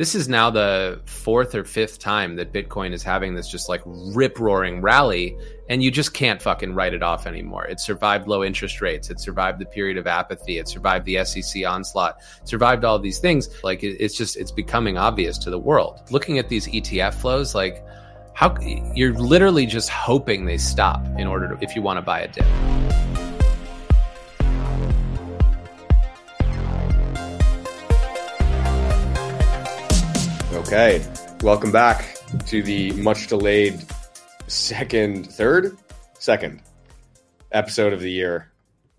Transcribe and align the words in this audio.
this 0.00 0.14
is 0.14 0.30
now 0.30 0.48
the 0.48 0.98
fourth 1.04 1.54
or 1.54 1.62
fifth 1.62 1.98
time 1.98 2.34
that 2.36 2.54
Bitcoin 2.54 2.94
is 2.94 3.02
having 3.02 3.34
this 3.34 3.46
just 3.46 3.68
like 3.68 3.82
rip 3.84 4.40
roaring 4.40 4.80
rally, 4.80 5.36
and 5.68 5.82
you 5.82 5.90
just 5.90 6.14
can't 6.14 6.40
fucking 6.40 6.72
write 6.72 6.94
it 6.94 7.02
off 7.02 7.26
anymore. 7.26 7.66
It 7.66 7.80
survived 7.80 8.26
low 8.26 8.42
interest 8.42 8.80
rates, 8.80 9.10
it 9.10 9.20
survived 9.20 9.58
the 9.58 9.66
period 9.66 9.98
of 9.98 10.06
apathy, 10.06 10.56
it 10.56 10.68
survived 10.68 11.04
the 11.04 11.22
SEC 11.26 11.66
onslaught, 11.66 12.16
survived 12.44 12.82
all 12.82 12.98
these 12.98 13.18
things. 13.18 13.50
Like 13.62 13.82
it's 13.82 14.16
just 14.16 14.38
it's 14.38 14.50
becoming 14.50 14.96
obvious 14.96 15.36
to 15.36 15.50
the 15.50 15.58
world. 15.58 16.00
Looking 16.10 16.38
at 16.38 16.48
these 16.48 16.66
ETF 16.66 17.12
flows, 17.12 17.54
like 17.54 17.84
how 18.32 18.56
you're 18.94 19.12
literally 19.12 19.66
just 19.66 19.90
hoping 19.90 20.46
they 20.46 20.56
stop 20.56 21.04
in 21.18 21.26
order 21.26 21.54
to 21.54 21.62
if 21.62 21.76
you 21.76 21.82
want 21.82 21.98
to 21.98 22.02
buy 22.02 22.20
a 22.20 22.28
dip. 22.28 23.19
Okay, 30.72 31.04
welcome 31.42 31.72
back 31.72 32.16
to 32.46 32.62
the 32.62 32.92
much 32.92 33.26
delayed 33.26 33.84
second, 34.46 35.26
third, 35.26 35.76
second 36.20 36.62
episode 37.50 37.92
of 37.92 38.00
the 38.00 38.08
year 38.08 38.52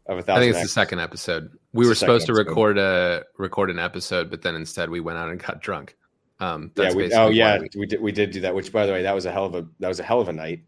of 0.05 0.17
a 0.17 0.21
thousand. 0.21 0.37
I 0.37 0.43
think 0.43 0.49
it's 0.49 0.57
X. 0.59 0.67
the 0.67 0.73
second 0.73 0.99
episode. 0.99 1.57
We 1.71 1.85
it's 1.85 1.87
were 1.87 1.95
supposed 1.95 2.25
to 2.25 2.33
record 2.33 2.77
a 2.77 3.23
record 3.37 3.69
an 3.69 3.79
episode, 3.79 4.29
but 4.29 4.41
then 4.41 4.53
instead 4.55 4.89
we 4.89 4.99
went 4.99 5.17
out 5.17 5.29
and 5.29 5.41
got 5.41 5.61
drunk. 5.61 5.95
Um, 6.41 6.71
yeah, 6.75 6.93
we, 6.93 7.13
oh 7.13 7.29
yeah, 7.29 7.59
we, 7.59 7.69
we, 7.77 7.85
did 7.85 8.01
we 8.01 8.11
did 8.11 8.31
do 8.31 8.41
that. 8.41 8.53
Which, 8.53 8.73
by 8.73 8.85
the 8.85 8.91
way, 8.91 9.03
that 9.03 9.15
was 9.15 9.25
a 9.25 9.31
hell 9.31 9.45
of 9.45 9.55
a 9.55 9.65
that 9.79 9.87
was 9.87 10.01
a 10.01 10.03
hell 10.03 10.19
of 10.19 10.27
a 10.27 10.33
night. 10.33 10.63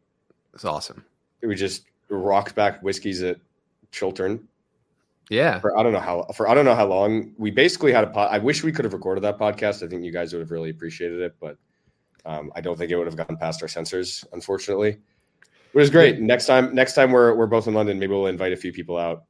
It's 0.53 0.63
awesome. 0.63 1.03
We 1.41 1.55
just 1.55 1.83
rocked 2.07 2.55
back 2.55 2.81
whiskeys 2.81 3.21
at 3.23 3.41
Chiltern 3.91 4.47
yeah. 5.29 5.59
For 5.59 5.77
I 5.77 5.83
don't 5.83 5.93
know 5.93 5.99
how 5.99 6.23
for 6.35 6.47
I 6.47 6.53
don't 6.53 6.65
know 6.65 6.75
how 6.75 6.87
long. 6.87 7.33
We 7.37 7.51
basically 7.51 7.91
had 7.91 8.03
a 8.03 8.07
pod. 8.07 8.29
I 8.31 8.39
wish 8.39 8.63
we 8.63 8.71
could 8.71 8.85
have 8.85 8.93
recorded 8.93 9.21
that 9.21 9.39
podcast. 9.39 9.83
I 9.83 9.87
think 9.87 10.03
you 10.03 10.11
guys 10.11 10.33
would 10.33 10.39
have 10.39 10.51
really 10.51 10.69
appreciated 10.69 11.21
it, 11.21 11.35
but 11.39 11.57
um, 12.25 12.51
I 12.55 12.61
don't 12.61 12.77
think 12.77 12.91
it 12.91 12.97
would 12.97 13.07
have 13.07 13.15
gone 13.15 13.37
past 13.37 13.61
our 13.61 13.67
censors, 13.67 14.23
unfortunately. 14.33 14.89
It 14.89 15.77
was 15.77 15.89
great. 15.89 16.19
Next 16.19 16.45
time, 16.45 16.73
next 16.75 16.93
time 16.93 17.11
we're 17.11 17.35
we're 17.35 17.47
both 17.47 17.67
in 17.67 17.73
London, 17.73 17.99
maybe 17.99 18.13
we'll 18.13 18.27
invite 18.27 18.53
a 18.53 18.57
few 18.57 18.71
people 18.71 18.97
out. 18.97 19.23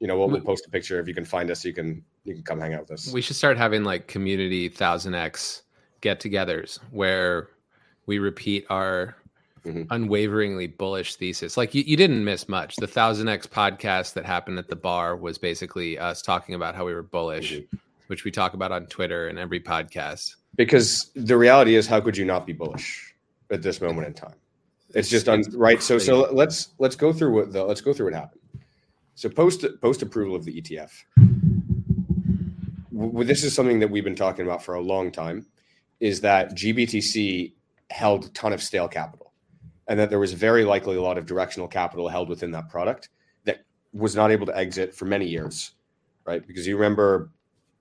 You 0.00 0.06
know, 0.06 0.18
we'll, 0.18 0.28
we'll 0.28 0.42
post 0.42 0.66
a 0.66 0.70
picture 0.70 1.00
if 1.00 1.08
you 1.08 1.14
can 1.14 1.24
find 1.24 1.50
us. 1.50 1.64
You 1.64 1.72
can 1.72 2.04
you 2.24 2.34
can 2.34 2.42
come 2.42 2.60
hang 2.60 2.74
out 2.74 2.82
with 2.82 2.90
us. 2.92 3.12
We 3.12 3.22
should 3.22 3.36
start 3.36 3.56
having 3.56 3.84
like 3.84 4.08
community 4.08 4.68
thousand 4.68 5.14
X 5.14 5.62
get-togethers 6.00 6.78
where 6.90 7.48
we 8.04 8.18
repeat 8.18 8.66
our 8.68 9.16
mm-hmm. 9.66 9.82
unwaveringly 9.90 10.68
bullish 10.68 11.16
thesis. 11.16 11.56
Like 11.56 11.74
you, 11.74 11.82
you 11.82 11.96
didn't 11.96 12.24
miss 12.24 12.48
much. 12.48 12.76
The 12.76 12.86
Thousand 12.86 13.28
X 13.28 13.46
podcast 13.46 14.14
that 14.14 14.24
happened 14.24 14.58
at 14.58 14.68
the 14.68 14.76
bar 14.76 15.16
was 15.16 15.38
basically 15.38 15.98
us 15.98 16.22
talking 16.22 16.54
about 16.54 16.74
how 16.74 16.86
we 16.86 16.94
were 16.94 17.02
bullish, 17.02 17.54
mm-hmm. 17.54 17.76
which 18.06 18.24
we 18.24 18.30
talk 18.30 18.54
about 18.54 18.72
on 18.72 18.86
Twitter 18.86 19.28
and 19.28 19.38
every 19.38 19.60
podcast. 19.60 20.36
Because 20.54 21.10
the 21.14 21.36
reality 21.36 21.74
is, 21.74 21.86
how 21.86 22.00
could 22.00 22.16
you 22.16 22.24
not 22.24 22.46
be 22.46 22.52
bullish 22.52 23.14
at 23.50 23.62
this 23.62 23.80
moment 23.80 24.06
in 24.06 24.14
time? 24.14 24.34
It's 24.94 25.08
just 25.08 25.28
un- 25.28 25.44
right. 25.54 25.82
So 25.82 25.98
so 25.98 26.32
let's 26.32 26.70
let's 26.78 26.96
go 26.96 27.12
through 27.12 27.34
what 27.34 27.52
the 27.52 27.64
let's 27.64 27.80
go 27.80 27.92
through 27.92 28.06
what 28.06 28.14
happened. 28.14 28.40
So 29.14 29.28
post 29.28 29.64
post 29.82 30.02
approval 30.02 30.36
of 30.36 30.44
the 30.44 30.60
ETF. 30.60 30.90
This 33.26 33.44
is 33.44 33.54
something 33.54 33.80
that 33.80 33.90
we've 33.90 34.04
been 34.04 34.16
talking 34.16 34.46
about 34.46 34.62
for 34.62 34.74
a 34.74 34.80
long 34.80 35.10
time. 35.10 35.44
Is 36.00 36.20
that 36.22 36.54
GBTC 36.54 37.52
held 37.90 38.26
a 38.26 38.28
ton 38.30 38.52
of 38.52 38.62
stale 38.62 38.88
capital 38.88 39.25
and 39.88 39.98
that 39.98 40.10
there 40.10 40.18
was 40.18 40.32
very 40.32 40.64
likely 40.64 40.96
a 40.96 41.02
lot 41.02 41.18
of 41.18 41.26
directional 41.26 41.68
capital 41.68 42.08
held 42.08 42.28
within 42.28 42.50
that 42.52 42.68
product 42.68 43.08
that 43.44 43.64
was 43.92 44.16
not 44.16 44.30
able 44.30 44.46
to 44.46 44.56
exit 44.56 44.94
for 44.94 45.04
many 45.04 45.26
years, 45.26 45.72
right? 46.24 46.46
Because 46.46 46.66
you 46.66 46.76
remember 46.76 47.30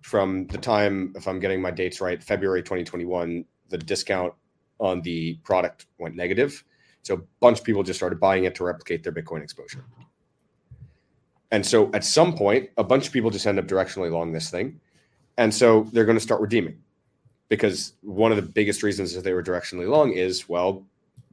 from 0.01 0.45
the 0.47 0.57
time, 0.57 1.13
if 1.15 1.27
I'm 1.27 1.39
getting 1.39 1.61
my 1.61 1.71
dates 1.71 1.99
right, 1.99 2.21
February 2.21 2.61
2021, 2.61 3.43
the 3.69 3.77
discount 3.77 4.33
on 4.79 5.01
the 5.01 5.35
product 5.43 5.87
went 5.97 6.15
negative. 6.15 6.63
So 7.01 7.15
a 7.15 7.21
bunch 7.39 7.59
of 7.59 7.65
people 7.65 7.81
just 7.83 7.99
started 7.99 8.19
buying 8.19 8.43
it 8.43 8.55
to 8.55 8.63
replicate 8.63 9.03
their 9.03 9.13
Bitcoin 9.13 9.41
exposure. 9.41 9.83
And 11.51 11.65
so 11.65 11.89
at 11.93 12.03
some 12.03 12.35
point, 12.35 12.69
a 12.77 12.83
bunch 12.83 13.07
of 13.07 13.13
people 13.13 13.29
just 13.29 13.47
end 13.47 13.59
up 13.59 13.65
directionally 13.65 14.11
long 14.11 14.31
this 14.31 14.49
thing. 14.49 14.79
And 15.37 15.53
so 15.53 15.87
they're 15.91 16.05
going 16.05 16.17
to 16.17 16.23
start 16.23 16.41
redeeming 16.41 16.81
because 17.49 17.93
one 18.01 18.31
of 18.31 18.37
the 18.37 18.43
biggest 18.43 18.83
reasons 18.83 19.13
that 19.13 19.23
they 19.23 19.33
were 19.33 19.43
directionally 19.43 19.87
long 19.87 20.13
is, 20.13 20.49
well, 20.49 20.85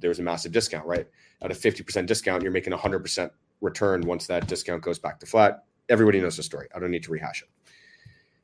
there 0.02 0.10
was 0.10 0.18
a 0.18 0.22
massive 0.22 0.52
discount, 0.52 0.84
right? 0.84 1.06
At 1.40 1.50
a 1.50 1.54
50% 1.54 2.06
discount, 2.06 2.42
you're 2.42 2.52
making 2.52 2.74
a 2.74 2.78
100% 2.78 3.30
return 3.62 4.02
once 4.02 4.26
that 4.26 4.46
discount 4.46 4.82
goes 4.82 4.98
back 4.98 5.18
to 5.20 5.26
flat. 5.26 5.64
Everybody 5.88 6.20
knows 6.20 6.36
the 6.36 6.42
story. 6.42 6.68
I 6.74 6.78
don't 6.78 6.90
need 6.90 7.04
to 7.04 7.12
rehash 7.12 7.42
it. 7.42 7.48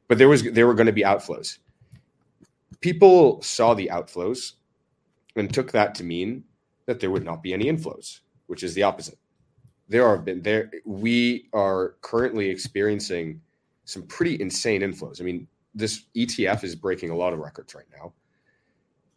But 0.09 0.17
there 0.17 0.29
was 0.29 0.43
there 0.43 0.67
were 0.67 0.75
going 0.75 0.87
to 0.87 0.93
be 0.93 1.03
outflows. 1.03 1.59
People 2.81 3.43
saw 3.43 3.75
the 3.75 3.91
outflows 3.93 4.53
and 5.37 5.53
took 5.53 5.73
that 5.73 5.95
to 5.97 6.05
mean 6.05 6.45
that 6.87 7.01
there 7.01 7.11
would 7.11 7.25
not 7.25 7.43
be 7.43 7.53
any 7.53 7.67
inflows, 7.67 8.21
which 8.47 8.63
is 8.63 8.75
the 8.75 8.85
opposite. 8.85 9.19
There 9.89 10.07
are 10.07 10.17
been 10.17 10.43
there 10.43 10.71
we 10.87 11.49
are 11.53 11.97
currently 12.01 12.49
experiencing 12.49 13.43
some 13.85 14.05
pretty 14.05 14.41
insane 14.41 14.81
inflows. 14.81 15.21
I 15.21 15.25
mean, 15.25 15.47
this 15.75 16.05
ETF 16.17 16.65
is 16.65 16.75
breaking 16.75 17.11
a 17.11 17.17
lot 17.17 17.33
of 17.33 17.39
records 17.41 17.75
right 17.75 17.87
now. 17.93 18.13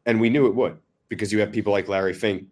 And 0.06 0.20
we 0.20 0.30
knew 0.30 0.48
it 0.48 0.56
would 0.56 0.78
because 1.12 1.30
you 1.34 1.42
have 1.42 1.52
people 1.52 1.74
like 1.74 1.90
Larry 1.90 2.14
Fink 2.14 2.46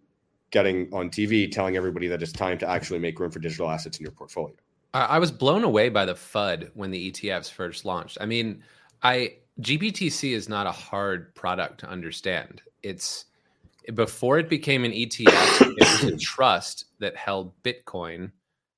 getting 0.50 0.92
on 0.92 1.08
TV 1.08 1.50
telling 1.50 1.76
everybody 1.76 2.08
that 2.08 2.22
it's 2.22 2.30
time 2.30 2.58
to 2.58 2.68
actually 2.68 2.98
make 2.98 3.18
room 3.18 3.30
for 3.30 3.38
digital 3.38 3.70
assets 3.70 3.98
in 3.98 4.02
your 4.02 4.12
portfolio. 4.12 4.54
I 4.92 5.18
was 5.18 5.30
blown 5.32 5.64
away 5.64 5.88
by 5.88 6.04
the 6.04 6.14
FUD 6.14 6.70
when 6.74 6.90
the 6.90 7.10
ETFs 7.10 7.50
first 7.50 7.86
launched. 7.86 8.18
I 8.20 8.26
mean, 8.26 8.62
I 9.02 9.36
GBTC 9.62 10.32
is 10.32 10.48
not 10.48 10.66
a 10.66 10.72
hard 10.72 11.34
product 11.34 11.80
to 11.80 11.88
understand. 11.88 12.60
It's 12.82 13.26
before 13.94 14.38
it 14.38 14.50
became 14.50 14.84
an 14.84 14.92
ETF, 14.92 15.74
it 15.78 16.02
was 16.04 16.12
a 16.12 16.16
trust 16.18 16.86
that 16.98 17.16
held 17.16 17.54
Bitcoin, 17.62 18.30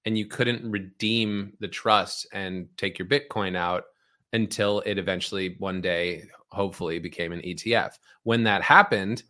and 0.04 0.16
you 0.16 0.26
couldn't 0.26 0.70
redeem 0.70 1.54
the 1.58 1.68
trust 1.68 2.28
and 2.32 2.68
take 2.76 3.00
your 3.00 3.08
Bitcoin 3.08 3.56
out 3.56 3.84
until 4.32 4.80
it 4.80 4.96
eventually 4.96 5.56
one 5.58 5.80
day, 5.80 6.24
hopefully, 6.50 7.00
became 7.00 7.32
an 7.32 7.40
ETF. 7.40 7.98
When 8.22 8.44
that 8.44 8.62
happened, 8.62 9.24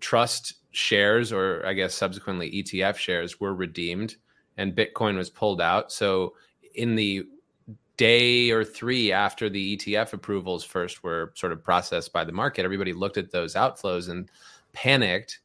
trust 0.00 0.54
shares, 0.72 1.32
or 1.32 1.64
I 1.66 1.72
guess 1.72 1.94
subsequently 1.94 2.50
ETF 2.50 2.96
shares, 2.96 3.40
were 3.40 3.54
redeemed 3.54 4.16
and 4.56 4.76
Bitcoin 4.76 5.16
was 5.16 5.30
pulled 5.30 5.60
out. 5.60 5.90
So 5.90 6.34
in 6.74 6.94
the 6.94 7.24
day 7.96 8.50
or 8.50 8.64
three 8.64 9.12
after 9.12 9.48
the 9.48 9.76
ETF 9.76 10.12
approvals 10.12 10.64
first 10.64 11.02
were 11.02 11.32
sort 11.34 11.52
of 11.52 11.62
processed 11.62 12.12
by 12.12 12.24
the 12.24 12.32
market, 12.32 12.64
everybody 12.64 12.92
looked 12.92 13.16
at 13.16 13.30
those 13.30 13.54
outflows 13.54 14.08
and 14.08 14.30
panicked 14.72 15.40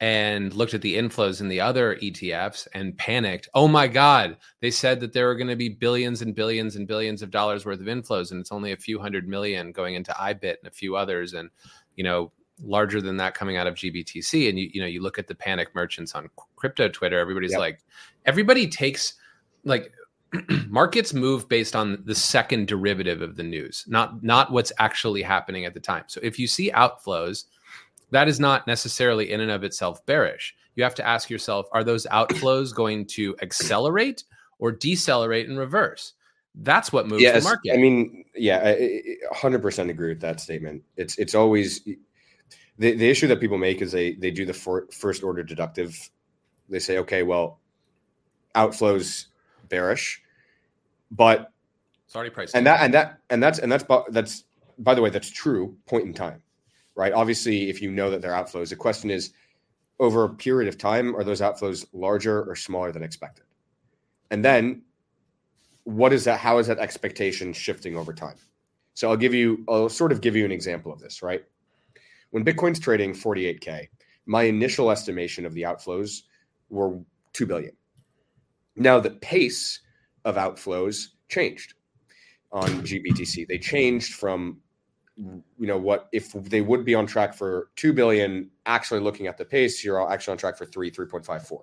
and 0.00 0.54
looked 0.54 0.72
at 0.72 0.80
the 0.80 0.96
inflows 0.96 1.42
in 1.42 1.48
the 1.48 1.60
other 1.60 1.96
ETFs 1.96 2.66
and 2.72 2.96
panicked. 2.96 3.48
Oh 3.52 3.68
my 3.68 3.86
God, 3.86 4.38
they 4.60 4.70
said 4.70 5.00
that 5.00 5.12
there 5.12 5.26
were 5.26 5.34
going 5.34 5.48
to 5.48 5.56
be 5.56 5.68
billions 5.68 6.22
and 6.22 6.34
billions 6.34 6.76
and 6.76 6.88
billions 6.88 7.20
of 7.20 7.30
dollars 7.30 7.66
worth 7.66 7.80
of 7.80 7.86
inflows, 7.86 8.30
and 8.30 8.40
it's 8.40 8.52
only 8.52 8.72
a 8.72 8.78
few 8.78 8.98
hundred 8.98 9.28
million 9.28 9.72
going 9.72 9.94
into 9.94 10.12
IBIT 10.12 10.56
and 10.62 10.66
a 10.66 10.70
few 10.70 10.96
others. 10.96 11.34
And, 11.34 11.50
you 11.96 12.04
know, 12.04 12.32
larger 12.62 13.00
than 13.00 13.16
that 13.18 13.34
coming 13.34 13.56
out 13.56 13.66
of 13.66 13.74
GBTC. 13.74 14.48
And 14.48 14.58
you, 14.58 14.70
you 14.72 14.80
know, 14.80 14.86
you 14.86 15.02
look 15.02 15.18
at 15.18 15.28
the 15.28 15.34
panic 15.34 15.74
merchants 15.74 16.14
on 16.14 16.28
crypto 16.56 16.88
Twitter, 16.88 17.18
everybody's 17.18 17.52
yep. 17.52 17.60
like, 17.60 17.84
everybody 18.26 18.66
takes 18.66 19.14
like 19.64 19.92
markets 20.68 21.12
move 21.12 21.48
based 21.48 21.74
on 21.74 22.02
the 22.04 22.14
second 22.14 22.68
derivative 22.68 23.22
of 23.22 23.36
the 23.36 23.42
news, 23.42 23.84
not 23.88 24.22
not 24.22 24.52
what's 24.52 24.72
actually 24.78 25.22
happening 25.22 25.64
at 25.64 25.74
the 25.74 25.80
time. 25.80 26.04
So 26.06 26.20
if 26.22 26.38
you 26.38 26.46
see 26.46 26.70
outflows, 26.70 27.44
that 28.10 28.28
is 28.28 28.38
not 28.38 28.66
necessarily 28.66 29.32
in 29.32 29.40
and 29.40 29.50
of 29.50 29.64
itself 29.64 30.04
bearish. 30.06 30.54
You 30.76 30.84
have 30.84 30.94
to 30.96 31.06
ask 31.06 31.30
yourself, 31.30 31.66
are 31.72 31.84
those 31.84 32.06
outflows 32.06 32.74
going 32.74 33.06
to 33.06 33.36
accelerate 33.42 34.24
or 34.58 34.70
decelerate 34.72 35.48
in 35.48 35.56
reverse? 35.56 36.14
That's 36.54 36.92
what 36.92 37.06
moves 37.06 37.22
yes, 37.22 37.42
the 37.42 37.48
market. 37.48 37.74
I 37.74 37.76
mean, 37.76 38.24
yeah, 38.34 38.74
I, 38.76 39.16
100% 39.34 39.88
agree 39.88 40.08
with 40.08 40.20
that 40.20 40.40
statement. 40.40 40.82
It's 40.96 41.16
it's 41.18 41.34
always 41.34 41.88
the, 42.80 42.96
the 42.96 43.08
issue 43.08 43.26
that 43.28 43.40
people 43.40 43.58
make 43.58 43.82
is 43.82 43.92
they 43.92 44.14
they 44.14 44.30
do 44.30 44.46
the 44.46 44.54
for, 44.54 44.88
first 44.90 45.22
order 45.22 45.42
deductive. 45.42 46.10
They 46.68 46.78
say, 46.78 46.98
okay, 46.98 47.22
well, 47.22 47.60
outflows 48.54 49.26
bearish, 49.68 50.22
but 51.10 51.52
it's 52.06 52.16
already 52.16 52.30
priced. 52.30 52.56
And 52.56 52.66
that 52.66 52.80
and 52.80 52.94
that 52.94 53.20
and 53.28 53.42
that's 53.42 53.58
and 53.58 53.70
that's 53.70 53.84
that's 54.10 54.44
by 54.78 54.94
the 54.94 55.02
way, 55.02 55.10
that's 55.10 55.30
true 55.30 55.76
point 55.86 56.06
in 56.06 56.14
time, 56.14 56.42
right? 56.94 57.12
Obviously, 57.12 57.68
if 57.68 57.82
you 57.82 57.90
know 57.90 58.10
that 58.10 58.22
they're 58.22 58.32
outflows, 58.32 58.70
the 58.70 58.76
question 58.76 59.10
is 59.10 59.32
over 59.98 60.24
a 60.24 60.30
period 60.30 60.68
of 60.68 60.78
time, 60.78 61.14
are 61.14 61.22
those 61.22 61.42
outflows 61.42 61.86
larger 61.92 62.42
or 62.42 62.56
smaller 62.56 62.90
than 62.90 63.02
expected? 63.02 63.44
And 64.30 64.42
then 64.42 64.82
what 65.84 66.14
is 66.14 66.24
that? 66.24 66.40
How 66.40 66.58
is 66.58 66.66
that 66.68 66.78
expectation 66.78 67.52
shifting 67.52 67.94
over 67.94 68.14
time? 68.14 68.36
So 68.94 69.10
I'll 69.10 69.18
give 69.18 69.34
you, 69.34 69.64
I'll 69.68 69.90
sort 69.90 70.12
of 70.12 70.22
give 70.22 70.34
you 70.34 70.46
an 70.46 70.52
example 70.52 70.92
of 70.92 71.00
this, 71.00 71.22
right? 71.22 71.44
When 72.30 72.44
Bitcoin's 72.44 72.78
trading 72.78 73.12
48K, 73.12 73.88
my 74.26 74.44
initial 74.44 74.90
estimation 74.90 75.44
of 75.44 75.54
the 75.54 75.62
outflows 75.62 76.22
were 76.68 76.98
2 77.32 77.46
billion. 77.46 77.72
Now, 78.76 79.00
the 79.00 79.10
pace 79.10 79.80
of 80.24 80.36
outflows 80.36 81.08
changed 81.28 81.74
on 82.52 82.68
GBTC. 82.82 83.46
They 83.46 83.58
changed 83.58 84.14
from 84.14 84.60
you 85.16 85.66
know 85.66 85.76
what 85.76 86.08
if 86.12 86.32
they 86.32 86.60
would 86.60 86.84
be 86.84 86.94
on 86.94 87.06
track 87.06 87.34
for 87.34 87.68
2 87.76 87.92
billion 87.92 88.50
actually 88.66 89.00
looking 89.00 89.26
at 89.26 89.36
the 89.36 89.44
pace 89.44 89.84
you're 89.84 90.10
actually 90.10 90.32
on 90.32 90.38
track 90.38 90.56
for 90.56 90.64
3 90.64 90.90
3.54 90.90 91.58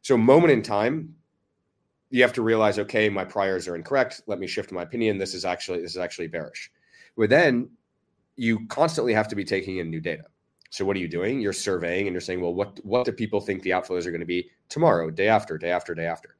so 0.00 0.16
moment 0.16 0.50
in 0.50 0.62
time 0.62 1.14
you 2.10 2.22
have 2.22 2.32
to 2.32 2.40
realize 2.42 2.78
okay 2.78 3.10
my 3.10 3.24
priors 3.24 3.68
are 3.68 3.76
incorrect 3.76 4.22
let 4.26 4.38
me 4.38 4.46
shift 4.46 4.72
my 4.72 4.82
opinion 4.82 5.18
this 5.18 5.34
is 5.34 5.44
actually 5.44 5.82
this 5.82 5.90
is 5.90 5.98
actually 5.98 6.26
bearish 6.26 6.70
but 7.16 7.28
then 7.28 7.68
you 8.36 8.66
constantly 8.66 9.12
have 9.14 9.28
to 9.28 9.36
be 9.36 9.44
taking 9.44 9.78
in 9.78 9.90
new 9.90 10.00
data. 10.00 10.24
So 10.70 10.84
what 10.84 10.96
are 10.96 11.00
you 11.00 11.08
doing? 11.08 11.40
You're 11.40 11.52
surveying 11.52 12.06
and 12.06 12.14
you're 12.14 12.20
saying 12.20 12.40
well 12.40 12.54
what 12.54 12.80
what 12.84 13.04
do 13.04 13.12
people 13.12 13.40
think 13.40 13.62
the 13.62 13.70
outflows 13.70 14.06
are 14.06 14.10
going 14.10 14.20
to 14.20 14.26
be 14.26 14.50
tomorrow 14.68 15.10
day 15.10 15.28
after 15.28 15.56
day 15.56 15.70
after 15.70 15.94
day 15.94 16.06
after? 16.06 16.36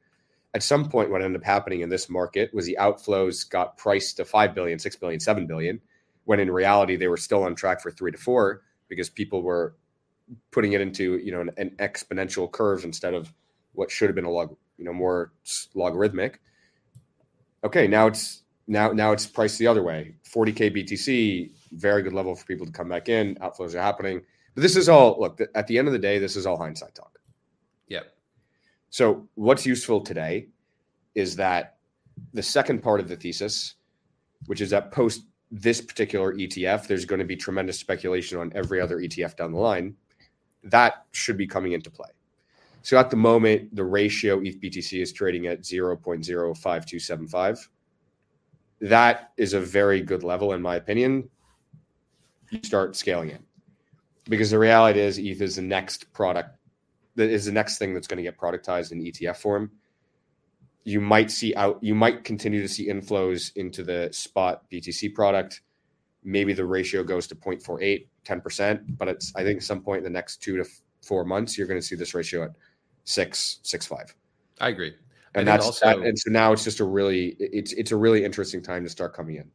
At 0.55 0.62
some 0.62 0.88
point 0.88 1.11
what 1.11 1.23
ended 1.23 1.41
up 1.41 1.46
happening 1.46 1.82
in 1.82 1.88
this 1.88 2.08
market 2.08 2.52
was 2.52 2.67
the 2.67 2.76
outflows 2.81 3.49
got 3.49 3.76
priced 3.76 4.17
to 4.17 4.25
5 4.25 4.55
billion 4.55 4.79
6 4.79 4.96
billion 4.96 5.20
7 5.20 5.46
billion 5.46 5.81
when 6.25 6.41
in 6.41 6.50
reality 6.50 6.96
they 6.96 7.08
were 7.08 7.17
still 7.17 7.44
on 7.44 7.55
track 7.55 7.81
for 7.81 7.91
3 7.91 8.12
to 8.12 8.19
4 8.19 8.62
because 8.88 9.08
people 9.08 9.43
were 9.43 9.76
putting 10.50 10.73
it 10.73 10.81
into 10.81 11.19
you 11.19 11.31
know 11.31 11.41
an, 11.41 11.50
an 11.56 11.70
exponential 11.79 12.50
curve 12.50 12.85
instead 12.85 13.14
of 13.14 13.32
what 13.73 13.91
should 13.91 14.08
have 14.08 14.17
been 14.17 14.25
a 14.25 14.31
log 14.31 14.56
you 14.79 14.85
know 14.85 14.93
more 14.93 15.32
logarithmic. 15.75 16.41
Okay 17.62 17.87
now 17.87 18.08
it's 18.08 18.44
now 18.66 18.93
now 18.93 19.12
it's 19.12 19.26
priced 19.26 19.58
the 19.58 19.66
other 19.66 19.82
way 19.82 20.14
40k 20.32 20.76
btc 20.76 21.50
very 21.72 22.02
good 22.02 22.12
level 22.12 22.34
for 22.34 22.44
people 22.46 22.66
to 22.66 22.72
come 22.72 22.88
back 22.88 23.08
in 23.08 23.34
outflows 23.37 23.75
are 23.75 23.82
happening 23.82 24.22
but 24.55 24.62
this 24.62 24.76
is 24.76 24.88
all 24.88 25.20
look 25.20 25.40
at 25.55 25.66
the 25.66 25.78
end 25.78 25.88
of 25.88 25.93
the 25.93 25.99
day 25.99 26.19
this 26.19 26.37
is 26.37 26.46
all 26.46 26.56
hindsight 26.56 26.94
talk 26.94 27.19
yep 27.88 28.14
so, 28.94 29.26
what's 29.34 29.66
useful 29.66 30.00
today 30.00 30.46
is 31.16 31.34
that 31.34 31.78
the 32.32 32.44
second 32.44 32.81
part 32.81 33.00
of 33.00 33.08
the 33.08 33.16
thesis, 33.16 33.75
which 34.46 34.61
is 34.61 34.70
that 34.70 34.93
post 34.93 35.26
this 35.50 35.81
particular 35.81 36.32
ETF, 36.32 36.87
there's 36.87 37.05
going 37.05 37.19
to 37.19 37.25
be 37.25 37.34
tremendous 37.34 37.76
speculation 37.76 38.38
on 38.38 38.52
every 38.55 38.81
other 38.81 38.99
ETF 38.99 39.34
down 39.34 39.50
the 39.50 39.58
line. 39.58 39.96
That 40.62 41.06
should 41.10 41.37
be 41.37 41.44
coming 41.44 41.72
into 41.72 41.90
play. 41.90 42.10
So, 42.82 42.96
at 42.96 43.10
the 43.10 43.17
moment, 43.17 43.75
the 43.75 43.82
ratio 43.82 44.40
ETH 44.40 44.60
BTC 44.60 45.02
is 45.02 45.12
trading 45.12 45.49
at 45.49 45.62
0.05275. 45.62 47.69
That 48.84 49.32
is 49.36 49.54
a 49.54 49.60
very 49.60 50.00
good 50.00 50.22
level, 50.22 50.52
in 50.52 50.60
my 50.60 50.76
opinion. 50.76 51.28
You 52.50 52.60
start 52.62 52.96
scaling 52.96 53.31
it 53.31 53.40
because 54.28 54.50
the 54.50 54.58
reality 54.58 55.00
is 55.00 55.19
ETH 55.19 55.40
is 55.40 55.56
the 55.56 55.62
next 55.62 56.12
product 56.12 56.58
that 57.16 57.31
is 57.31 57.44
the 57.44 57.52
next 57.52 57.78
thing 57.78 57.94
that's 57.94 58.06
going 58.06 58.16
to 58.19 58.22
get 58.22 58.38
productized 58.38 58.92
in 58.92 59.00
ETF 59.00 59.36
form. 59.36 59.70
You 60.84 61.00
might 61.00 61.31
see 61.31 61.54
out, 61.54 61.78
you 61.82 61.94
might 61.94 62.25
continue 62.25 62.60
to 62.60 62.69
see 62.69 62.88
inflows 62.88 63.52
into 63.56 63.82
the 63.82 64.10
spot 64.12 64.69
BTC 64.70 65.14
product. 65.14 65.62
Maybe 66.22 66.52
the 66.52 66.64
ratio 66.64 67.04
goes 67.04 67.26
to 67.28 67.34
0.48, 67.34 68.06
10%, 68.26 68.98
but 68.98 69.08
it's, 69.08 69.32
I 69.36 69.44
think, 69.44 69.62
some 69.62 69.81
point 69.81 69.98
in 69.98 70.04
the 70.04 70.10
next 70.10 70.42
two 70.42 70.56
to 70.56 70.64
four 71.02 71.25
months, 71.25 71.56
you're 71.56 71.66
going 71.66 71.81
to 71.81 71.86
see 71.86 71.96
this 71.96 72.14
ratio 72.14 72.44
at 72.44 72.50
six, 73.04 73.60
six, 73.62 73.86
five. 73.86 74.14
I 74.60 74.69
agree. 74.69 74.94
And 75.34 75.48
that's 75.48 75.66
also, 75.66 75.86
that, 75.86 75.98
and 75.98 76.19
so 76.19 76.31
now 76.31 76.52
it's 76.52 76.64
just 76.64 76.81
a 76.81 76.84
really, 76.84 77.36
it's, 77.38 77.72
it's 77.72 77.90
a 77.90 77.96
really 77.96 78.25
interesting 78.25 78.62
time 78.62 78.84
to 78.84 78.90
start 78.90 79.14
coming 79.14 79.36
in 79.36 79.50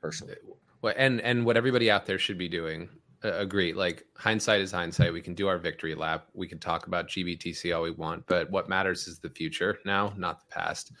personally. 0.00 0.36
Well, 0.82 0.94
and, 0.96 1.20
and 1.22 1.44
what 1.44 1.56
everybody 1.56 1.90
out 1.90 2.06
there 2.06 2.18
should 2.18 2.38
be 2.38 2.48
doing 2.48 2.88
agree. 3.24 3.72
Like 3.72 4.04
hindsight 4.16 4.60
is 4.60 4.70
hindsight. 4.70 5.12
We 5.12 5.22
can 5.22 5.34
do 5.34 5.48
our 5.48 5.58
victory 5.58 5.94
lap. 5.94 6.28
We 6.34 6.46
can 6.46 6.58
talk 6.58 6.86
about 6.86 7.08
GBTC 7.08 7.74
all 7.74 7.82
we 7.82 7.90
want, 7.90 8.26
but 8.26 8.50
what 8.50 8.68
matters 8.68 9.06
is 9.08 9.18
the 9.18 9.30
future 9.30 9.78
now, 9.84 10.12
not 10.16 10.40
the 10.40 10.54
past. 10.54 10.92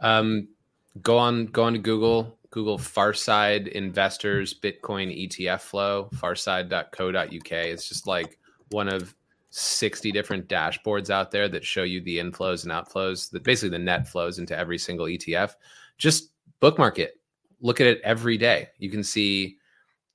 Um, 0.00 0.48
go 1.02 1.16
on, 1.18 1.46
go 1.46 1.64
on 1.64 1.72
to 1.72 1.78
Google. 1.78 2.38
Google 2.50 2.78
Farside 2.78 3.66
Investors 3.68 4.54
Bitcoin 4.54 5.28
ETF 5.28 5.60
Flow. 5.60 6.08
Farside.co.uk. 6.14 7.52
It's 7.52 7.88
just 7.88 8.06
like 8.06 8.38
one 8.70 8.88
of 8.88 9.14
60 9.56 10.10
different 10.12 10.48
dashboards 10.48 11.10
out 11.10 11.30
there 11.30 11.48
that 11.48 11.64
show 11.64 11.84
you 11.84 12.00
the 12.00 12.18
inflows 12.18 12.64
and 12.64 12.72
outflows, 12.72 13.30
that 13.30 13.44
basically 13.44 13.70
the 13.70 13.84
net 13.84 14.08
flows 14.08 14.38
into 14.38 14.56
every 14.56 14.78
single 14.78 15.06
ETF. 15.06 15.54
Just 15.96 16.30
bookmark 16.60 16.98
it. 16.98 17.20
Look 17.60 17.80
at 17.80 17.86
it 17.86 18.00
every 18.02 18.36
day. 18.36 18.68
You 18.78 18.90
can 18.90 19.04
see 19.04 19.58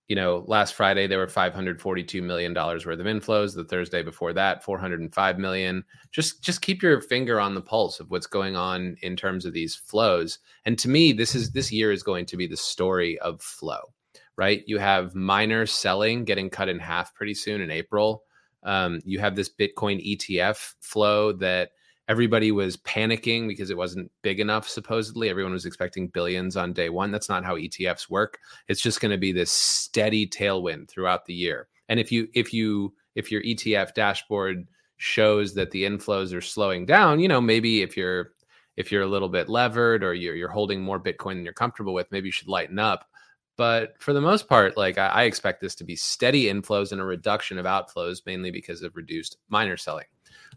you 0.10 0.16
know, 0.16 0.44
last 0.48 0.74
Friday 0.74 1.06
there 1.06 1.20
were 1.20 1.28
542 1.28 2.24
million 2.24 2.52
dollars 2.52 2.86
worth 2.86 3.00
of 3.00 3.06
inflows. 3.06 3.56
The 3.56 3.64
Thursday 3.64 4.02
before 4.02 4.34
that, 4.34 4.64
405 4.64 5.38
million. 5.38 5.84
Just 6.12 6.44
just 6.44 6.64
keep 6.64 6.82
your 6.82 7.00
finger 7.00 7.40
on 7.40 7.54
the 7.54 7.62
pulse 7.62 8.00
of 8.00 8.10
what's 8.10 8.26
going 8.26 8.56
on 8.56 8.98
in 9.04 9.16
terms 9.16 9.46
of 9.46 9.54
these 9.54 9.76
flows. 9.76 10.40
And 10.66 10.80
to 10.80 10.90
me, 10.90 11.14
this 11.14 11.36
is 11.36 11.52
this 11.52 11.72
year 11.72 11.92
is 11.92 12.02
going 12.02 12.26
to 12.26 12.38
be 12.38 12.48
the 12.48 12.58
story 12.58 13.20
of 13.20 13.40
flow, 13.40 13.94
right? 14.36 14.64
You 14.66 14.80
have 14.80 15.14
miners 15.14 15.72
selling 15.72 16.26
getting 16.26 16.50
cut 16.50 16.70
in 16.70 16.80
half 16.80 17.14
pretty 17.14 17.36
soon 17.36 17.62
in 17.62 17.70
April. 17.70 18.24
Um, 18.64 19.00
you 19.06 19.20
have 19.20 19.36
this 19.36 19.50
Bitcoin 19.50 20.06
ETF 20.06 20.76
flow 20.82 21.32
that 21.34 21.72
everybody 22.08 22.52
was 22.52 22.76
panicking 22.78 23.48
because 23.48 23.70
it 23.70 23.78
wasn't 23.78 24.12
big 24.22 24.40
enough 24.40 24.68
supposedly. 24.68 25.30
Everyone 25.30 25.54
was 25.54 25.66
expecting 25.66 26.08
billions 26.08 26.58
on 26.58 26.74
day 26.74 26.90
one. 26.90 27.12
That's 27.12 27.30
not 27.30 27.46
how 27.46 27.56
etfs 27.56 28.10
work. 28.10 28.40
It's 28.68 28.82
just 28.82 29.00
going 29.00 29.12
to 29.12 29.18
be 29.18 29.32
this 29.32 29.52
steady 29.52 30.28
tailwind 30.28 30.90
throughout 30.90 31.26
the 31.26 31.36
year. 31.36 31.68
And 31.88 32.00
if 32.00 32.12
you 32.12 32.28
if 32.34 32.54
you 32.54 32.94
if 33.16 33.32
your 33.32 33.42
etf 33.44 33.94
dashboard 33.94 34.68
shows 34.98 35.54
that 35.54 35.72
the 35.72 35.84
inflows 35.84 36.34
are 36.34 36.42
slowing 36.42 36.86
down 36.86 37.22
you 37.22 37.28
know 37.28 37.40
maybe 37.40 37.82
if 37.82 37.96
you're 37.96 38.34
if 38.76 38.92
you're 38.92 39.02
a 39.02 39.08
little 39.08 39.30
bit 39.30 39.48
levered 39.48 40.04
or 40.04 40.14
you're, 40.14 40.36
you're 40.36 40.50
holding 40.50 40.82
more 40.82 41.00
bitcoin 41.00 41.36
than 41.36 41.46
you're 41.46 41.54
comfortable 41.54 41.94
with 41.94 42.12
maybe 42.12 42.28
you 42.28 42.34
should 42.34 42.50
lighten 42.50 42.78
up 42.78 43.09
but 43.60 44.02
for 44.02 44.14
the 44.14 44.22
most 44.22 44.48
part 44.48 44.78
like 44.78 44.98
I, 44.98 45.08
I 45.08 45.24
expect 45.24 45.60
this 45.60 45.76
to 45.76 45.84
be 45.84 45.98
steady 45.98 46.46
inflows 46.46 46.94
and 46.94 47.02
a 47.02 47.04
reduction 47.04 47.58
of 47.58 47.66
outflows 47.66 48.26
mainly 48.26 48.52
because 48.52 48.84
of 48.84 48.96
reduced 48.96 49.36
miner 49.50 49.76
selling 49.76 50.06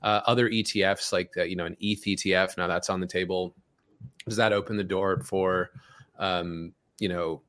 uh, 0.02 0.20
other 0.26 0.48
ETFs 0.48 1.12
like 1.12 1.32
uh, 1.36 1.42
you 1.42 1.56
know 1.56 1.66
an 1.66 1.76
ETH 1.80 2.04
ETF. 2.04 2.56
Now 2.56 2.66
that's 2.66 2.90
on 2.90 3.00
the 3.00 3.06
table. 3.06 3.54
Does 4.26 4.36
that 4.36 4.52
open 4.52 4.76
the 4.76 4.84
door 4.84 5.20
for 5.20 5.70
um, 6.18 6.72
you 6.98 7.08
know 7.08 7.42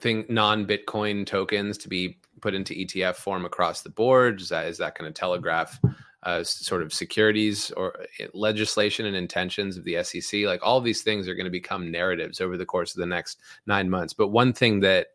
thing 0.00 0.24
non 0.28 0.66
Bitcoin 0.66 1.26
tokens 1.26 1.78
to 1.78 1.88
be 1.88 2.18
put 2.40 2.54
into 2.54 2.74
ETF 2.74 3.16
form 3.16 3.44
across 3.44 3.82
the 3.82 3.90
board? 3.90 4.40
Is 4.40 4.48
that 4.48 4.66
is 4.66 4.78
that 4.78 4.96
going 4.98 5.12
to 5.12 5.18
telegraph 5.18 5.78
uh, 6.24 6.42
sort 6.44 6.82
of 6.82 6.92
securities 6.92 7.70
or 7.72 8.00
uh, 8.00 8.26
legislation 8.34 9.06
and 9.06 9.16
intentions 9.16 9.76
of 9.76 9.84
the 9.84 10.02
SEC? 10.02 10.42
Like 10.42 10.60
all 10.62 10.80
these 10.80 11.02
things 11.02 11.28
are 11.28 11.34
going 11.34 11.44
to 11.44 11.50
become 11.50 11.90
narratives 11.90 12.40
over 12.40 12.56
the 12.56 12.66
course 12.66 12.94
of 12.94 13.00
the 13.00 13.06
next 13.06 13.40
nine 13.66 13.90
months. 13.90 14.12
But 14.12 14.28
one 14.28 14.52
thing 14.52 14.80
that 14.80 15.08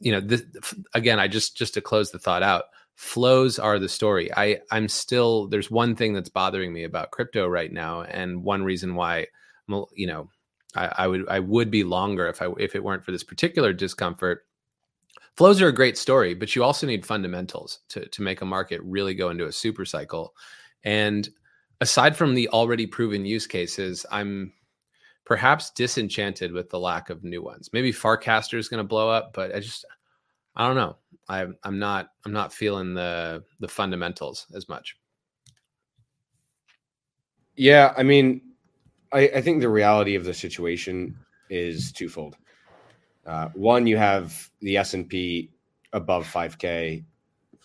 you 0.00 0.12
know, 0.12 0.20
this, 0.20 0.42
again, 0.94 1.20
I 1.20 1.28
just 1.28 1.56
just 1.56 1.74
to 1.74 1.80
close 1.80 2.10
the 2.10 2.18
thought 2.18 2.42
out 2.42 2.64
flows 3.00 3.58
are 3.58 3.78
the 3.78 3.88
story. 3.88 4.30
I 4.34 4.60
I'm 4.70 4.88
still 4.88 5.46
there's 5.48 5.70
one 5.70 5.94
thing 5.94 6.12
that's 6.12 6.28
bothering 6.28 6.72
me 6.72 6.84
about 6.84 7.10
crypto 7.10 7.46
right 7.46 7.72
now, 7.72 8.02
and 8.02 8.42
one 8.42 8.64
reason 8.64 8.94
why 8.94 9.28
you 9.94 10.06
know 10.06 10.28
I, 10.74 10.92
I 10.98 11.06
would 11.06 11.28
I 11.28 11.40
would 11.40 11.70
be 11.70 11.84
longer 11.84 12.28
if 12.28 12.42
I 12.42 12.48
if 12.58 12.74
it 12.74 12.84
weren't 12.84 13.04
for 13.04 13.12
this 13.12 13.24
particular 13.24 13.72
discomfort. 13.72 14.44
Flows 15.36 15.62
are 15.62 15.68
a 15.68 15.74
great 15.74 15.96
story, 15.96 16.34
but 16.34 16.54
you 16.54 16.62
also 16.62 16.86
need 16.86 17.06
fundamentals 17.06 17.80
to 17.88 18.06
to 18.06 18.22
make 18.22 18.42
a 18.42 18.46
market 18.46 18.80
really 18.84 19.14
go 19.14 19.30
into 19.30 19.46
a 19.46 19.52
super 19.52 19.84
cycle. 19.84 20.34
And 20.84 21.28
aside 21.80 22.16
from 22.16 22.34
the 22.34 22.48
already 22.50 22.86
proven 22.86 23.24
use 23.24 23.46
cases, 23.46 24.04
I'm 24.10 24.52
perhaps 25.24 25.70
disenchanted 25.70 26.52
with 26.52 26.70
the 26.70 26.78
lack 26.78 27.08
of 27.08 27.24
new 27.24 27.42
ones. 27.42 27.70
Maybe 27.72 27.92
Farcaster 27.92 28.58
is 28.58 28.68
going 28.68 28.82
to 28.82 28.88
blow 28.88 29.08
up, 29.08 29.32
but 29.32 29.54
I 29.54 29.60
just 29.60 29.84
I 30.56 30.66
don't 30.66 30.76
know. 30.76 30.96
I'm 31.28 31.56
I'm 31.62 31.78
not 31.78 32.08
I'm 32.24 32.32
not 32.32 32.52
feeling 32.52 32.94
the 32.94 33.44
the 33.60 33.68
fundamentals 33.68 34.46
as 34.54 34.68
much. 34.68 34.96
Yeah, 37.56 37.94
I 37.96 38.02
mean, 38.02 38.42
I, 39.12 39.30
I 39.36 39.40
think 39.40 39.60
the 39.60 39.68
reality 39.68 40.14
of 40.14 40.24
the 40.24 40.34
situation 40.34 41.16
is 41.48 41.92
twofold. 41.92 42.36
Uh, 43.26 43.48
one, 43.54 43.86
you 43.86 43.96
have 43.96 44.50
the 44.60 44.76
S 44.76 44.94
and 44.94 45.08
P 45.08 45.50
above 45.92 46.26
5K. 46.26 47.04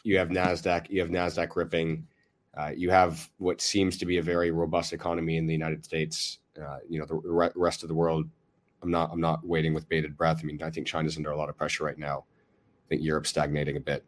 You 0.04 0.18
have 0.18 0.30
Nasdaq. 0.30 0.90
You 0.90 1.02
have 1.02 1.10
Nasdaq 1.10 1.56
ripping. 1.56 2.08
Uh, 2.58 2.72
you 2.76 2.90
have 2.90 3.30
what 3.38 3.62
seems 3.62 3.98
to 3.98 4.06
be 4.06 4.18
a 4.18 4.22
very 4.22 4.52
robust 4.52 4.94
economy 4.94 5.38
in 5.38 5.46
the 5.46 5.54
United 5.54 5.84
States. 5.84 6.40
Uh, 6.62 6.78
you 6.88 7.00
know, 7.00 7.06
the 7.06 7.16
re- 7.16 7.50
rest 7.56 7.84
of 7.84 7.90
the 7.90 7.96
world. 7.96 8.30
I'm 8.82 8.92
not. 8.92 9.10
I'm 9.12 9.20
not 9.22 9.46
waiting 9.46 9.74
with 9.74 9.90
bated 9.90 10.16
breath. 10.16 10.40
I 10.42 10.46
mean, 10.46 10.62
I 10.62 10.70
think 10.70 10.88
China's 10.88 11.18
under 11.18 11.32
a 11.32 11.38
lot 11.38 11.50
of 11.50 11.58
pressure 11.58 11.84
right 11.84 11.98
now. 11.98 12.20
I 12.20 12.90
think 12.90 13.02
Europe's 13.02 13.30
stagnating 13.30 13.78
a 13.78 13.80
bit, 13.80 14.06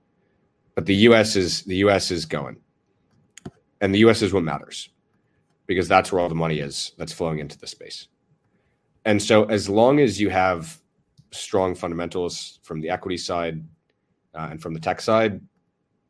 but 0.76 0.86
the 0.86 0.96
U.S. 0.96 1.36
is 1.36 1.64
the 1.64 1.78
U.S. 1.78 2.12
is 2.12 2.26
going, 2.26 2.58
and 3.82 3.94
the 3.94 4.00
U.S. 4.00 4.22
is 4.22 4.34
what 4.34 4.44
matters 4.44 4.90
because 5.66 5.88
that's 5.88 6.12
where 6.12 6.22
all 6.22 6.30
the 6.30 6.36
money 6.36 6.60
is 6.60 6.94
that's 6.98 7.12
flowing 7.12 7.40
into 7.40 7.58
the 7.58 7.68
space. 7.68 8.08
And 9.06 9.22
so, 9.22 9.46
as 9.46 9.70
long 9.70 10.00
as 10.00 10.20
you 10.20 10.30
have 10.30 10.80
strong 11.32 11.76
fundamentals 11.76 12.60
from 12.64 12.82
the 12.82 12.90
equity 12.90 13.18
side 13.18 13.64
uh, 14.36 14.48
and 14.52 14.62
from 14.62 14.74
the 14.74 14.80
tech 14.80 15.02
side, 15.02 15.42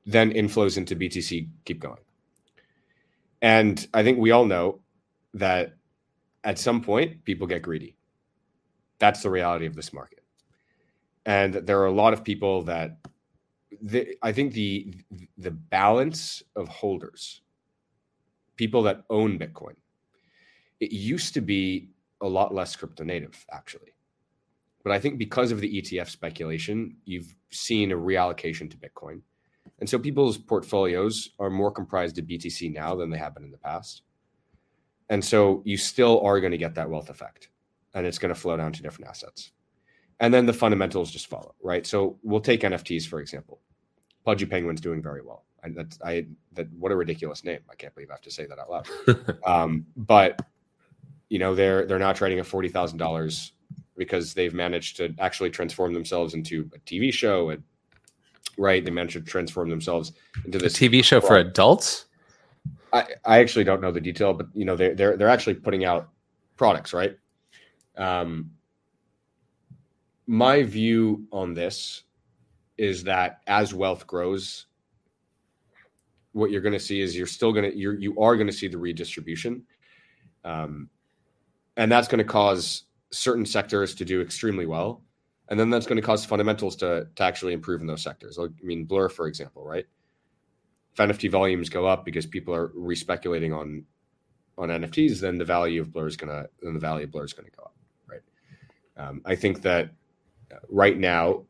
then 0.06 0.32
inflows 0.32 0.78
into 0.78 0.96
BTC 0.96 1.50
keep 1.66 1.80
going. 1.80 2.02
And 3.42 3.88
I 3.94 4.04
think 4.04 4.20
we 4.20 4.32
all 4.32 4.46
know 4.46 4.82
that 5.34 5.76
at 6.44 6.60
some 6.60 6.82
point 6.82 7.24
people 7.26 7.48
get 7.48 7.62
greedy. 7.62 7.96
That's 9.00 9.22
the 9.24 9.30
reality 9.30 9.66
of 9.66 9.76
this 9.76 9.94
market. 9.94 10.24
and 11.28 11.54
there 11.56 11.80
are 11.82 11.88
a 11.88 11.92
lot 11.92 12.14
of 12.14 12.24
people 12.24 12.64
that 12.64 12.98
the, 13.82 14.16
I 14.24 14.32
think 14.32 14.54
the 14.54 14.94
the 15.38 15.52
balance 15.52 16.42
of 16.56 16.68
holders, 16.70 17.42
people 18.56 18.82
that 18.84 19.04
own 19.10 19.38
Bitcoin, 19.38 19.76
it 20.80 20.92
used 20.92 21.34
to 21.36 21.42
be 21.42 21.92
a 22.22 22.28
lot 22.28 22.54
less 22.54 22.76
crypto 22.76 23.04
native 23.04 23.46
actually. 23.52 23.94
But 24.88 24.94
I 24.94 25.00
think 25.00 25.18
because 25.18 25.52
of 25.52 25.60
the 25.60 25.82
ETF 25.82 26.08
speculation, 26.08 26.96
you've 27.04 27.36
seen 27.50 27.92
a 27.92 27.98
reallocation 27.98 28.72
to 28.72 28.78
Bitcoin. 28.78 29.20
And 29.80 29.90
so 29.90 30.00
people's 30.00 30.38
portfolios 30.38 31.32
are 31.40 31.50
more 31.50 31.72
comprised 31.72 32.18
of 32.20 32.24
BTC 32.24 32.74
now 32.74 32.96
than 32.96 33.10
they 33.10 33.18
have 33.18 33.34
been 33.34 33.44
in 33.44 33.52
the 33.52 33.58
past. 33.58 34.04
And 35.10 35.22
so 35.26 35.62
you 35.66 35.76
still 35.76 36.22
are 36.22 36.40
going 36.40 36.54
to 36.54 36.58
get 36.58 36.74
that 36.76 36.90
wealth 36.90 37.10
effect 37.10 37.50
and 37.96 38.08
it's 38.08 38.18
going 38.18 38.34
to 38.34 38.40
flow 38.40 38.56
down 38.56 38.72
to 38.72 38.82
different 38.82 39.10
assets. 39.10 39.52
And 40.22 40.34
then 40.34 40.46
the 40.46 40.54
fundamentals 40.54 41.12
just 41.12 41.28
follow, 41.28 41.54
right? 41.62 41.86
So 41.86 42.18
we'll 42.24 42.40
take 42.40 42.62
NFTs, 42.62 43.08
for 43.08 43.20
example. 43.20 43.60
Pudgy 44.24 44.46
Penguin's 44.46 44.80
doing 44.80 45.02
very 45.02 45.22
well. 45.22 45.44
I, 45.66 45.70
that's, 45.76 46.00
I, 46.02 46.28
that, 46.54 46.72
what 46.72 46.94
a 46.94 46.96
ridiculous 46.96 47.44
name. 47.44 47.60
I 47.70 47.76
can't 47.76 47.94
believe 47.94 48.10
I 48.10 48.14
have 48.14 48.22
to 48.22 48.32
say 48.32 48.46
that 48.46 48.58
out 48.58 48.70
loud. 48.70 49.38
um, 49.46 49.86
but, 49.98 50.42
you 51.28 51.40
know, 51.40 51.56
they're, 51.56 51.86
they're 51.86 52.00
now 52.00 52.14
trading 52.14 52.40
at 52.40 52.46
$40,000 52.46 53.52
because 53.98 54.34
they've 54.34 54.54
managed 54.54 54.98
to 54.98 55.14
actually 55.20 55.50
transform 55.50 55.94
themselves 55.94 56.34
into 56.34 56.70
a 56.76 56.80
TV 56.80 57.12
show, 57.12 57.50
and, 57.50 57.64
right? 58.58 58.84
They 58.84 58.92
managed 58.92 59.14
to 59.14 59.22
transform 59.22 59.70
themselves 59.70 60.14
into 60.46 60.60
this 60.60 60.80
a 60.80 60.90
TV 60.90 61.04
show 61.04 61.20
for 61.20 61.38
adults. 61.38 62.06
I, 62.94 63.06
I 63.26 63.40
actually 63.40 63.66
don't 63.66 63.82
know 63.82 63.92
the 63.92 64.02
detail, 64.02 64.34
but 64.34 64.48
you 64.54 64.66
know 64.66 64.76
they're 64.76 64.96
they're 64.96 65.18
they're 65.18 65.30
actually 65.30 65.56
putting 65.56 65.84
out 65.84 66.10
products, 66.56 66.94
right? 66.94 67.18
Um, 67.98 68.52
my 70.28 70.64
view 70.64 71.26
on 71.32 71.54
this 71.54 72.04
is 72.78 73.04
that 73.06 73.42
as 73.48 73.74
wealth 73.74 74.06
grows, 74.06 74.68
what 76.34 76.52
you're 76.52 76.62
going 76.62 76.74
to 76.74 76.80
see 76.80 77.02
is 77.02 77.18
you're 77.18 77.26
still 77.28 77.52
going 77.52 77.70
to 77.70 77.78
you're 77.78 77.98
you 77.98 78.20
are 78.20 78.36
going 78.36 78.48
to 78.48 78.54
see 78.54 78.68
the 78.68 78.78
redistribution, 78.78 79.64
um, 80.46 80.90
and 81.76 81.92
that's 81.92 82.08
going 82.08 82.20
to 82.20 82.24
cause 82.24 82.84
certain 83.12 83.46
sectors 83.46 83.96
to 83.96 84.06
do 84.06 84.22
extremely 84.22 84.66
well, 84.66 85.04
and 85.50 85.60
then 85.60 85.70
that's 85.70 85.86
going 85.86 85.98
to 85.98 86.06
cause 86.06 86.26
fundamentals 86.26 86.76
to 86.78 87.08
to 87.16 87.24
actually 87.24 87.54
improve 87.54 87.82
in 87.82 87.88
those 87.88 88.04
sectors. 88.04 88.38
I 88.40 88.48
mean, 88.62 88.86
Blur, 88.86 89.10
for 89.10 89.28
example, 89.28 89.64
right? 89.66 89.86
If 90.92 90.98
NFT 90.98 91.32
volumes 91.32 91.70
go 91.70 91.86
up 91.86 92.06
because 92.06 92.26
people 92.26 92.54
are 92.54 92.72
respeculating 92.76 93.54
on 93.54 93.86
on 94.58 94.70
NFTs, 94.70 95.20
then 95.20 95.38
the 95.38 95.46
value 95.46 95.82
of 95.82 95.92
Blur 95.92 96.08
is 96.08 96.18
gonna 96.18 96.48
then 96.62 96.74
the 96.74 96.80
value 96.80 97.06
of 97.06 97.12
Blur 97.12 97.26
is 97.26 97.34
gonna 97.34 97.50
go 97.56 97.64
up, 97.64 97.76
right? 98.08 98.22
Um, 98.98 99.22
I 99.26 99.36
think 99.36 99.62
that 99.62 99.92
right 100.70 100.98
now, 100.98 101.44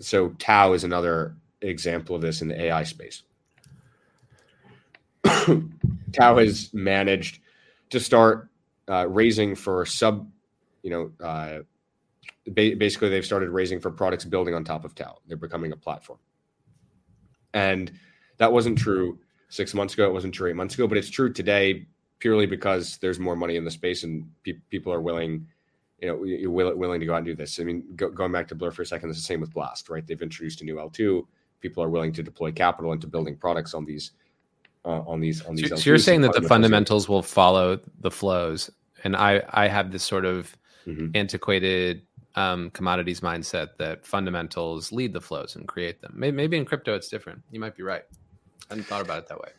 so 0.00 0.30
Tau 0.30 0.72
is 0.72 0.84
another 0.84 1.36
example 1.60 2.16
of 2.16 2.22
this 2.22 2.42
in 2.42 2.48
the 2.48 2.60
AI 2.60 2.82
space. 2.84 3.22
Tau 5.24 6.38
has 6.38 6.72
managed 6.72 7.40
to 7.90 8.00
start 8.00 8.48
uh, 8.88 9.08
raising 9.08 9.54
for 9.54 9.84
sub 9.86 10.28
you 10.84 10.90
know, 10.90 11.10
uh, 11.26 11.60
ba- 12.46 12.76
basically 12.76 13.08
they've 13.08 13.24
started 13.24 13.48
raising 13.48 13.80
for 13.80 13.90
products 13.90 14.24
building 14.24 14.54
on 14.54 14.62
top 14.62 14.84
of 14.84 14.94
Tau. 14.94 15.18
They're 15.26 15.36
becoming 15.36 15.72
a 15.72 15.76
platform. 15.76 16.18
And 17.54 17.90
that 18.36 18.52
wasn't 18.52 18.78
true 18.78 19.18
six 19.48 19.74
months 19.74 19.94
ago. 19.94 20.06
It 20.06 20.12
wasn't 20.12 20.34
true 20.34 20.50
eight 20.50 20.56
months 20.56 20.74
ago, 20.74 20.86
but 20.86 20.98
it's 20.98 21.08
true 21.08 21.32
today 21.32 21.86
purely 22.18 22.46
because 22.46 22.98
there's 22.98 23.18
more 23.18 23.34
money 23.34 23.56
in 23.56 23.64
the 23.64 23.70
space 23.70 24.04
and 24.04 24.28
pe- 24.44 24.60
people 24.70 24.92
are 24.92 25.00
willing, 25.00 25.46
you 26.00 26.08
know, 26.08 26.22
you're 26.24 26.50
will- 26.50 26.76
willing 26.76 27.00
to 27.00 27.06
go 27.06 27.14
out 27.14 27.18
and 27.18 27.26
do 27.26 27.34
this. 27.34 27.58
I 27.58 27.64
mean, 27.64 27.82
go- 27.96 28.10
going 28.10 28.30
back 28.30 28.46
to 28.48 28.54
Blur 28.54 28.70
for 28.70 28.82
a 28.82 28.86
second, 28.86 29.08
it's 29.08 29.18
the 29.18 29.24
same 29.24 29.40
with 29.40 29.54
Blast, 29.54 29.88
right? 29.88 30.06
They've 30.06 30.20
introduced 30.20 30.60
a 30.60 30.64
new 30.64 30.76
L2. 30.76 31.26
People 31.60 31.82
are 31.82 31.88
willing 31.88 32.12
to 32.12 32.22
deploy 32.22 32.52
capital 32.52 32.92
into 32.92 33.06
building 33.06 33.36
products 33.36 33.72
on 33.72 33.86
these, 33.86 34.12
uh, 34.84 35.00
on 35.06 35.18
these, 35.20 35.40
on 35.46 35.54
these. 35.54 35.70
So, 35.70 35.76
so 35.76 35.90
you're 35.90 35.98
saying 35.98 36.20
that 36.22 36.34
the 36.34 36.42
fundamentals 36.42 36.48
fundamentals 36.48 37.08
will 37.08 37.22
follow 37.22 37.80
the 38.00 38.10
flows, 38.10 38.70
and 39.02 39.16
I 39.16 39.42
I 39.50 39.68
have 39.68 39.90
this 39.90 40.02
sort 40.02 40.26
of 40.26 40.54
Mhm. 40.86 41.14
antiquated 41.14 42.02
um, 42.36 42.70
commodities 42.70 43.20
mindset 43.20 43.76
that 43.78 44.04
fundamentals 44.04 44.90
lead 44.90 45.12
the 45.12 45.20
flows 45.20 45.54
and 45.56 45.68
create 45.68 46.00
them. 46.00 46.12
Maybe, 46.16 46.36
maybe 46.36 46.56
in 46.56 46.64
crypto 46.64 46.94
it's 46.94 47.08
different. 47.08 47.42
You 47.50 47.60
might 47.60 47.76
be 47.76 47.82
right. 47.82 48.02
I 48.70 48.74
hadn't 48.74 48.84
thought 48.84 49.02
about 49.02 49.18
it 49.18 49.28
that 49.28 49.38
way. 49.38 49.50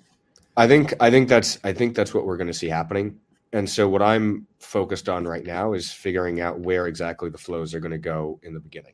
I 0.57 0.67
think 0.67 0.93
I 0.99 1.09
think 1.09 1.29
that's 1.29 1.59
I 1.63 1.73
think 1.73 1.95
that's 1.95 2.13
what 2.13 2.25
we're 2.25 2.37
going 2.37 2.47
to 2.47 2.53
see 2.53 2.67
happening. 2.67 3.19
And 3.53 3.69
so 3.69 3.87
what 3.87 4.01
I'm 4.01 4.47
focused 4.59 5.07
on 5.07 5.25
right 5.25 5.45
now 5.45 5.73
is 5.73 5.91
figuring 5.91 6.41
out 6.41 6.59
where 6.59 6.87
exactly 6.87 7.29
the 7.29 7.37
flows 7.37 7.73
are 7.73 7.79
going 7.79 7.91
to 7.91 7.97
go 7.97 8.39
in 8.43 8.53
the 8.53 8.59
beginning. 8.59 8.93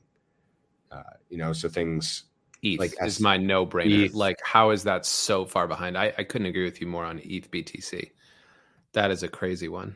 Uh, 0.91 1.01
you 1.29 1.37
know, 1.37 1.53
so 1.53 1.67
things 1.69 2.25
ETH 2.61 2.79
Like 2.79 2.93
is 3.01 3.19
my 3.19 3.37
no 3.37 3.65
brainer. 3.65 4.13
Like, 4.13 4.37
how 4.43 4.69
is 4.69 4.83
that 4.83 5.05
so 5.05 5.45
far 5.45 5.67
behind? 5.67 5.97
I, 5.97 6.13
I 6.17 6.23
couldn't 6.23 6.47
agree 6.47 6.63
with 6.63 6.79
you 6.79 6.87
more 6.87 7.05
on 7.05 7.19
ETH 7.23 7.49
BTC. 7.49 8.11
That 8.93 9.09
is 9.09 9.23
a 9.23 9.27
crazy 9.27 9.67
one. 9.67 9.95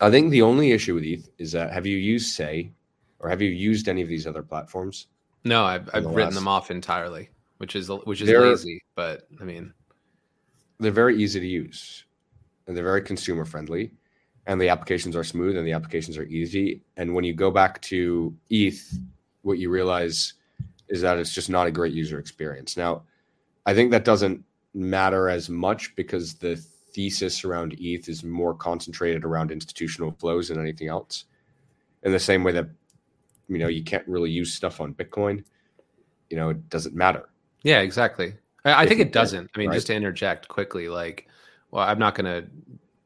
I 0.00 0.10
think 0.10 0.30
the 0.30 0.42
only 0.42 0.72
issue 0.72 0.94
with 0.94 1.04
ETH 1.04 1.28
is 1.38 1.52
that 1.52 1.72
have 1.72 1.86
you 1.86 1.96
used 1.96 2.34
Sei 2.34 2.70
or 3.18 3.28
have 3.28 3.42
you 3.42 3.50
used 3.50 3.88
any 3.88 4.02
of 4.02 4.08
these 4.08 4.26
other 4.26 4.42
platforms? 4.42 5.06
No, 5.44 5.64
I've, 5.64 5.88
I've 5.92 6.04
the 6.04 6.08
written 6.08 6.30
last- 6.30 6.34
them 6.34 6.48
off 6.48 6.70
entirely, 6.70 7.28
which 7.58 7.76
is 7.76 7.88
which 8.04 8.20
is 8.20 8.26
They're- 8.28 8.40
lazy. 8.40 8.82
But 8.94 9.26
I 9.40 9.44
mean, 9.44 9.72
They're 10.78 10.90
very 10.92 11.16
easy 11.22 11.40
to 11.40 11.46
use 11.46 12.04
and 12.66 12.76
they're 12.76 12.84
very 12.84 13.02
consumer 13.02 13.44
friendly 13.44 13.92
and 14.46 14.60
the 14.60 14.68
applications 14.68 15.14
are 15.16 15.24
smooth 15.24 15.56
and 15.56 15.66
the 15.66 15.72
applications 15.72 16.16
are 16.18 16.24
easy. 16.24 16.82
And 16.96 17.14
when 17.14 17.24
you 17.24 17.32
go 17.34 17.50
back 17.50 17.80
to 17.82 18.34
ETH, 18.50 18.98
what 19.42 19.58
you 19.58 19.70
realize 19.70 20.34
is 20.88 21.00
that 21.02 21.18
it's 21.18 21.32
just 21.34 21.48
not 21.50 21.66
a 21.66 21.70
great 21.70 21.92
user 21.92 22.18
experience. 22.18 22.76
Now, 22.76 23.02
I 23.66 23.74
think 23.74 23.90
that 23.92 24.04
doesn't 24.04 24.42
matter 24.74 25.28
as 25.28 25.48
much 25.48 25.94
because 25.96 26.34
the 26.34 26.62
thesis 26.92 27.44
around 27.44 27.76
ETH 27.78 28.08
is 28.08 28.24
more 28.24 28.54
concentrated 28.54 29.24
around 29.24 29.50
institutional 29.50 30.12
flows 30.12 30.48
than 30.48 30.60
anything 30.60 30.88
else. 30.88 31.24
In 32.02 32.12
the 32.12 32.18
same 32.18 32.44
way 32.44 32.52
that 32.52 32.68
you 33.48 33.58
know 33.58 33.68
you 33.68 33.84
can't 33.84 34.06
really 34.08 34.30
use 34.30 34.52
stuff 34.52 34.80
on 34.80 34.94
Bitcoin, 34.94 35.44
you 36.30 36.36
know, 36.36 36.50
it 36.50 36.68
doesn't 36.68 36.94
matter. 36.94 37.28
yeah, 37.62 37.80
exactly. 37.80 38.34
I, 38.64 38.82
I 38.84 38.86
think 38.86 39.00
it 39.00 39.12
doesn't. 39.12 39.50
I 39.54 39.58
mean, 39.58 39.68
right? 39.68 39.74
just 39.74 39.88
to 39.88 39.94
interject 39.94 40.48
quickly, 40.48 40.88
like, 40.88 41.28
well, 41.70 41.84
I'm 41.86 41.98
not 41.98 42.14
going 42.14 42.26
to, 42.26 42.48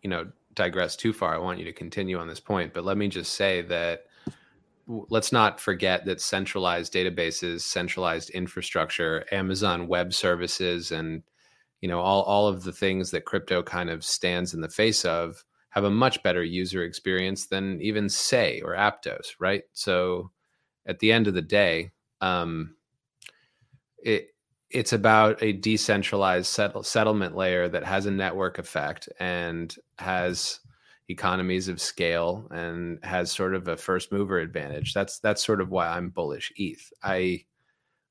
you 0.02 0.10
know, 0.10 0.28
digress 0.54 0.96
too 0.96 1.12
far. 1.12 1.34
I 1.34 1.38
want 1.38 1.58
you 1.58 1.64
to 1.64 1.72
continue 1.72 2.18
on 2.18 2.28
this 2.28 2.40
point, 2.40 2.72
but 2.72 2.84
let 2.84 2.96
me 2.96 3.08
just 3.08 3.34
say 3.34 3.62
that 3.62 4.04
let's 4.86 5.32
not 5.32 5.60
forget 5.60 6.04
that 6.04 6.20
centralized 6.20 6.92
databases, 6.92 7.62
centralized 7.62 8.30
infrastructure, 8.30 9.24
Amazon 9.32 9.88
Web 9.88 10.12
Services, 10.12 10.92
and 10.92 11.22
you 11.80 11.88
know 11.88 12.00
all 12.00 12.22
all 12.22 12.48
of 12.48 12.64
the 12.64 12.72
things 12.72 13.10
that 13.10 13.24
crypto 13.24 13.62
kind 13.62 13.90
of 13.90 14.04
stands 14.04 14.54
in 14.54 14.60
the 14.60 14.68
face 14.68 15.04
of 15.04 15.44
have 15.70 15.84
a 15.84 15.90
much 15.90 16.22
better 16.22 16.42
user 16.42 16.82
experience 16.82 17.48
than 17.48 17.78
even 17.82 18.08
Sei 18.08 18.62
or 18.64 18.74
Aptos, 18.74 19.34
right? 19.38 19.64
So 19.74 20.30
at 20.86 21.00
the 21.00 21.12
end 21.12 21.26
of 21.26 21.34
the 21.34 21.42
day, 21.42 21.90
um, 22.22 22.76
it 24.02 24.28
it's 24.70 24.92
about 24.92 25.42
a 25.42 25.52
decentralized 25.52 26.46
settle, 26.46 26.82
settlement 26.82 27.36
layer 27.36 27.68
that 27.68 27.84
has 27.84 28.06
a 28.06 28.10
network 28.10 28.58
effect 28.58 29.08
and 29.20 29.74
has 29.98 30.60
economies 31.08 31.68
of 31.68 31.80
scale 31.80 32.48
and 32.50 32.98
has 33.04 33.30
sort 33.30 33.54
of 33.54 33.68
a 33.68 33.76
first 33.76 34.10
mover 34.10 34.38
advantage. 34.38 34.92
That's 34.92 35.20
that's 35.20 35.44
sort 35.44 35.60
of 35.60 35.70
why 35.70 35.88
I'm 35.88 36.08
bullish 36.08 36.52
ETH. 36.56 36.90
I 37.02 37.44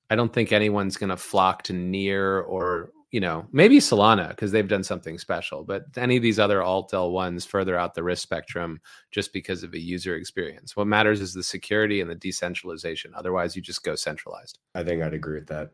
I 0.09 0.15
don't 0.15 0.31
think 0.31 0.51
anyone's 0.51 0.97
going 0.97 1.09
to 1.09 1.17
flock 1.17 1.63
to 1.63 1.73
near 1.73 2.39
or 2.41 2.91
you 3.11 3.19
know 3.19 3.47
maybe 3.51 3.77
Solana 3.79 4.29
because 4.29 4.51
they've 4.51 4.67
done 4.67 4.83
something 4.83 5.17
special, 5.17 5.63
but 5.63 5.85
any 5.97 6.17
of 6.17 6.23
these 6.23 6.39
other 6.39 6.61
alt 6.61 6.93
L 6.93 7.11
ones 7.11 7.45
further 7.45 7.77
out 7.77 7.93
the 7.93 8.03
risk 8.03 8.23
spectrum 8.23 8.79
just 9.11 9.31
because 9.33 9.63
of 9.63 9.73
a 9.73 9.79
user 9.79 10.15
experience. 10.15 10.75
What 10.75 10.87
matters 10.87 11.21
is 11.21 11.33
the 11.33 11.43
security 11.43 12.01
and 12.01 12.09
the 12.09 12.15
decentralization. 12.15 13.13
Otherwise, 13.15 13.55
you 13.55 13.61
just 13.61 13.83
go 13.83 13.95
centralized. 13.95 14.59
I 14.73 14.83
think 14.83 15.01
I'd 15.01 15.13
agree 15.13 15.39
with 15.39 15.47
that. 15.47 15.71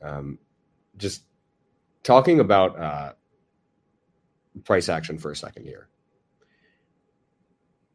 Um, 0.00 0.38
just 0.96 1.22
talking 2.02 2.40
about 2.40 2.78
uh, 2.78 3.12
price 4.64 4.88
action 4.88 5.18
for 5.18 5.30
a 5.30 5.36
second 5.36 5.64
here. 5.64 5.88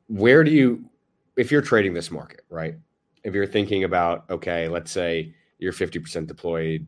Where 0.07 0.43
do 0.43 0.51
you, 0.51 0.89
if 1.35 1.51
you're 1.51 1.61
trading 1.61 1.93
this 1.93 2.11
market, 2.11 2.41
right? 2.49 2.75
If 3.23 3.33
you're 3.33 3.47
thinking 3.47 3.83
about, 3.83 4.29
okay, 4.29 4.67
let's 4.67 4.91
say 4.91 5.33
you're 5.59 5.73
50% 5.73 6.27
deployed, 6.27 6.87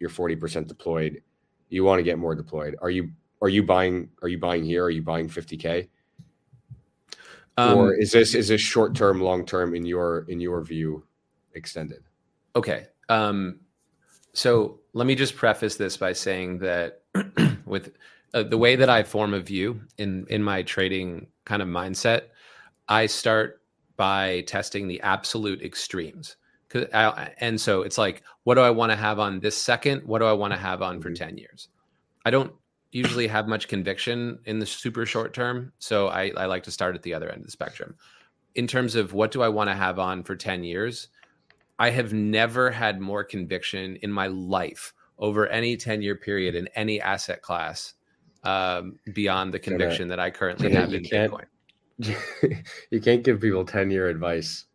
you're 0.00 0.10
40% 0.10 0.66
deployed, 0.66 1.22
you 1.68 1.84
want 1.84 2.00
to 2.00 2.02
get 2.02 2.18
more 2.18 2.34
deployed. 2.34 2.76
Are 2.82 2.90
you 2.90 3.10
are 3.42 3.48
you 3.48 3.62
buying 3.62 4.10
are 4.22 4.28
you 4.28 4.38
buying 4.38 4.64
here? 4.64 4.84
Are 4.84 4.90
you 4.90 5.02
buying 5.02 5.28
50k? 5.28 5.88
Um, 7.56 7.78
or 7.78 7.94
is 7.94 8.12
this 8.12 8.34
is 8.34 8.48
this 8.48 8.60
short 8.60 8.94
term, 8.94 9.20
long 9.20 9.44
term 9.44 9.74
in 9.74 9.84
your 9.84 10.24
in 10.28 10.40
your 10.40 10.62
view 10.62 11.04
extended? 11.54 12.02
Okay. 12.56 12.86
Um, 13.08 13.60
so 14.32 14.80
let 14.92 15.06
me 15.06 15.14
just 15.14 15.36
preface 15.36 15.76
this 15.76 15.96
by 15.96 16.12
saying 16.12 16.58
that 16.58 17.02
with 17.66 17.92
uh, 18.34 18.44
the 18.44 18.58
way 18.58 18.76
that 18.76 18.88
I 18.88 19.02
form 19.02 19.34
a 19.34 19.40
view 19.40 19.80
in 19.98 20.26
in 20.28 20.42
my 20.42 20.62
trading 20.62 21.26
kind 21.44 21.62
of 21.62 21.68
mindset, 21.68 22.22
I 22.88 23.06
start 23.06 23.62
by 23.96 24.42
testing 24.42 24.88
the 24.88 25.00
absolute 25.02 25.62
extremes. 25.62 26.36
I, 26.74 27.32
and 27.38 27.60
so 27.60 27.82
it's 27.82 27.98
like, 27.98 28.22
what 28.44 28.54
do 28.54 28.60
I 28.60 28.70
want 28.70 28.92
to 28.92 28.96
have 28.96 29.18
on 29.18 29.40
this 29.40 29.56
second? 29.56 30.02
What 30.06 30.20
do 30.20 30.24
I 30.26 30.32
want 30.32 30.52
to 30.52 30.58
have 30.58 30.82
on 30.82 30.96
mm-hmm. 30.96 31.02
for 31.02 31.12
10 31.12 31.38
years? 31.38 31.68
I 32.24 32.30
don't 32.30 32.52
usually 32.92 33.26
have 33.26 33.48
much 33.48 33.68
conviction 33.68 34.38
in 34.44 34.58
the 34.58 34.66
super 34.66 35.06
short 35.06 35.32
term. 35.32 35.72
So 35.78 36.08
I, 36.08 36.32
I 36.36 36.46
like 36.46 36.64
to 36.64 36.70
start 36.70 36.94
at 36.94 37.02
the 37.02 37.14
other 37.14 37.28
end 37.28 37.40
of 37.40 37.46
the 37.46 37.52
spectrum. 37.52 37.94
In 38.54 38.66
terms 38.66 38.96
of 38.96 39.12
what 39.12 39.30
do 39.30 39.42
I 39.42 39.48
want 39.48 39.70
to 39.70 39.74
have 39.74 39.98
on 39.98 40.22
for 40.22 40.34
10 40.34 40.64
years, 40.64 41.08
I 41.78 41.90
have 41.90 42.12
never 42.12 42.70
had 42.70 43.00
more 43.00 43.24
conviction 43.24 43.96
in 44.02 44.12
my 44.12 44.26
life 44.26 44.92
over 45.18 45.46
any 45.46 45.76
10 45.76 46.02
year 46.02 46.16
period 46.16 46.54
in 46.54 46.68
any 46.74 47.00
asset 47.00 47.42
class 47.42 47.94
um, 48.42 48.98
beyond 49.12 49.54
the 49.54 49.58
conviction 49.58 50.08
that 50.08 50.18
I 50.18 50.30
currently 50.30 50.72
have 50.72 50.92
in 50.92 51.02
Bitcoin. 51.04 51.44
you 52.90 53.00
can't 53.00 53.22
give 53.22 53.40
people 53.40 53.64
10 53.64 53.90
year 53.90 54.08
advice. 54.08 54.66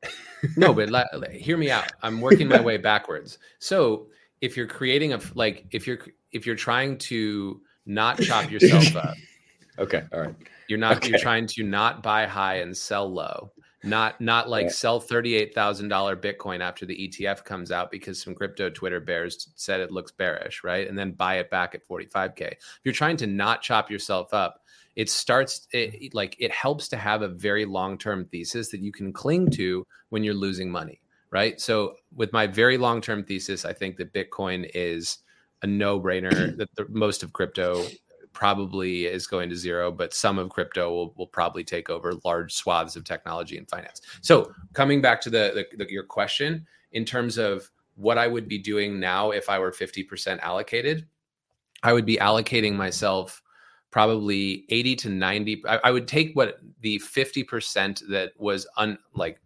no, 0.57 0.73
but 0.73 0.89
la- 0.91 1.03
hear 1.31 1.57
me 1.57 1.71
out. 1.71 1.91
I'm 2.01 2.21
working 2.21 2.47
my 2.47 2.61
way 2.61 2.77
backwards. 2.77 3.39
So 3.59 4.07
if 4.41 4.55
you're 4.55 4.67
creating 4.67 5.13
a, 5.13 5.19
like, 5.33 5.65
if 5.71 5.87
you're, 5.87 5.99
if 6.31 6.45
you're 6.45 6.55
trying 6.55 6.97
to 6.99 7.61
not 7.85 8.19
chop 8.19 8.51
yourself 8.51 8.95
up. 8.95 9.15
okay. 9.79 10.03
All 10.13 10.21
right. 10.21 10.35
You're 10.67 10.79
not, 10.79 10.97
okay. 10.97 11.09
you're 11.09 11.19
trying 11.19 11.47
to 11.47 11.63
not 11.63 12.01
buy 12.01 12.25
high 12.25 12.57
and 12.59 12.75
sell 12.75 13.11
low 13.11 13.51
not 13.85 14.19
not 14.19 14.49
like 14.49 14.65
yeah. 14.65 14.71
sell 14.71 14.99
$38,000 14.99 15.85
Bitcoin 16.15 16.59
after 16.59 16.85
the 16.85 17.07
ETF 17.07 17.43
comes 17.43 17.71
out 17.71 17.91
because 17.91 18.21
some 18.21 18.33
crypto 18.33 18.69
Twitter 18.69 18.99
bears 18.99 19.49
said 19.55 19.79
it 19.79 19.91
looks 19.91 20.11
bearish, 20.11 20.63
right? 20.63 20.87
And 20.87 20.97
then 20.97 21.11
buy 21.11 21.35
it 21.35 21.49
back 21.49 21.75
at 21.75 21.87
45k. 21.87 22.51
If 22.51 22.79
you're 22.83 22.93
trying 22.93 23.17
to 23.17 23.27
not 23.27 23.61
chop 23.61 23.91
yourself 23.91 24.33
up, 24.33 24.61
it 24.95 25.09
starts 25.09 25.67
it, 25.71 26.13
like 26.13 26.35
it 26.39 26.51
helps 26.51 26.87
to 26.89 26.97
have 26.97 27.21
a 27.21 27.27
very 27.27 27.65
long-term 27.65 28.25
thesis 28.25 28.69
that 28.69 28.81
you 28.81 28.91
can 28.91 29.11
cling 29.11 29.49
to 29.51 29.85
when 30.09 30.23
you're 30.23 30.33
losing 30.33 30.71
money, 30.71 31.01
right? 31.31 31.59
So 31.59 31.95
with 32.15 32.31
my 32.31 32.47
very 32.47 32.77
long-term 32.77 33.25
thesis, 33.25 33.65
I 33.65 33.73
think 33.73 33.97
that 33.97 34.13
Bitcoin 34.13 34.69
is 34.73 35.19
a 35.61 35.67
no-brainer 35.67 36.55
that 36.57 36.73
the, 36.75 36.85
most 36.89 37.23
of 37.23 37.33
crypto 37.33 37.85
probably 38.31 39.05
is 39.05 39.27
going 39.27 39.49
to 39.49 39.55
zero, 39.55 39.91
but 39.91 40.13
some 40.13 40.37
of 40.37 40.49
crypto 40.49 40.91
will, 40.91 41.13
will 41.17 41.27
probably 41.27 41.63
take 41.63 41.89
over 41.89 42.13
large 42.25 42.53
swaths 42.53 42.95
of 42.95 43.03
technology 43.05 43.57
and 43.57 43.69
finance. 43.69 44.01
So 44.21 44.53
coming 44.73 45.01
back 45.01 45.21
to 45.21 45.29
the, 45.29 45.65
the, 45.71 45.85
the 45.85 45.91
your 45.91 46.03
question 46.03 46.65
in 46.91 47.05
terms 47.05 47.37
of 47.37 47.69
what 47.95 48.17
I 48.17 48.27
would 48.27 48.47
be 48.47 48.57
doing 48.57 48.99
now 48.99 49.31
if 49.31 49.49
I 49.49 49.57
were 49.57 49.71
50% 49.71 50.39
allocated, 50.39 51.07
I 51.81 51.93
would 51.93 52.05
be 52.05 52.17
allocating 52.17 52.75
myself 52.75 53.41
probably 53.95 54.65
80 54.67 54.95
to 54.97 55.09
90. 55.09 55.63
I, 55.65 55.79
I 55.85 55.91
would 55.91 56.05
take 56.05 56.33
what 56.33 56.59
the 56.81 56.99
50% 56.99 58.01
that 58.09 58.33
was 58.37 58.67
un 58.75 58.97
like 59.13 59.39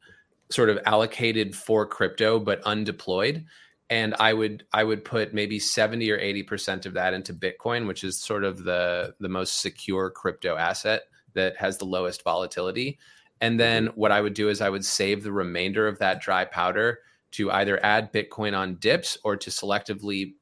sort 0.49 0.71
of 0.71 0.79
allocated 0.87 1.55
for 1.55 1.85
crypto 1.85 2.39
but 2.39 2.59
undeployed 2.63 3.45
and 3.91 4.15
i 4.19 4.33
would 4.33 4.63
i 4.73 4.83
would 4.83 5.05
put 5.05 5.35
maybe 5.35 5.59
70 5.59 6.09
or 6.09 6.17
80% 6.17 6.87
of 6.87 6.93
that 6.95 7.13
into 7.13 7.31
bitcoin 7.31 7.85
which 7.85 8.03
is 8.03 8.19
sort 8.19 8.43
of 8.43 8.63
the 8.63 9.13
the 9.19 9.29
most 9.29 9.61
secure 9.61 10.09
crypto 10.09 10.55
asset 10.55 11.03
that 11.35 11.55
has 11.57 11.77
the 11.77 11.85
lowest 11.85 12.23
volatility 12.23 12.97
and 13.41 13.59
then 13.59 13.89
mm-hmm. 13.89 13.99
what 13.99 14.11
i 14.11 14.19
would 14.19 14.33
do 14.33 14.49
is 14.49 14.61
i 14.61 14.69
would 14.69 14.83
save 14.83 15.21
the 15.21 15.31
remainder 15.31 15.87
of 15.87 15.99
that 15.99 16.19
dry 16.19 16.43
powder 16.43 17.01
to 17.29 17.51
either 17.51 17.79
add 17.85 18.11
bitcoin 18.11 18.57
on 18.57 18.73
dips 18.77 19.15
or 19.23 19.37
to 19.37 19.51
selectively 19.51 20.33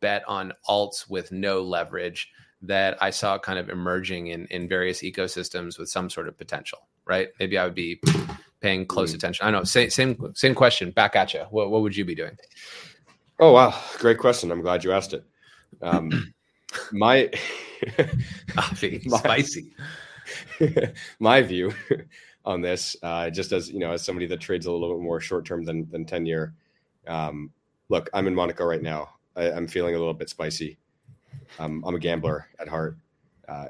bet 0.00 0.26
on 0.26 0.54
alts 0.66 1.10
with 1.10 1.30
no 1.30 1.60
leverage 1.60 2.32
that 2.62 2.96
i 3.02 3.10
saw 3.10 3.38
kind 3.38 3.58
of 3.58 3.68
emerging 3.68 4.28
in 4.28 4.46
in 4.46 4.68
various 4.68 5.02
ecosystems 5.02 5.78
with 5.78 5.88
some 5.88 6.10
sort 6.10 6.28
of 6.28 6.36
potential 6.36 6.78
right 7.06 7.28
maybe 7.38 7.56
i 7.56 7.64
would 7.64 7.74
be 7.74 8.00
paying 8.60 8.84
close 8.84 9.10
mm-hmm. 9.10 9.16
attention 9.16 9.46
i 9.46 9.50
know 9.50 9.64
same 9.64 9.90
same 9.90 10.32
same 10.34 10.54
question 10.54 10.90
back 10.90 11.16
at 11.16 11.32
you 11.32 11.40
what, 11.50 11.70
what 11.70 11.82
would 11.82 11.96
you 11.96 12.04
be 12.04 12.14
doing 12.14 12.36
Oh 13.42 13.52
wow, 13.52 13.74
great 13.96 14.18
question. 14.18 14.52
I'm 14.52 14.60
glad 14.60 14.84
you 14.84 14.92
asked 14.92 15.14
it. 15.14 15.24
Um, 15.80 16.34
my, 16.92 17.30
my 18.54 18.98
spicy. 19.18 19.74
my 21.20 21.40
view 21.40 21.72
on 22.44 22.60
this, 22.60 22.96
uh, 23.02 23.30
just 23.30 23.52
as 23.52 23.70
you 23.70 23.78
know, 23.78 23.92
as 23.92 24.04
somebody 24.04 24.26
that 24.26 24.40
trades 24.40 24.66
a 24.66 24.72
little 24.72 24.94
bit 24.94 25.02
more 25.02 25.22
short 25.22 25.46
term 25.46 25.64
than 25.64 25.88
than 25.90 26.04
ten 26.04 26.26
year. 26.26 26.52
Um, 27.06 27.50
look, 27.88 28.10
I'm 28.12 28.26
in 28.26 28.34
Monaco 28.34 28.66
right 28.66 28.82
now. 28.82 29.08
I, 29.34 29.44
am 29.44 29.66
feeling 29.66 29.94
a 29.94 29.98
little 29.98 30.12
bit 30.12 30.28
spicy. 30.28 30.76
Um, 31.58 31.84
I'm 31.86 31.94
a 31.94 31.98
gambler 31.98 32.48
at 32.58 32.68
heart. 32.68 32.96
Uh, 33.48 33.66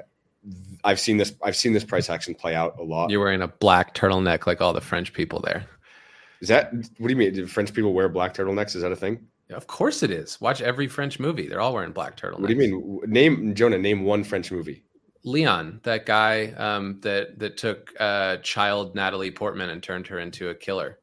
I've 0.83 0.99
seen 0.99 1.17
this. 1.17 1.33
I've 1.43 1.55
seen 1.55 1.73
this 1.73 1.83
price 1.83 2.09
action 2.09 2.33
play 2.33 2.55
out 2.55 2.79
a 2.79 2.83
lot. 2.83 3.09
You're 3.09 3.19
wearing 3.19 3.41
a 3.41 3.47
black 3.47 3.93
turtleneck 3.93 4.47
like 4.47 4.61
all 4.61 4.73
the 4.73 4.81
French 4.81 5.13
people 5.13 5.39
there. 5.39 5.65
Is 6.41 6.47
that 6.47 6.73
what 6.73 7.07
do 7.07 7.09
you 7.09 7.15
mean? 7.15 7.33
Do 7.33 7.45
French 7.45 7.73
people 7.73 7.93
wear 7.93 8.09
black 8.09 8.33
turtlenecks? 8.33 8.75
Is 8.75 8.81
that 8.81 8.91
a 8.91 8.95
thing? 8.95 9.27
Of 9.51 9.67
course 9.67 10.01
it 10.01 10.11
is. 10.11 10.39
Watch 10.39 10.61
every 10.61 10.87
French 10.87 11.19
movie. 11.19 11.47
They're 11.47 11.61
all 11.61 11.73
wearing 11.73 11.91
black 11.91 12.17
turtlenecks. 12.17 12.39
What 12.39 12.47
do 12.47 12.53
you 12.53 12.59
mean? 12.59 13.01
Name 13.05 13.53
Jonah. 13.53 13.77
Name 13.77 14.03
one 14.03 14.23
French 14.23 14.51
movie. 14.51 14.83
Leon, 15.23 15.81
that 15.83 16.05
guy 16.07 16.47
um, 16.57 16.99
that 17.01 17.37
that 17.37 17.57
took 17.57 17.93
uh, 17.99 18.37
child 18.37 18.95
Natalie 18.95 19.29
Portman 19.29 19.69
and 19.69 19.83
turned 19.83 20.07
her 20.07 20.19
into 20.19 20.49
a 20.49 20.55
killer. 20.55 20.99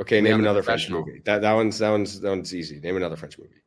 Okay, 0.00 0.20
Leon 0.20 0.24
name 0.24 0.40
another 0.40 0.62
French 0.62 0.90
movie. 0.90 1.22
That 1.24 1.42
that 1.42 1.52
one's 1.52 1.78
that 1.78 1.90
one's 1.90 2.20
that 2.20 2.28
one's 2.28 2.54
easy. 2.54 2.80
Name 2.80 2.96
another 2.96 3.16
French 3.16 3.38
movie. 3.38 3.62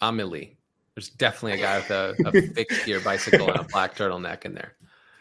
Amelie. 0.00 0.58
There's 0.94 1.08
definitely 1.08 1.60
a 1.60 1.62
guy 1.62 1.78
with 1.78 1.90
a, 1.90 2.14
a 2.26 2.42
fixed 2.54 2.84
gear 2.84 3.00
bicycle 3.00 3.50
and 3.50 3.60
a 3.60 3.64
black 3.64 3.96
turtleneck 3.96 4.44
in 4.44 4.54
there. 4.54 4.74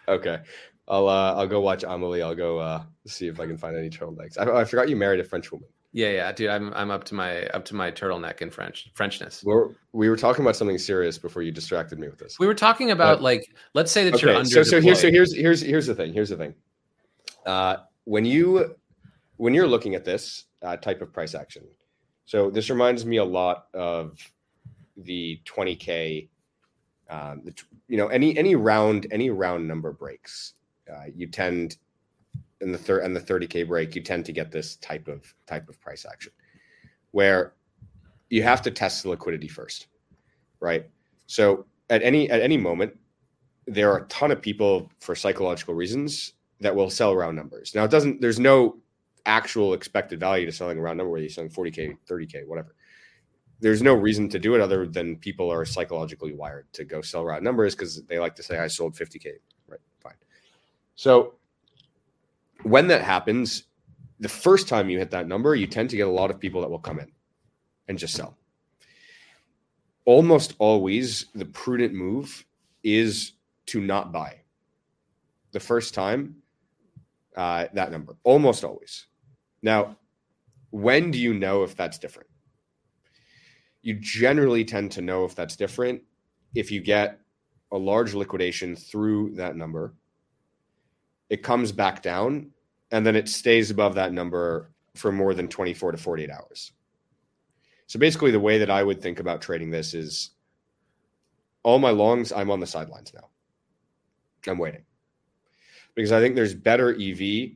Okay, 0.08 0.40
I'll 0.88 1.08
uh, 1.08 1.34
I'll 1.36 1.48
go 1.48 1.62
watch 1.62 1.84
Amelie. 1.84 2.22
I'll 2.22 2.36
go 2.36 2.60
uh, 2.60 2.84
see 3.06 3.28
if 3.28 3.40
I 3.40 3.48
can 3.48 3.58
find 3.58 3.78
any 3.78 3.90
turtlenecks. 3.90 4.38
I, 4.38 4.62
I 4.62 4.66
forgot 4.66 4.90
you 4.90 4.96
married 4.96 5.20
a 5.20 5.24
French 5.24 5.52
woman. 5.52 5.68
Yeah, 5.94 6.10
yeah, 6.10 6.32
dude, 6.32 6.50
I'm 6.50 6.74
I'm 6.74 6.90
up 6.90 7.04
to 7.06 7.16
my 7.16 7.48
up 7.48 7.66
to 7.66 7.76
my 7.76 7.92
turtleneck 7.92 8.42
in 8.42 8.50
French 8.50 8.90
Frenchness. 8.94 9.44
We're, 9.44 9.70
we 9.92 10.10
were 10.10 10.16
talking 10.16 10.44
about 10.44 10.56
something 10.56 10.78
serious 10.78 11.18
before 11.18 11.42
you 11.42 11.52
distracted 11.52 12.00
me 12.00 12.08
with 12.08 12.18
this. 12.18 12.40
We 12.40 12.48
were 12.48 12.54
talking 12.54 12.92
about 12.92 13.18
but, 13.18 13.24
like, 13.24 13.54
let's 13.74 13.92
say 13.92 14.06
that 14.06 14.16
okay, 14.16 14.28
you're 14.28 14.36
under. 14.36 14.50
So 14.50 14.64
so 14.64 14.82
here's 14.82 15.02
so 15.02 15.12
here's 15.12 15.36
here's 15.36 15.62
here's 15.62 15.88
the 15.88 15.96
thing. 15.96 16.14
Here's 16.14 16.30
the 16.30 16.38
thing. 16.38 16.54
Uh, 17.46 17.78
when 18.06 18.24
you 18.24 18.76
when 19.36 19.54
you're 19.54 19.68
looking 19.68 19.96
at 19.96 20.06
this 20.06 20.46
uh, 20.62 20.78
type 20.78 21.02
of 21.02 21.12
price 21.12 21.36
action, 21.36 21.64
so 22.26 22.50
this 22.50 22.70
reminds 22.70 23.06
me 23.06 23.18
a 23.18 23.26
lot 23.26 23.66
of 23.74 24.18
the 25.06 25.42
20k. 25.46 26.30
Um, 27.10 27.42
the, 27.44 27.54
you 27.88 27.98
know, 27.98 28.08
any 28.08 28.38
any 28.38 28.56
round 28.56 29.08
any 29.12 29.30
round 29.30 29.68
number 29.68 29.92
breaks, 29.92 30.54
uh, 30.92 31.06
you 31.14 31.28
tend 31.28 31.78
in 32.62 32.72
the 32.72 32.78
third 32.78 33.04
and 33.04 33.16
the 33.16 33.20
30k 33.20 33.68
break, 33.68 33.96
you 33.96 34.02
tend 34.02 34.26
to 34.26 34.32
get 34.32 34.52
this 34.52 34.78
type 34.78 35.08
of 35.08 35.34
type 35.48 35.68
of 35.68 35.80
price 35.82 36.06
action 36.10 36.32
where 37.12 37.54
you 38.30 38.44
have 38.44 38.62
to 38.62 38.72
test 38.72 39.04
the 39.04 39.10
liquidity 39.10 39.48
first, 39.48 39.88
right? 40.60 40.90
So 41.28 41.66
at 41.90 42.02
any 42.04 42.30
at 42.30 42.42
any 42.42 42.58
moment, 42.58 42.98
there 43.68 43.92
are 43.92 44.00
a 44.00 44.08
ton 44.08 44.32
of 44.32 44.42
people 44.42 44.90
for 45.00 45.16
psychological 45.16 45.74
reasons 45.74 46.34
that 46.62 46.76
will 46.76 46.90
sell 46.90 47.16
round 47.16 47.36
numbers. 47.36 47.74
Now 47.76 47.84
it 47.84 47.92
doesn't. 47.92 48.22
There's 48.22 48.40
no 48.40 48.78
actual 49.26 49.74
expected 49.74 50.20
value 50.20 50.46
to 50.46 50.52
selling 50.52 50.78
a 50.78 50.82
round 50.82 50.98
number 50.98 51.12
where 51.12 51.22
you're 51.22 51.30
selling 51.30 51.50
40k, 51.50 51.98
30k, 52.10 52.48
whatever. 52.48 52.74
There's 53.62 53.82
no 53.82 53.93
reason 53.93 54.28
to 54.30 54.39
do 54.39 54.56
it 54.56 54.62
other 54.62 54.88
than 54.88 55.17
people 55.17 55.52
are 55.52 55.65
psychologically 55.65 56.34
wired 56.34 56.65
to 56.74 56.84
go 56.84 57.02
sell 57.02 57.24
round 57.24 57.43
numbers 57.43 57.76
because 57.76 58.04
they 58.06 58.19
like 58.19 58.36
to 58.36 58.43
say 58.43 58.58
I 58.58 58.67
sold 58.67 58.95
50k. 58.95 59.34
Right, 59.67 59.80
fine. 60.00 60.15
So 60.95 61.36
when 62.63 62.88
that 62.88 63.04
happens, 63.04 63.63
the 64.19 64.30
first 64.30 64.67
time 64.67 64.89
you 64.89 64.97
hit 64.97 65.12
that 65.12 65.28
number, 65.28 65.56
you 65.56 65.67
tend 65.67 65.91
to 65.91 65.95
get 65.95 66.08
a 66.08 66.12
lot 66.12 66.32
of 66.32 66.39
people 66.39 66.62
that 66.62 66.69
will 66.69 66.80
come 66.80 67.00
in 67.00 67.12
and 67.88 68.00
just 68.00 68.15
sell. 68.15 68.36
Almost 70.06 70.56
always, 70.58 71.28
the 71.36 71.45
prudent 71.45 71.93
move 71.93 72.43
is 72.84 73.34
to 73.67 73.80
not 73.80 74.12
buy 74.12 74.41
the 75.52 75.60
first 75.60 75.93
time 75.93 76.38
uh, 77.36 77.67
that 77.74 77.91
number. 77.91 78.15
Almost 78.24 78.63
always. 78.63 79.06
Now, 79.62 79.97
when 80.71 81.12
do 81.12 81.19
you 81.19 81.34
know 81.34 81.63
if 81.63 81.76
that's 81.76 82.00
different? 82.00 82.30
You 83.82 83.96
generally 83.96 84.63
tend 84.63 84.91
to 84.94 85.02
know 85.02 85.26
if 85.26 85.36
that's 85.36 85.56
different 85.56 86.02
if 86.54 86.72
you 86.72 86.82
get 86.82 87.20
a 87.72 87.78
large 87.78 88.13
liquidation 88.13 88.76
through 88.76 89.32
that 89.36 89.56
number 89.56 89.94
it 91.32 91.44
comes 91.44 91.72
back 91.72 92.02
down 92.02 92.52
and 92.91 93.06
then 93.06 93.15
it 93.15 93.30
stays 93.30 93.72
above 93.72 93.96
that 93.96 94.12
number 94.12 94.70
for 94.96 95.13
more 95.13 95.34
than 95.34 95.48
24 95.48 95.94
to 95.94 95.98
48 95.98 96.30
hours. 96.30 96.74
So 97.88 98.00
basically, 98.00 98.32
the 98.32 98.39
way 98.39 98.58
that 98.58 98.70
I 98.70 98.84
would 98.84 99.02
think 99.02 99.22
about 99.22 99.41
trading 99.41 99.70
this 99.70 99.94
is 99.94 100.32
all 101.63 101.80
my 101.80 101.89
longs, 101.89 102.34
I'm 102.34 102.52
on 102.52 102.60
the 102.60 102.67
sidelines 102.67 103.13
now. 103.13 103.30
I'm 104.46 104.58
waiting 104.58 104.84
because 105.96 106.12
I 106.12 106.20
think 106.20 106.36
there's 106.36 106.54
better 106.54 106.89
EV 107.00 107.52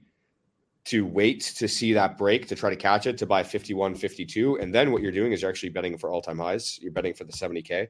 to 0.86 1.06
wait 1.06 1.42
to 1.58 1.68
see 1.68 1.94
that 1.94 2.18
break 2.18 2.48
to 2.48 2.56
try 2.56 2.70
to 2.70 2.76
catch 2.76 3.08
it 3.08 3.18
to 3.18 3.26
buy 3.26 3.44
51, 3.44 3.96
52. 3.96 4.60
And 4.60 4.74
then 4.74 4.92
what 4.92 5.02
you're 5.02 5.12
doing 5.12 5.32
is 5.32 5.42
you're 5.42 5.50
actually 5.50 5.70
betting 5.70 5.98
for 5.98 6.12
all 6.12 6.22
time 6.22 6.38
highs. 6.38 6.80
You're 6.82 6.92
betting 6.92 7.14
for 7.14 7.24
the 7.24 7.34
70K. 7.34 7.88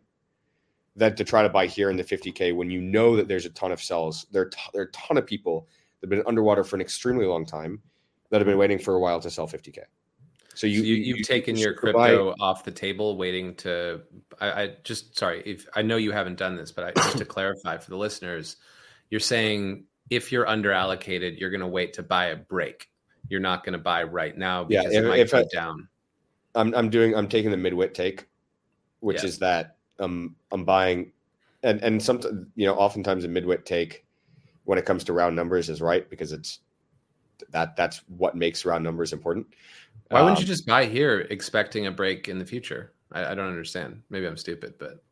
That 0.96 1.18
to 1.18 1.26
try 1.26 1.44
to 1.44 1.50
buy 1.50 1.68
here 1.68 1.90
in 1.90 1.98
the 1.98 2.06
50K 2.06 2.56
when 2.56 2.70
you 2.70 2.80
know 2.80 3.18
that 3.18 3.28
there's 3.28 3.46
a 3.46 3.50
ton 3.50 3.74
of 3.74 3.84
sells. 3.84 4.26
There, 4.32 4.50
there 4.74 4.84
are 4.84 4.86
a 4.86 4.92
ton 4.92 5.18
of 5.18 5.26
people 5.26 5.68
that 6.00 6.10
have 6.10 6.18
been 6.18 6.28
underwater 6.28 6.64
for 6.64 6.78
an 6.78 6.82
extremely 6.82 7.26
long 7.26 7.46
time. 7.46 7.82
that 8.30 8.40
have 8.40 8.48
been 8.48 8.58
waiting 8.58 8.80
for 8.80 8.96
a 8.96 9.00
while 9.00 9.20
to 9.20 9.30
sell 9.30 9.48
50k. 9.48 9.80
So 10.54 10.68
you, 10.68 10.80
so 10.80 10.86
you 10.86 11.16
have 11.18 11.26
taken 11.26 11.58
your 11.58 11.74
crypto 11.74 12.32
buy... 12.32 12.36
off 12.40 12.64
the 12.64 12.72
table, 12.72 13.18
waiting 13.18 13.56
to. 13.56 14.02
I, 14.40 14.52
I, 14.64 14.76
just 14.86 15.18
sorry 15.18 15.44
if 15.46 15.68
I 15.76 15.82
know 15.82 15.98
you 15.98 16.14
haven't 16.14 16.38
done 16.38 16.56
this, 16.56 16.72
but 16.72 16.86
I, 16.86 16.92
just 16.92 17.18
to 17.18 17.26
clarify 17.26 17.78
for 17.78 17.90
the 17.90 17.98
listeners, 17.98 18.56
you're 19.10 19.20
saying 19.20 19.84
if 20.10 20.32
you're 20.32 20.48
under 20.48 20.72
allocated, 20.72 21.38
you're 21.38 21.50
going 21.50 21.62
to 21.62 21.68
wait 21.68 21.94
to 21.94 22.04
buy 22.04 22.28
a 22.28 22.36
break. 22.36 22.90
You're 23.30 23.40
not 23.40 23.64
going 23.64 23.74
to 23.74 23.80
buy 23.80 24.04
right 24.04 24.38
now 24.38 24.64
because 24.64 24.92
yeah, 24.92 25.00
if, 25.00 25.06
it 25.06 25.08
might 25.08 25.20
if 25.20 25.32
go 25.32 25.40
I, 25.40 25.46
down. 25.52 25.88
I'm 26.54 26.74
I'm 26.76 26.90
doing 26.90 27.16
I'm 27.16 27.28
taking 27.28 27.52
the 27.52 27.58
midwit 27.58 27.94
take, 27.94 28.28
which 29.00 29.24
yeah. 29.24 29.30
is 29.30 29.40
that 29.40 29.78
um 30.00 30.36
I'm 30.52 30.64
buying, 30.64 31.12
and 31.64 31.82
and 31.82 32.02
some 32.02 32.22
you 32.56 32.66
know 32.66 32.76
oftentimes 32.76 33.26
a 33.26 33.28
midwit 33.28 33.66
take 33.66 34.06
when 34.66 34.78
it 34.78 34.86
comes 34.86 35.04
to 35.06 35.14
round 35.14 35.36
numbers 35.36 35.70
is 35.70 35.82
right 35.82 36.10
because 36.10 36.32
it's 36.32 36.60
that 37.50 37.76
that's 37.76 38.02
what 38.08 38.36
makes 38.36 38.64
round 38.64 38.84
numbers 38.84 39.12
important. 39.12 39.48
Why 40.10 40.22
wouldn't 40.22 40.38
um, 40.38 40.42
you 40.42 40.48
just 40.48 40.66
buy 40.66 40.86
here 40.86 41.22
expecting 41.30 41.88
a 41.88 41.92
break 41.92 42.28
in 42.28 42.38
the 42.38 42.46
future? 42.46 42.94
I, 43.12 43.32
I 43.32 43.36
don't 43.36 43.48
understand. 43.48 44.02
Maybe 44.10 44.28
I'm 44.28 44.38
stupid, 44.38 44.76
but 44.78 45.04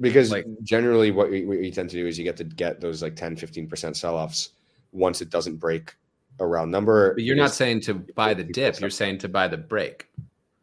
because 0.00 0.30
like 0.30 0.46
generally 0.62 1.10
what 1.10 1.30
we, 1.30 1.44
what 1.44 1.58
we 1.58 1.70
tend 1.70 1.90
to 1.90 1.96
do 1.96 2.06
is 2.06 2.18
you 2.18 2.24
get 2.24 2.36
to 2.36 2.44
get 2.44 2.80
those 2.80 3.02
like 3.02 3.16
10 3.16 3.36
15% 3.36 3.96
sell-offs 3.96 4.50
once 4.92 5.20
it 5.20 5.30
doesn't 5.30 5.56
break 5.56 5.94
a 6.40 6.46
round 6.46 6.70
number. 6.70 7.14
But 7.14 7.24
you're 7.24 7.36
not 7.36 7.52
saying 7.52 7.80
to 7.82 7.94
buy 7.94 8.34
the 8.34 8.44
dip 8.44 8.80
you're 8.80 8.90
saying 8.90 9.18
to 9.18 9.28
buy 9.28 9.48
the 9.48 9.58
break. 9.58 10.08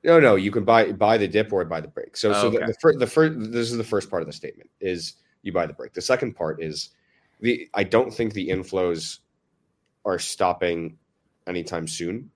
No 0.03 0.19
no 0.19 0.35
you 0.35 0.51
can 0.51 0.63
buy 0.63 0.91
buy 0.91 1.17
the 1.17 1.27
dip 1.27 1.51
or 1.53 1.63
buy 1.65 1.81
the 1.81 1.87
break. 1.87 2.17
So 2.17 2.31
oh, 2.31 2.33
so 2.33 2.47
okay. 2.47 2.59
the, 2.59 2.67
the, 2.67 2.73
first 2.81 2.99
the 2.99 3.07
first 3.07 3.51
this 3.51 3.71
is 3.71 3.77
the 3.77 3.83
first 3.83 4.09
part 4.09 4.21
of 4.21 4.27
the 4.27 4.33
statement 4.33 4.69
is 4.79 5.15
you 5.41 5.51
buy 5.51 5.65
the 5.65 5.73
break. 5.73 5.93
The 5.93 6.01
second 6.01 6.35
part 6.35 6.61
is 6.61 6.89
the 7.41 7.69
i 7.73 7.83
don't 7.83 8.13
think 8.13 8.33
the 8.33 8.49
inflows 8.49 9.19
are 10.05 10.19
stopping 10.19 10.97
anytime 11.47 11.87
soon. 11.87 12.29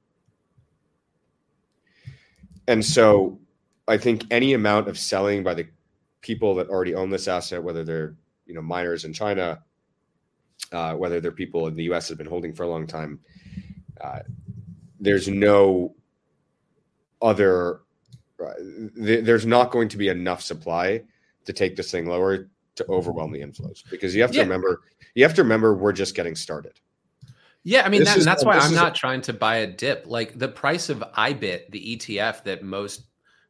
And 2.67 2.83
so 2.83 3.39
I 3.87 3.97
think 3.97 4.25
any 4.31 4.53
amount 4.53 4.87
of 4.87 4.97
selling 4.97 5.43
by 5.43 5.53
the 5.53 5.67
people 6.23 6.55
that 6.55 6.69
already 6.69 6.95
own 6.95 7.11
this 7.11 7.27
asset, 7.27 7.61
whether 7.61 7.83
they're 7.83 8.15
you 8.47 8.55
know 8.55 8.61
miners 8.61 9.05
in 9.05 9.13
China, 9.13 9.61
uh, 10.71 10.95
whether 10.95 11.21
they're 11.21 11.31
people 11.31 11.67
in 11.67 11.75
the 11.75 11.83
U.S. 11.83 12.09
have 12.09 12.17
been 12.17 12.25
holding 12.25 12.53
for 12.53 12.63
a 12.63 12.67
long 12.67 12.87
time, 12.87 13.19
uh, 14.01 14.19
there's 14.99 15.27
no 15.27 15.93
other. 17.21 17.81
Uh, 18.43 18.53
th- 18.95 19.23
there's 19.23 19.45
not 19.45 19.71
going 19.71 19.87
to 19.87 19.95
be 19.95 20.09
enough 20.09 20.41
supply 20.41 21.01
to 21.45 21.53
take 21.53 21.75
this 21.75 21.91
thing 21.91 22.07
lower 22.07 22.49
to 22.75 22.85
overwhelm 22.89 23.31
the 23.31 23.39
inflows 23.39 23.83
because 23.91 24.15
you 24.15 24.21
have 24.21 24.31
to 24.31 24.37
yeah. 24.37 24.43
remember 24.43 24.81
you 25.13 25.23
have 25.23 25.35
to 25.35 25.43
remember 25.43 25.75
we're 25.75 25.93
just 25.93 26.15
getting 26.15 26.35
started. 26.35 26.79
Yeah, 27.63 27.83
I 27.85 27.89
mean 27.89 28.03
that, 28.03 28.17
is, 28.17 28.25
that's 28.25 28.43
why 28.43 28.57
I'm 28.57 28.73
not 28.73 28.95
trying 28.95 29.21
to 29.21 29.33
buy 29.33 29.57
a 29.57 29.67
dip. 29.67 30.05
Like 30.05 30.37
the 30.37 30.49
price 30.49 30.89
of 30.89 30.99
IBIT, 31.15 31.69
the 31.69 31.97
ETF 31.97 32.43
that 32.43 32.63
most 32.63 33.03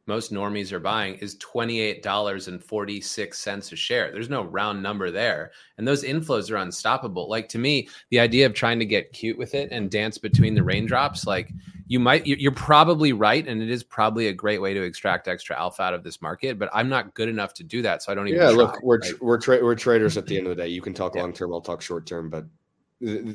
most 0.06 0.32
normies 0.32 0.72
are 0.72 0.80
buying 0.80 1.14
is 1.16 1.36
$28.46 1.36 3.72
a 3.72 3.76
share. 3.76 4.10
There's 4.12 4.28
no 4.28 4.44
round 4.44 4.82
number 4.82 5.10
there. 5.10 5.52
And 5.78 5.88
those 5.88 6.04
inflows 6.04 6.50
are 6.50 6.56
unstoppable. 6.56 7.26
Like 7.28 7.48
to 7.50 7.58
me, 7.58 7.88
the 8.10 8.18
idea 8.20 8.46
of 8.46 8.54
trying 8.54 8.78
to 8.80 8.84
get 8.84 9.12
cute 9.12 9.38
with 9.38 9.54
it 9.54 9.70
and 9.72 9.90
dance 9.90 10.18
between 10.18 10.54
the 10.54 10.62
raindrops, 10.62 11.26
like 11.26 11.50
you 11.86 12.00
might, 12.00 12.26
you're 12.26 12.52
probably 12.52 13.14
right. 13.14 13.48
And 13.48 13.62
it 13.62 13.70
is 13.70 13.82
probably 13.82 14.28
a 14.28 14.32
great 14.32 14.60
way 14.60 14.74
to 14.74 14.82
extract 14.82 15.26
extra 15.26 15.58
alpha 15.58 15.82
out 15.82 15.94
of 15.94 16.04
this 16.04 16.20
market, 16.20 16.58
but 16.58 16.68
I'm 16.74 16.90
not 16.90 17.14
good 17.14 17.28
enough 17.28 17.54
to 17.54 17.64
do 17.64 17.80
that. 17.82 18.02
So 18.02 18.12
I 18.12 18.14
don't 18.14 18.28
even. 18.28 18.40
Yeah, 18.40 18.48
try, 18.48 18.56
look, 18.56 18.82
we're, 18.82 18.98
right? 18.98 19.22
we're, 19.22 19.38
tra- 19.38 19.64
we're 19.64 19.74
traders 19.74 20.18
at 20.18 20.26
the 20.26 20.36
end 20.36 20.46
of 20.46 20.56
the 20.56 20.62
day. 20.62 20.68
You 20.68 20.82
can 20.82 20.92
talk 20.92 21.14
yeah. 21.14 21.22
long 21.22 21.32
term, 21.32 21.50
I'll 21.52 21.62
talk 21.62 21.80
short 21.80 22.04
term, 22.06 22.28
but 22.28 22.44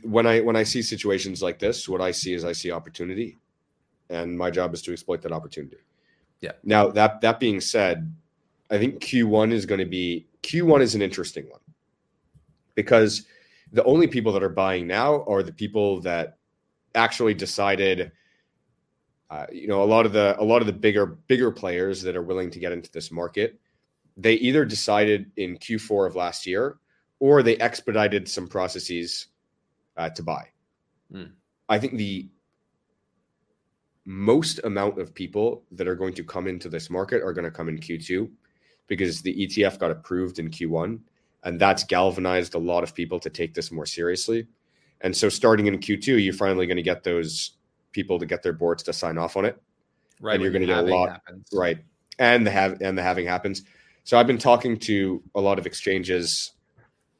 when 0.04 0.26
I 0.26 0.42
when 0.42 0.56
I 0.56 0.64
see 0.64 0.82
situations 0.82 1.42
like 1.42 1.60
this, 1.60 1.88
what 1.88 2.02
I 2.02 2.12
see 2.12 2.34
is 2.34 2.44
I 2.44 2.54
see 2.54 2.72
opportunity, 2.72 3.38
and 4.10 4.38
my 4.38 4.50
job 4.50 4.74
is 4.74 4.82
to 4.84 4.94
exploit 4.94 5.22
that 5.24 5.32
opportunity. 5.32 5.78
Yeah. 6.42 6.54
Now 6.64 6.90
that 6.90 7.22
that 7.22 7.40
being 7.40 7.62
said, 7.62 8.14
I 8.70 8.78
think 8.78 9.02
Q1 9.02 9.52
is 9.52 9.66
going 9.66 9.80
to 9.80 9.86
be 9.86 10.28
Q1 10.44 10.82
is 10.82 10.96
an 10.96 11.02
interesting 11.02 11.50
one 11.50 11.60
because 12.76 13.26
the 13.72 13.84
only 13.84 14.08
people 14.08 14.32
that 14.34 14.44
are 14.44 14.50
buying 14.50 14.88
now 14.88 15.24
are 15.24 15.44
the 15.44 15.54
people 15.54 16.02
that 16.02 16.38
actually 16.96 17.34
decided. 17.34 18.12
Uh, 19.30 19.46
you 19.52 19.68
know, 19.68 19.84
a 19.84 19.86
lot 19.86 20.08
of 20.08 20.12
the 20.12 20.36
a 20.40 20.44
lot 20.44 20.60
of 20.60 20.66
the 20.66 20.74
bigger 20.74 21.06
bigger 21.06 21.52
players 21.52 22.02
that 22.02 22.16
are 22.16 22.24
willing 22.24 22.50
to 22.50 22.58
get 22.58 22.72
into 22.72 22.92
this 22.92 23.12
market, 23.12 23.60
they 24.18 24.34
either 24.36 24.66
decided 24.66 25.32
in 25.38 25.56
Q4 25.56 26.08
of 26.08 26.16
last 26.16 26.48
year 26.48 26.78
or 27.20 27.44
they 27.44 27.58
expedited 27.58 28.28
some 28.28 28.48
processes 28.48 29.28
uh, 29.98 30.10
to 30.10 30.24
buy. 30.24 30.48
Mm. 31.14 31.32
I 31.68 31.78
think 31.78 31.98
the 31.98 32.28
most 34.10 34.60
amount 34.64 34.98
of 34.98 35.14
people 35.14 35.64
that 35.72 35.88
are 35.88 35.94
going 35.94 36.16
to 36.16 36.24
come 36.24 36.48
into 36.48 36.68
this 36.68 36.90
market 36.90 37.22
are 37.22 37.32
going 37.32 37.46
to 37.46 37.52
come 37.52 37.70
in 37.70 37.78
Q2 37.78 38.28
because 38.88 39.22
the 39.22 39.46
ETF 39.46 39.78
got 39.78 39.92
approved 39.92 40.40
in 40.40 40.50
Q1 40.50 41.00
and 41.44 41.60
that's 41.60 41.84
galvanized 41.84 42.56
a 42.56 42.58
lot 42.58 42.82
of 42.82 42.96
people 42.96 43.20
to 43.20 43.30
take 43.30 43.54
this 43.54 43.72
more 43.72 43.86
seriously. 43.86 44.48
And 45.02 45.16
so 45.16 45.30
starting 45.30 45.68
in 45.68 45.78
Q2, 45.78 46.26
you're 46.26 46.34
finally 46.34 46.66
going 46.66 46.78
to 46.78 46.84
get 46.84 47.04
those 47.04 47.52
people 47.92 48.18
to 48.18 48.26
get 48.26 48.42
their 48.42 48.52
boards 48.52 48.82
to 48.84 48.94
sign 48.94 49.20
off 49.20 49.38
on 49.38 49.46
it. 49.46 49.62
Right. 50.20 50.34
And 50.34 50.42
you're 50.42 50.52
going 50.52 50.64
to 50.64 50.68
get 50.68 50.80
a 50.80 50.88
lot. 50.88 51.10
Happens. 51.10 51.48
Right. 51.54 51.78
And 52.18 52.48
the 52.48 52.52
have 52.52 52.82
and 52.82 52.98
the 52.98 53.04
halving 53.04 53.28
happens. 53.28 53.62
So 54.06 54.18
I've 54.18 54.28
been 54.28 54.40
talking 54.40 54.78
to 54.80 55.22
a 55.36 55.40
lot 55.40 55.60
of 55.60 55.68
exchanges. 55.68 56.54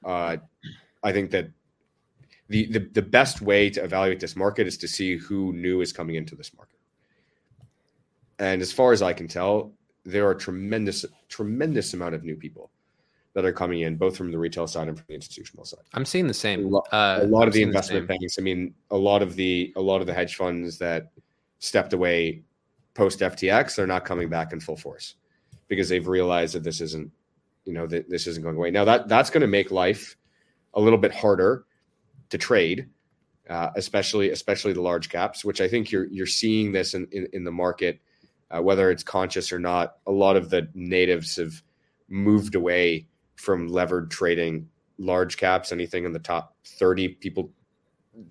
Uh, 0.04 0.38
I 1.04 1.12
think 1.12 1.30
that 1.30 1.52
the, 2.48 2.66
the 2.66 2.80
the 2.80 3.02
best 3.04 3.42
way 3.42 3.70
to 3.70 3.84
evaluate 3.84 4.20
this 4.20 4.36
market 4.36 4.66
is 4.66 4.78
to 4.80 4.88
see 4.88 5.18
who 5.18 5.54
new 5.54 5.82
is 5.82 5.94
coming 5.94 6.16
into 6.16 6.36
this 6.36 6.52
market. 6.58 6.79
And 8.40 8.62
as 8.62 8.72
far 8.72 8.94
as 8.94 9.02
I 9.02 9.14
can 9.14 9.28
tell, 9.28 9.74
there 10.06 10.28
are 10.28 10.34
tremendous 10.34 11.06
tremendous 11.28 11.94
amount 11.94 12.16
of 12.16 12.24
new 12.24 12.36
people 12.36 12.72
that 13.34 13.46
are 13.46 13.54
coming 13.54 13.82
in, 13.82 13.96
both 13.96 14.18
from 14.18 14.32
the 14.32 14.40
retail 14.40 14.66
side 14.66 14.88
and 14.88 14.98
from 14.98 15.06
the 15.08 15.14
institutional 15.14 15.64
side. 15.64 15.82
I'm 15.94 16.06
seeing 16.06 16.28
the 16.28 16.34
same. 16.34 16.66
A 16.66 16.68
lot, 16.68 16.88
uh, 16.92 17.20
a 17.22 17.28
lot 17.28 17.48
of 17.48 17.54
the 17.54 17.62
investment 17.62 18.08
the 18.08 18.08
banks. 18.08 18.40
I 18.40 18.42
mean, 18.42 18.74
a 18.92 18.98
lot 18.98 19.22
of 19.22 19.36
the 19.36 19.72
a 19.76 19.82
lot 19.82 20.02
of 20.02 20.08
the 20.08 20.14
hedge 20.14 20.36
funds 20.36 20.78
that 20.80 21.12
stepped 21.60 21.94
away 21.94 22.42
post 22.94 23.20
FTX, 23.20 23.76
they're 23.76 23.88
not 23.88 24.06
coming 24.06 24.30
back 24.30 24.52
in 24.52 24.60
full 24.60 24.78
force 24.78 25.16
because 25.68 25.88
they've 25.90 26.08
realized 26.08 26.56
that 26.56 26.64
this 26.64 26.82
isn't, 26.82 27.12
you 27.66 27.74
know, 27.74 27.86
that 27.88 28.10
this 28.10 28.26
isn't 28.28 28.44
going 28.44 28.56
away. 28.56 28.72
Now 28.72 28.86
that 28.86 29.08
that's 29.08 29.30
going 29.30 29.42
to 29.42 29.48
make 29.48 29.72
life 29.72 30.16
a 30.74 30.82
little 30.82 31.00
bit 31.00 31.14
harder 31.14 31.66
to 32.30 32.38
trade, 32.38 32.90
uh, 33.50 33.70
especially 33.76 34.32
especially 34.32 34.74
the 34.74 34.82
large 34.82 35.10
caps, 35.10 35.46
which 35.46 35.62
I 35.62 35.68
think 35.68 35.92
you're 35.92 36.08
you're 36.08 36.26
seeing 36.26 36.72
this 36.72 36.94
in 36.94 37.08
in, 37.12 37.28
in 37.34 37.44
the 37.44 37.52
market, 37.52 38.00
uh, 38.52 38.62
whether 38.62 38.92
it's 38.92 39.04
conscious 39.04 39.52
or 39.52 39.60
not. 39.60 39.98
A 40.08 40.12
lot 40.12 40.36
of 40.36 40.50
the 40.50 40.70
natives 40.74 41.36
have 41.38 41.62
moved 42.08 42.56
away 42.56 43.08
from 43.36 43.68
levered 43.68 44.12
trading 44.12 44.70
large 44.98 45.38
caps, 45.38 45.72
anything 45.72 46.06
in 46.06 46.14
the 46.14 46.20
top 46.20 46.56
thirty. 46.66 47.08
People, 47.08 47.52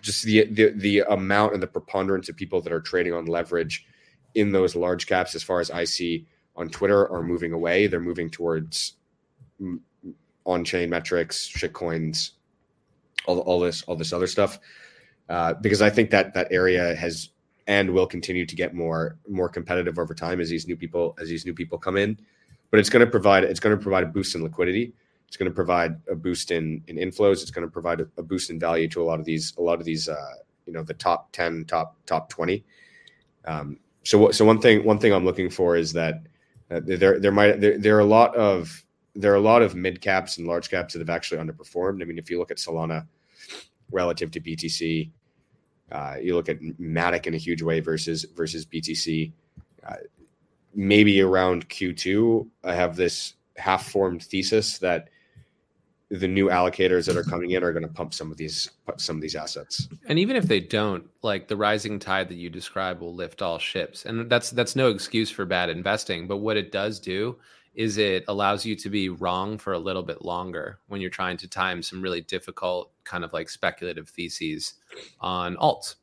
just 0.02 0.24
the 0.24 0.44
the 0.46 0.70
the 0.70 1.00
amount 1.10 1.54
and 1.54 1.62
the 1.62 1.66
preponderance 1.66 2.28
of 2.28 2.36
people 2.36 2.60
that 2.62 2.72
are 2.72 2.80
trading 2.80 3.12
on 3.14 3.26
leverage 3.26 3.86
in 4.34 4.52
those 4.52 4.76
large 4.76 5.06
caps, 5.06 5.34
as 5.34 5.42
far 5.42 5.60
as 5.60 5.70
I 5.70 5.84
see 5.84 6.26
on 6.56 6.68
Twitter, 6.68 7.10
are 7.10 7.22
moving 7.22 7.52
away. 7.52 7.86
They're 7.86 8.00
moving 8.00 8.30
towards 8.30 8.94
on-chain 10.44 10.88
metrics, 10.88 11.48
shitcoins, 11.48 12.32
all, 13.26 13.40
all 13.40 13.60
this 13.60 13.82
all 13.82 13.96
this 13.96 14.12
other 14.12 14.26
stuff 14.26 14.58
uh, 15.28 15.54
because 15.54 15.82
I 15.82 15.90
think 15.90 16.10
that 16.10 16.34
that 16.34 16.48
area 16.50 16.94
has 16.94 17.30
and 17.68 17.90
will 17.90 18.06
continue 18.06 18.46
to 18.46 18.56
get 18.56 18.74
more 18.74 19.18
more 19.28 19.48
competitive 19.48 19.98
over 19.98 20.14
time 20.14 20.40
as 20.40 20.48
these 20.48 20.66
new 20.66 20.76
people 20.76 21.16
as 21.20 21.28
these 21.28 21.46
new 21.46 21.54
people 21.54 21.78
come 21.78 21.96
in. 21.96 22.18
But 22.70 22.80
it's 22.80 22.88
going 22.88 23.04
to 23.04 23.10
provide 23.10 23.44
it's 23.44 23.60
going 23.60 23.76
to 23.76 23.80
provide 23.80 24.02
a 24.02 24.06
boost 24.06 24.34
in 24.34 24.42
liquidity. 24.42 24.92
It's 25.28 25.36
going 25.36 25.50
to 25.50 25.54
provide 25.54 26.00
a 26.10 26.16
boost 26.16 26.50
in 26.50 26.82
in 26.88 26.96
inflows. 26.96 27.42
It's 27.42 27.50
going 27.50 27.66
to 27.66 27.70
provide 27.70 28.00
a, 28.00 28.08
a 28.16 28.22
boost 28.22 28.50
in 28.50 28.58
value 28.58 28.88
to 28.88 29.02
a 29.02 29.04
lot 29.04 29.20
of 29.20 29.26
these 29.26 29.54
a 29.58 29.62
lot 29.62 29.78
of 29.78 29.84
these 29.84 30.08
uh, 30.08 30.34
you 30.66 30.72
know 30.72 30.82
the 30.82 30.94
top 30.94 31.30
ten 31.32 31.64
top 31.66 31.96
top 32.06 32.30
twenty. 32.30 32.64
Um, 33.44 33.78
so 34.02 34.30
so 34.30 34.44
one 34.44 34.60
thing 34.60 34.84
one 34.84 34.98
thing 34.98 35.12
I'm 35.12 35.26
looking 35.26 35.50
for 35.50 35.76
is 35.76 35.92
that 35.92 36.22
uh, 36.70 36.80
there 36.82 37.20
there 37.20 37.32
might 37.32 37.60
there, 37.60 37.78
there 37.78 37.96
are 37.96 38.00
a 38.00 38.04
lot 38.04 38.34
of 38.34 38.84
there 39.14 39.32
are 39.32 39.36
a 39.36 39.40
lot 39.40 39.60
of 39.60 39.74
mid 39.74 40.00
caps 40.00 40.38
and 40.38 40.46
large 40.46 40.70
caps 40.70 40.94
that 40.94 41.00
have 41.00 41.10
actually 41.10 41.40
underperformed. 41.40 42.00
I 42.00 42.06
mean, 42.06 42.18
if 42.18 42.30
you 42.30 42.38
look 42.38 42.50
at 42.50 42.56
Solana 42.56 43.06
relative 43.90 44.30
to 44.30 44.40
BTC, 44.40 45.10
uh, 45.92 46.16
you 46.20 46.34
look 46.34 46.48
at 46.48 46.60
Matic 46.60 47.26
in 47.26 47.34
a 47.34 47.38
huge 47.38 47.62
way 47.62 47.80
versus 47.80 48.26
versus 48.36 48.66
BTC. 48.66 49.32
Uh, 49.86 49.94
maybe 50.74 51.20
around 51.20 51.68
Q2, 51.68 52.48
I 52.64 52.74
have 52.74 52.96
this 52.96 53.34
half-formed 53.56 54.22
thesis 54.22 54.78
that 54.78 55.08
the 56.10 56.28
new 56.28 56.46
allocators 56.46 57.06
that 57.06 57.16
are 57.16 57.22
coming 57.22 57.50
in 57.50 57.62
are 57.62 57.72
going 57.72 57.86
to 57.86 57.92
pump 57.92 58.14
some 58.14 58.30
of 58.30 58.38
these 58.38 58.70
some 58.96 59.16
of 59.16 59.22
these 59.22 59.34
assets. 59.34 59.88
And 60.06 60.18
even 60.18 60.36
if 60.36 60.44
they 60.44 60.60
don't, 60.60 61.04
like 61.22 61.48
the 61.48 61.56
rising 61.56 61.98
tide 61.98 62.28
that 62.28 62.36
you 62.36 62.48
describe 62.48 63.00
will 63.00 63.14
lift 63.14 63.42
all 63.42 63.58
ships. 63.58 64.06
And 64.06 64.30
that's 64.30 64.50
that's 64.50 64.76
no 64.76 64.90
excuse 64.90 65.30
for 65.30 65.44
bad 65.44 65.68
investing, 65.68 66.26
but 66.26 66.38
what 66.38 66.56
it 66.56 66.72
does 66.72 66.98
do 66.98 67.36
is 67.78 67.96
it 67.96 68.24
allows 68.26 68.66
you 68.66 68.74
to 68.74 68.90
be 68.90 69.08
wrong 69.08 69.56
for 69.56 69.72
a 69.72 69.78
little 69.78 70.02
bit 70.02 70.24
longer 70.24 70.80
when 70.88 71.00
you're 71.00 71.08
trying 71.08 71.36
to 71.36 71.46
time 71.46 71.80
some 71.80 72.02
really 72.02 72.20
difficult 72.20 72.90
kind 73.04 73.22
of 73.22 73.32
like 73.32 73.48
speculative 73.48 74.08
theses 74.08 74.74
on 75.20 75.54
alts. 75.58 75.94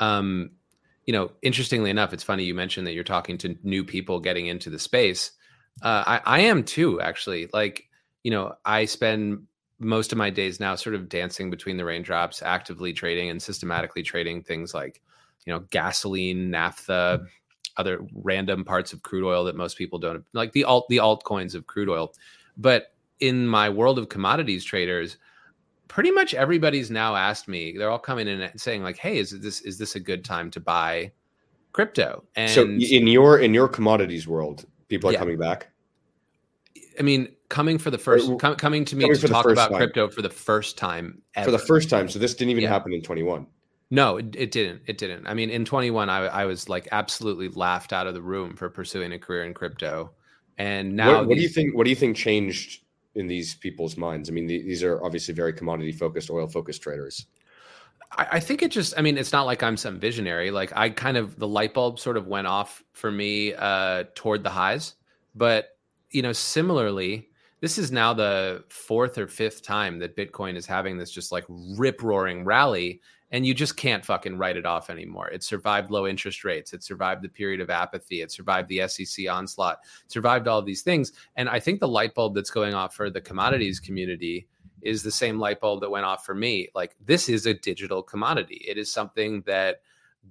Um, 0.00 0.50
you 1.06 1.12
know, 1.12 1.30
interestingly 1.42 1.88
enough, 1.88 2.12
it's 2.12 2.24
funny 2.24 2.42
you 2.42 2.54
mentioned 2.54 2.84
that 2.88 2.94
you're 2.94 3.04
talking 3.04 3.38
to 3.38 3.56
new 3.62 3.84
people 3.84 4.18
getting 4.18 4.48
into 4.48 4.70
the 4.70 4.78
space. 4.80 5.30
Uh, 5.82 6.02
I, 6.04 6.20
I 6.24 6.40
am 6.40 6.64
too, 6.64 7.00
actually. 7.00 7.48
Like, 7.52 7.84
you 8.24 8.32
know, 8.32 8.54
I 8.64 8.84
spend 8.86 9.46
most 9.78 10.10
of 10.10 10.18
my 10.18 10.30
days 10.30 10.58
now 10.58 10.74
sort 10.74 10.96
of 10.96 11.08
dancing 11.08 11.48
between 11.48 11.76
the 11.76 11.84
raindrops, 11.84 12.42
actively 12.42 12.92
trading 12.92 13.30
and 13.30 13.40
systematically 13.40 14.02
trading 14.02 14.42
things 14.42 14.74
like, 14.74 15.00
you 15.46 15.52
know, 15.52 15.60
gasoline, 15.70 16.50
naphtha, 16.50 17.24
other 17.80 18.06
random 18.14 18.64
parts 18.64 18.92
of 18.92 19.02
crude 19.02 19.26
oil 19.26 19.44
that 19.44 19.56
most 19.56 19.76
people 19.76 19.98
don't 19.98 20.24
like 20.32 20.52
the 20.52 20.64
alt 20.64 20.86
the 20.88 20.98
altcoins 20.98 21.54
of 21.54 21.66
crude 21.66 21.88
oil. 21.88 22.12
But 22.56 22.94
in 23.18 23.46
my 23.46 23.68
world 23.68 23.98
of 23.98 24.08
commodities 24.08 24.64
traders, 24.64 25.16
pretty 25.88 26.10
much 26.10 26.34
everybody's 26.34 26.90
now 26.90 27.16
asked 27.16 27.48
me. 27.48 27.74
They're 27.76 27.90
all 27.90 27.98
coming 27.98 28.28
in 28.28 28.40
and 28.40 28.60
saying 28.60 28.82
like, 28.82 28.96
"Hey, 28.96 29.18
is 29.18 29.30
this 29.40 29.60
is 29.62 29.78
this 29.78 29.96
a 29.96 30.00
good 30.00 30.24
time 30.24 30.50
to 30.52 30.60
buy 30.60 31.12
crypto?" 31.72 32.22
And 32.36 32.50
so 32.50 32.62
in 32.62 33.06
your 33.08 33.40
in 33.40 33.52
your 33.52 33.68
commodities 33.68 34.28
world, 34.28 34.66
people 34.88 35.10
are 35.10 35.14
yeah. 35.14 35.18
coming 35.18 35.38
back. 35.38 35.68
I 36.98 37.02
mean, 37.02 37.28
coming 37.48 37.78
for 37.78 37.90
the 37.90 37.98
first, 37.98 38.30
com- 38.38 38.56
coming 38.56 38.84
to 38.86 38.96
me 38.96 39.04
coming 39.04 39.18
to 39.18 39.28
talk 39.28 39.48
about 39.48 39.70
time. 39.70 39.78
crypto 39.78 40.08
for 40.08 40.22
the 40.22 40.30
first 40.30 40.78
time 40.78 41.22
ever. 41.34 41.46
For 41.46 41.50
the 41.50 41.58
first 41.58 41.90
time, 41.90 42.08
so 42.08 42.18
this 42.18 42.34
didn't 42.34 42.50
even 42.50 42.62
yeah. 42.62 42.68
happen 42.68 42.92
in 42.92 43.02
twenty 43.02 43.22
one. 43.22 43.46
No, 43.90 44.18
it, 44.18 44.36
it, 44.36 44.50
didn't. 44.52 44.82
It 44.86 44.98
didn't. 44.98 45.26
I 45.26 45.34
mean, 45.34 45.50
in 45.50 45.64
21, 45.64 46.08
I, 46.08 46.26
I 46.26 46.44
was 46.44 46.68
like 46.68 46.88
absolutely 46.92 47.48
laughed 47.48 47.92
out 47.92 48.06
of 48.06 48.14
the 48.14 48.22
room 48.22 48.54
for 48.54 48.70
pursuing 48.70 49.12
a 49.12 49.18
career 49.18 49.44
in 49.44 49.52
crypto. 49.52 50.12
And 50.58 50.94
now, 50.94 51.18
what, 51.18 51.28
what 51.28 51.36
do 51.36 51.42
you 51.42 51.48
think? 51.48 51.74
What 51.74 51.84
do 51.84 51.90
you 51.90 51.96
think 51.96 52.16
changed 52.16 52.82
in 53.14 53.26
these 53.26 53.54
people's 53.54 53.96
minds? 53.96 54.28
I 54.28 54.32
mean, 54.32 54.46
these 54.46 54.84
are 54.84 55.02
obviously 55.02 55.34
very 55.34 55.52
commodity 55.52 55.92
focused, 55.92 56.30
oil 56.30 56.46
focused 56.46 56.82
traders. 56.82 57.26
I, 58.12 58.26
I 58.32 58.40
think 58.40 58.62
it 58.62 58.70
just. 58.70 58.94
I 58.96 59.02
mean, 59.02 59.18
it's 59.18 59.32
not 59.32 59.46
like 59.46 59.62
I'm 59.62 59.76
some 59.76 59.98
visionary. 59.98 60.50
Like 60.50 60.72
I 60.76 60.90
kind 60.90 61.16
of 61.16 61.38
the 61.38 61.48
light 61.48 61.74
bulb 61.74 61.98
sort 61.98 62.16
of 62.16 62.28
went 62.28 62.46
off 62.46 62.84
for 62.92 63.10
me 63.10 63.54
uh, 63.54 64.04
toward 64.14 64.44
the 64.44 64.50
highs, 64.50 64.94
but 65.34 65.76
you 66.10 66.22
know, 66.22 66.32
similarly, 66.32 67.30
this 67.60 67.78
is 67.78 67.90
now 67.90 68.12
the 68.12 68.64
fourth 68.68 69.18
or 69.18 69.26
fifth 69.26 69.62
time 69.62 69.98
that 70.00 70.16
Bitcoin 70.16 70.56
is 70.56 70.66
having 70.66 70.98
this 70.98 71.10
just 71.10 71.32
like 71.32 71.44
rip 71.48 72.02
roaring 72.02 72.44
rally 72.44 73.00
and 73.30 73.46
you 73.46 73.54
just 73.54 73.76
can't 73.76 74.04
fucking 74.04 74.38
write 74.38 74.56
it 74.56 74.66
off 74.66 74.90
anymore. 74.90 75.28
It 75.28 75.42
survived 75.42 75.90
low 75.90 76.06
interest 76.06 76.44
rates. 76.44 76.72
It 76.72 76.82
survived 76.82 77.22
the 77.22 77.28
period 77.28 77.60
of 77.60 77.70
apathy. 77.70 78.22
It 78.22 78.32
survived 78.32 78.68
the 78.68 78.86
SEC 78.88 79.28
onslaught. 79.30 79.78
It 80.04 80.10
survived 80.12 80.48
all 80.48 80.62
these 80.62 80.82
things. 80.82 81.12
And 81.36 81.48
I 81.48 81.60
think 81.60 81.80
the 81.80 81.88
light 81.88 82.14
bulb 82.14 82.34
that's 82.34 82.50
going 82.50 82.74
off 82.74 82.94
for 82.94 83.08
the 83.08 83.20
commodities 83.20 83.78
community 83.78 84.48
is 84.82 85.02
the 85.02 85.10
same 85.10 85.38
light 85.38 85.60
bulb 85.60 85.80
that 85.80 85.90
went 85.90 86.06
off 86.06 86.24
for 86.24 86.34
me. 86.34 86.68
Like 86.74 86.96
this 87.04 87.28
is 87.28 87.46
a 87.46 87.54
digital 87.54 88.02
commodity. 88.02 88.64
It 88.66 88.78
is 88.78 88.92
something 88.92 89.42
that 89.46 89.82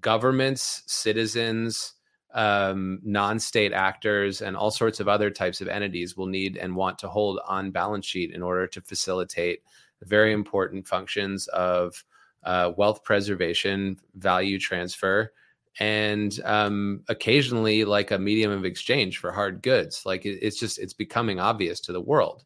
governments, 0.02 0.84
citizens, 0.88 1.94
um, 2.34 3.00
non-state 3.04 3.74
actors, 3.74 4.42
and 4.42 4.56
all 4.56 4.72
sorts 4.72 5.00
of 5.00 5.08
other 5.08 5.32
types 5.32 5.62
of 5.62 5.68
entities 5.68 6.16
will 6.16 6.28
need 6.28 6.58
and 6.58 6.76
want 6.76 7.00
to 7.00 7.08
hold 7.08 7.40
on 7.48 7.72
balance 7.72 8.06
sheet 8.06 8.34
in 8.34 8.44
order 8.44 8.68
to 8.68 8.82
facilitate 8.82 9.64
very 10.04 10.32
important 10.32 10.88
functions 10.88 11.48
of 11.48 12.04
uh, 12.44 12.72
wealth 12.78 13.04
preservation, 13.04 13.98
value 14.16 14.60
transfer, 14.60 15.32
and 15.80 16.40
um, 16.46 17.04
occasionally 17.08 17.86
like 17.86 18.12
a 18.12 18.20
medium 18.20 18.52
of 18.52 18.66
exchange 18.66 19.18
for 19.18 19.32
hard 19.32 19.62
goods. 19.62 20.04
Like 20.06 20.26
it, 20.26 20.40
it's 20.42 20.60
just 20.60 20.80
it's 20.80 20.94
becoming 20.94 21.40
obvious 21.40 21.80
to 21.82 21.94
the 21.94 22.02
world. 22.02 22.44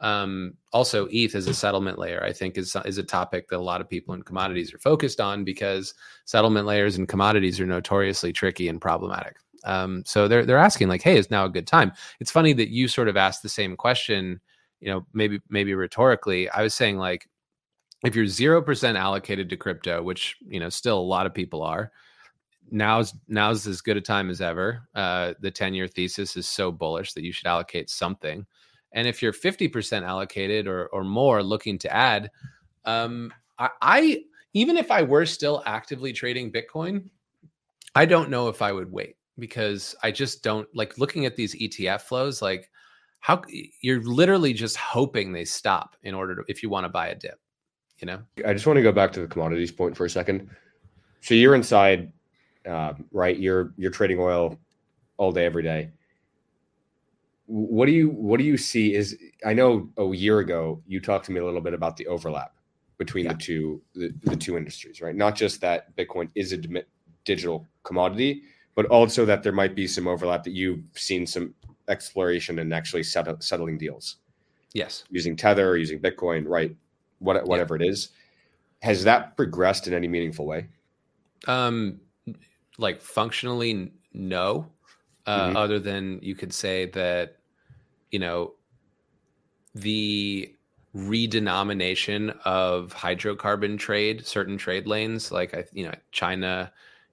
Um, 0.00 0.54
also, 0.72 1.06
ETH 1.10 1.34
as 1.34 1.46
a 1.46 1.54
settlement 1.54 1.98
layer, 1.98 2.22
I 2.22 2.32
think, 2.32 2.58
is 2.58 2.76
is 2.84 2.98
a 2.98 3.02
topic 3.02 3.48
that 3.48 3.58
a 3.58 3.62
lot 3.62 3.80
of 3.80 3.88
people 3.88 4.14
in 4.14 4.22
commodities 4.22 4.74
are 4.74 4.78
focused 4.78 5.20
on 5.20 5.44
because 5.44 5.94
settlement 6.24 6.66
layers 6.66 6.98
and 6.98 7.08
commodities 7.08 7.60
are 7.60 7.66
notoriously 7.66 8.32
tricky 8.32 8.68
and 8.68 8.80
problematic. 8.80 9.36
Um, 9.64 10.02
so 10.04 10.28
they're 10.28 10.44
they're 10.44 10.58
asking 10.58 10.88
like, 10.88 11.02
"Hey, 11.02 11.16
is 11.16 11.30
now 11.30 11.44
a 11.46 11.50
good 11.50 11.66
time?" 11.66 11.92
It's 12.20 12.30
funny 12.30 12.52
that 12.54 12.68
you 12.68 12.88
sort 12.88 13.08
of 13.08 13.16
asked 13.16 13.42
the 13.42 13.48
same 13.48 13.76
question. 13.76 14.40
You 14.80 14.90
know, 14.90 15.06
maybe 15.14 15.40
maybe 15.48 15.74
rhetorically. 15.74 16.50
I 16.50 16.62
was 16.62 16.74
saying 16.74 16.98
like, 16.98 17.28
if 18.04 18.14
you're 18.14 18.26
0% 18.26 18.98
allocated 18.98 19.48
to 19.48 19.56
crypto 19.56 20.02
which 20.02 20.36
you 20.46 20.60
know 20.60 20.68
still 20.68 20.98
a 20.98 21.00
lot 21.00 21.26
of 21.26 21.34
people 21.34 21.62
are 21.62 21.90
now's 22.70 23.14
now's 23.28 23.66
as 23.66 23.80
good 23.80 23.96
a 23.96 24.00
time 24.00 24.30
as 24.30 24.40
ever. 24.40 24.88
Uh, 24.94 25.34
the 25.40 25.50
10 25.50 25.74
year 25.74 25.86
thesis 25.86 26.36
is 26.36 26.48
so 26.48 26.72
bullish 26.72 27.12
that 27.12 27.22
you 27.22 27.30
should 27.30 27.46
allocate 27.46 27.90
something. 27.90 28.46
And 28.92 29.06
if 29.06 29.20
you're 29.20 29.32
50% 29.32 30.02
allocated 30.02 30.66
or, 30.66 30.86
or 30.86 31.04
more 31.04 31.42
looking 31.42 31.78
to 31.78 31.94
add 31.94 32.30
um, 32.84 33.32
I, 33.58 33.70
I 33.80 34.24
even 34.52 34.76
if 34.76 34.90
i 34.90 35.02
were 35.02 35.26
still 35.26 35.62
actively 35.66 36.12
trading 36.12 36.52
bitcoin 36.52 37.08
i 37.94 38.04
don't 38.04 38.30
know 38.30 38.48
if 38.48 38.62
i 38.62 38.72
would 38.72 38.90
wait 38.90 39.16
because 39.38 39.94
i 40.02 40.10
just 40.10 40.42
don't 40.42 40.68
like 40.74 40.98
looking 40.98 41.26
at 41.26 41.36
these 41.36 41.54
etf 41.56 42.02
flows 42.02 42.42
like 42.42 42.70
how 43.20 43.40
you're 43.80 44.02
literally 44.02 44.52
just 44.52 44.76
hoping 44.76 45.32
they 45.32 45.44
stop 45.44 45.96
in 46.02 46.14
order 46.14 46.36
to 46.36 46.42
if 46.48 46.62
you 46.62 46.68
want 46.68 46.84
to 46.84 46.88
buy 46.88 47.08
a 47.08 47.14
dip 47.14 47.38
you 47.98 48.06
know? 48.06 48.20
I 48.46 48.52
just 48.52 48.66
want 48.66 48.76
to 48.76 48.82
go 48.82 48.92
back 48.92 49.12
to 49.12 49.20
the 49.20 49.26
commodities 49.26 49.72
point 49.72 49.96
for 49.96 50.04
a 50.04 50.10
second. 50.10 50.48
So 51.20 51.34
you're 51.34 51.54
inside 51.54 52.12
uh, 52.66 52.94
right? 53.12 53.38
You're 53.38 53.72
you're 53.76 53.90
trading 53.90 54.18
oil 54.18 54.58
all 55.16 55.32
day 55.32 55.44
every 55.44 55.62
day. 55.62 55.90
What 57.46 57.86
do 57.86 57.92
you 57.92 58.08
what 58.08 58.38
do 58.38 58.44
you 58.44 58.56
see 58.56 58.94
is 58.94 59.18
i 59.44 59.52
know 59.52 59.90
a 59.98 60.06
year 60.14 60.38
ago 60.38 60.82
you 60.86 60.98
talked 60.98 61.26
to 61.26 61.32
me 61.32 61.40
a 61.40 61.44
little 61.44 61.60
bit 61.60 61.74
about 61.74 61.94
the 61.98 62.06
overlap 62.06 62.54
between 62.96 63.26
yeah. 63.26 63.32
the 63.32 63.38
two 63.38 63.82
the, 63.94 64.14
the 64.22 64.36
two 64.36 64.56
industries 64.56 65.02
right? 65.02 65.14
Not 65.14 65.36
just 65.36 65.60
that 65.60 65.94
bitcoin 65.94 66.30
is 66.34 66.54
a 66.54 66.58
digital 67.24 67.66
commodity 67.82 68.42
but 68.74 68.86
also 68.86 69.26
that 69.26 69.42
there 69.42 69.52
might 69.52 69.74
be 69.74 69.86
some 69.86 70.08
overlap 70.08 70.42
that 70.44 70.52
you've 70.52 70.82
seen 70.94 71.26
some 71.26 71.54
exploration 71.88 72.58
and 72.58 72.74
actually 72.74 73.04
settle, 73.04 73.36
settling 73.40 73.78
deals. 73.78 74.16
Yes. 74.72 75.04
Using 75.10 75.36
tether 75.36 75.76
using 75.76 76.00
bitcoin 76.00 76.44
right 76.46 76.74
what, 77.24 77.46
whatever 77.46 77.76
yeah. 77.76 77.86
it 77.86 77.90
is. 77.90 78.08
Has 78.82 79.04
that 79.04 79.36
progressed 79.36 79.88
in 79.88 79.94
any 79.94 80.08
meaningful 80.08 80.46
way? 80.46 80.66
Um, 81.48 82.00
like 82.78 83.00
functionally, 83.00 83.92
no. 84.12 84.66
Uh, 85.26 85.48
mm-hmm. 85.48 85.56
Other 85.56 85.78
than 85.78 86.20
you 86.22 86.34
could 86.34 86.52
say 86.52 86.86
that, 86.90 87.38
you 88.10 88.18
know, 88.18 88.52
the 89.74 90.54
redenomination 90.94 92.38
of 92.44 92.94
hydrocarbon 92.94 93.78
trade, 93.78 94.26
certain 94.26 94.58
trade 94.58 94.86
lanes, 94.86 95.32
like 95.32 95.54
I, 95.54 95.64
you 95.72 95.84
know, 95.84 95.94
China, 96.12 96.70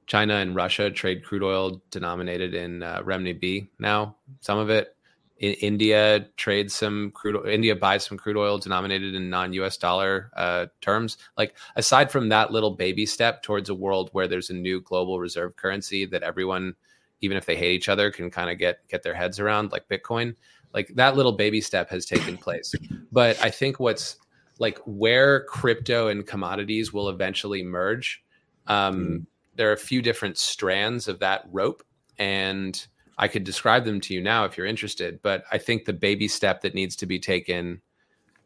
China 0.07 0.35
and 0.35 0.55
Russia 0.55 0.91
trade 0.91 1.23
crude 1.23 1.41
oil 1.41 1.81
denominated 1.89 2.53
in 2.53 2.83
uh, 2.83 3.01
renminbi 3.01 3.69
now. 3.79 4.17
Some 4.41 4.59
of 4.59 4.69
it, 4.69 4.95
in 5.41 5.53
India 5.53 6.27
trades 6.37 6.75
some 6.75 7.09
crude. 7.11 7.47
India 7.47 7.75
buys 7.75 8.05
some 8.05 8.17
crude 8.17 8.37
oil 8.37 8.59
denominated 8.59 9.15
in 9.15 9.29
non-U.S. 9.31 9.75
dollar 9.75 10.29
uh, 10.37 10.67
terms. 10.81 11.17
Like 11.35 11.57
aside 11.75 12.11
from 12.11 12.29
that 12.29 12.51
little 12.51 12.69
baby 12.69 13.07
step 13.07 13.41
towards 13.41 13.67
a 13.67 13.73
world 13.73 14.11
where 14.13 14.27
there's 14.27 14.51
a 14.51 14.53
new 14.53 14.79
global 14.81 15.19
reserve 15.19 15.55
currency 15.55 16.05
that 16.05 16.21
everyone, 16.21 16.75
even 17.21 17.37
if 17.37 17.47
they 17.47 17.55
hate 17.55 17.73
each 17.73 17.89
other, 17.89 18.11
can 18.11 18.29
kind 18.29 18.51
of 18.51 18.59
get 18.59 18.87
get 18.87 19.01
their 19.01 19.15
heads 19.15 19.39
around, 19.39 19.71
like 19.71 19.89
Bitcoin. 19.89 20.35
Like 20.75 20.89
that 20.93 21.15
little 21.15 21.33
baby 21.33 21.59
step 21.59 21.89
has 21.89 22.05
taken 22.05 22.37
place. 22.37 22.73
But 23.11 23.43
I 23.43 23.49
think 23.49 23.79
what's 23.79 24.17
like 24.59 24.77
where 24.85 25.43
crypto 25.45 26.07
and 26.07 26.25
commodities 26.25 26.93
will 26.93 27.09
eventually 27.09 27.63
merge. 27.63 28.23
Um, 28.67 28.95
mm. 28.95 29.25
There 29.55 29.69
are 29.71 29.73
a 29.73 29.77
few 29.77 30.03
different 30.03 30.37
strands 30.37 31.07
of 31.07 31.17
that 31.19 31.45
rope, 31.51 31.83
and 32.19 32.87
I 33.17 33.27
could 33.27 33.43
describe 33.43 33.85
them 33.85 34.01
to 34.01 34.13
you 34.13 34.21
now 34.21 34.45
if 34.45 34.57
you're 34.57 34.65
interested, 34.67 35.21
but 35.21 35.43
I 35.51 35.57
think 35.57 35.85
the 35.85 35.93
baby 35.93 36.27
step 36.27 36.61
that 36.61 36.73
needs 36.73 36.95
to 36.97 37.05
be 37.05 37.19
taken, 37.19 37.81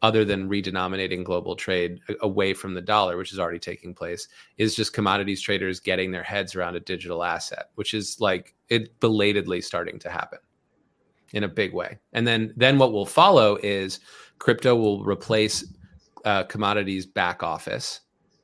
other 0.02 0.24
than 0.24 0.48
redenominating 0.48 1.24
global 1.24 1.56
trade 1.56 2.00
away 2.20 2.52
from 2.52 2.74
the 2.74 2.82
dollar, 2.82 3.16
which 3.16 3.32
is 3.32 3.38
already 3.38 3.58
taking 3.58 3.94
place, 3.94 4.28
is 4.58 4.74
just 4.74 4.92
commodities 4.92 5.40
traders 5.40 5.80
getting 5.80 6.10
their 6.10 6.22
heads 6.22 6.54
around 6.54 6.76
a 6.76 6.80
digital 6.80 7.24
asset, 7.24 7.70
which 7.76 7.94
is 7.94 8.20
like 8.20 8.54
it 8.68 8.98
belatedly 9.00 9.60
starting 9.60 9.98
to 10.00 10.10
happen 10.10 10.38
in 11.32 11.44
a 11.44 11.48
big 11.48 11.72
way. 11.72 11.98
And 12.12 12.26
then 12.26 12.52
then 12.56 12.78
what 12.78 12.92
will 12.92 13.06
follow 13.06 13.58
is 13.62 14.00
crypto 14.38 14.76
will 14.76 15.04
replace 15.04 15.64
uh, 16.24 16.44
commodities 16.44 17.06
back 17.06 17.42
office, 17.42 18.00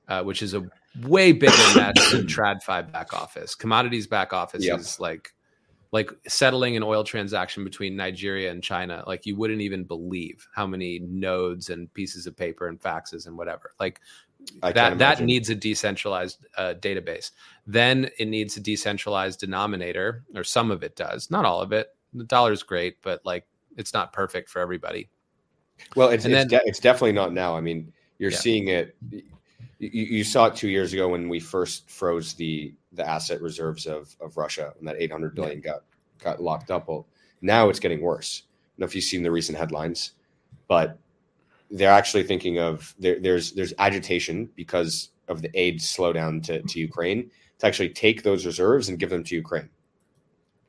uh, 0.08 0.22
which 0.22 0.42
is 0.42 0.54
a 0.54 0.62
way 1.02 1.32
bigger 1.32 1.52
mess 1.74 2.12
than 2.12 2.26
TradFi 2.26 2.90
back 2.92 3.12
office. 3.12 3.54
Commodities 3.54 4.06
back 4.06 4.32
office 4.32 4.64
yep. 4.64 4.80
is 4.80 5.00
like 5.00 5.32
like 5.92 6.10
settling 6.26 6.76
an 6.76 6.82
oil 6.82 7.04
transaction 7.04 7.64
between 7.64 7.94
Nigeria 7.94 8.50
and 8.50 8.62
China, 8.62 9.04
like 9.06 9.26
you 9.26 9.36
wouldn't 9.36 9.60
even 9.60 9.84
believe 9.84 10.48
how 10.54 10.66
many 10.66 11.00
nodes 11.00 11.68
and 11.68 11.92
pieces 11.92 12.26
of 12.26 12.34
paper 12.34 12.68
and 12.68 12.80
faxes 12.80 13.26
and 13.26 13.36
whatever. 13.36 13.74
Like 13.78 14.00
I 14.62 14.72
that 14.72 14.98
that 14.98 15.20
needs 15.20 15.50
a 15.50 15.54
decentralized 15.54 16.46
uh, 16.56 16.74
database. 16.80 17.32
Then 17.66 18.10
it 18.18 18.26
needs 18.26 18.56
a 18.56 18.60
decentralized 18.60 19.38
denominator, 19.40 20.24
or 20.34 20.44
some 20.44 20.70
of 20.70 20.82
it 20.82 20.96
does, 20.96 21.30
not 21.30 21.44
all 21.44 21.60
of 21.60 21.72
it. 21.72 21.88
The 22.14 22.24
dollar's 22.24 22.62
great, 22.62 22.96
but 23.02 23.20
like 23.24 23.46
it's 23.76 23.92
not 23.92 24.14
perfect 24.14 24.48
for 24.48 24.60
everybody. 24.60 25.10
Well, 25.94 26.08
it's 26.08 26.24
it's, 26.24 26.50
de- 26.50 26.62
it's 26.64 26.80
definitely 26.80 27.12
not 27.12 27.34
now. 27.34 27.54
I 27.54 27.60
mean, 27.60 27.92
you're 28.18 28.30
yeah. 28.30 28.38
seeing 28.38 28.68
it 28.68 28.96
you, 29.82 30.04
you, 30.04 30.24
saw 30.24 30.46
it 30.46 30.54
two 30.54 30.68
years 30.68 30.92
ago 30.92 31.08
when 31.08 31.28
we 31.28 31.40
first 31.40 31.90
froze 31.90 32.34
the 32.34 32.72
the 32.92 33.08
asset 33.08 33.42
reserves 33.42 33.86
of 33.86 34.14
of 34.20 34.36
Russia 34.36 34.72
and 34.78 34.86
that 34.86 34.96
800 34.98 35.34
billion 35.34 35.60
got 35.60 35.82
got 36.22 36.40
locked 36.40 36.70
up. 36.70 36.88
Well, 36.88 37.06
now 37.40 37.68
it's 37.68 37.80
getting 37.80 38.00
worse. 38.00 38.44
I 38.44 38.46
don't 38.46 38.80
know 38.80 38.86
if 38.86 38.94
you've 38.94 39.04
seen 39.04 39.22
the 39.22 39.30
recent 39.30 39.58
headlines, 39.58 40.12
but 40.68 40.98
they're 41.70 41.90
actually 41.90 42.22
thinking 42.22 42.58
of 42.60 42.94
there, 42.98 43.18
there's 43.18 43.52
there's 43.52 43.74
agitation 43.78 44.48
because 44.54 45.10
of 45.28 45.42
the 45.42 45.50
aid 45.54 45.80
slowdown 45.80 46.42
to, 46.44 46.62
to 46.62 46.78
Ukraine 46.78 47.30
to 47.58 47.66
actually 47.66 47.88
take 47.88 48.22
those 48.22 48.46
reserves 48.46 48.88
and 48.88 48.98
give 48.98 49.10
them 49.10 49.24
to 49.24 49.34
Ukraine. 49.34 49.68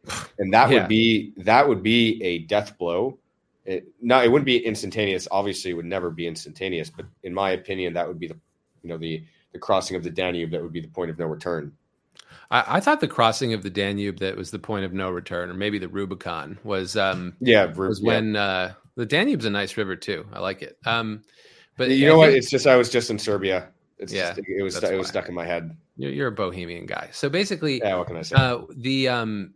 And 0.39 0.51
that 0.51 0.69
yeah. 0.69 0.79
would 0.79 0.89
be 0.89 1.33
that 1.37 1.67
would 1.67 1.83
be 1.83 2.21
a 2.23 2.39
death 2.39 2.77
blow. 2.79 3.19
It, 3.65 3.87
no, 4.01 4.21
it 4.21 4.29
wouldn't 4.29 4.47
be 4.47 4.57
instantaneous. 4.57 5.27
Obviously, 5.31 5.71
it 5.71 5.75
would 5.75 5.85
never 5.85 6.09
be 6.09 6.27
instantaneous. 6.27 6.89
But 6.89 7.05
in 7.21 7.33
my 7.33 7.51
opinion, 7.51 7.93
that 7.93 8.07
would 8.07 8.19
be 8.19 8.27
the 8.27 8.37
you 8.83 8.89
know 8.89 8.97
the 8.97 9.23
the 9.53 9.59
crossing 9.59 9.95
of 9.95 10.03
the 10.03 10.09
Danube 10.09 10.51
that 10.51 10.61
would 10.61 10.73
be 10.73 10.81
the 10.81 10.87
point 10.87 11.09
of 11.09 11.17
no 11.17 11.25
return. 11.25 11.71
I, 12.51 12.63
I, 12.67 12.79
thought 12.79 12.99
the 12.99 13.07
crossing 13.07 13.53
of 13.53 13.63
the 13.63 13.69
Danube 13.69 14.19
that 14.19 14.35
was 14.35 14.51
the 14.51 14.59
point 14.59 14.85
of 14.85 14.93
no 14.93 15.09
return, 15.09 15.49
or 15.49 15.53
maybe 15.53 15.79
the 15.79 15.87
Rubicon 15.87 16.59
was 16.63 16.97
um 16.97 17.33
yeah 17.39 17.65
was 17.73 17.99
yeah. 18.01 18.07
when 18.07 18.35
uh, 18.35 18.73
the 18.95 19.05
Danube's 19.05 19.45
a 19.45 19.49
nice 19.49 19.77
river 19.77 19.95
too. 19.95 20.25
I 20.33 20.39
like 20.39 20.61
it. 20.61 20.77
Um, 20.85 21.23
but 21.77 21.89
you 21.89 22.07
know 22.07 22.17
what? 22.17 22.29
It's 22.29 22.49
just 22.49 22.67
I 22.67 22.75
was 22.75 22.89
just 22.89 23.09
in 23.09 23.17
Serbia. 23.17 23.69
It's 23.97 24.11
yeah, 24.11 24.33
just, 24.33 24.47
it 24.47 24.63
was 24.63 24.83
it 24.83 24.97
was 24.97 25.07
stuck 25.07 25.29
in 25.29 25.35
my 25.35 25.45
head. 25.45 25.75
You're, 25.95 26.11
you're, 26.11 26.27
a 26.27 26.31
bohemian 26.31 26.85
guy. 26.85 27.09
So 27.11 27.29
basically, 27.29 27.79
yeah. 27.79 27.95
What 27.95 28.07
can 28.07 28.17
I 28.17 28.23
say? 28.23 28.35
Uh, 28.35 28.61
the 28.75 29.07
um, 29.09 29.53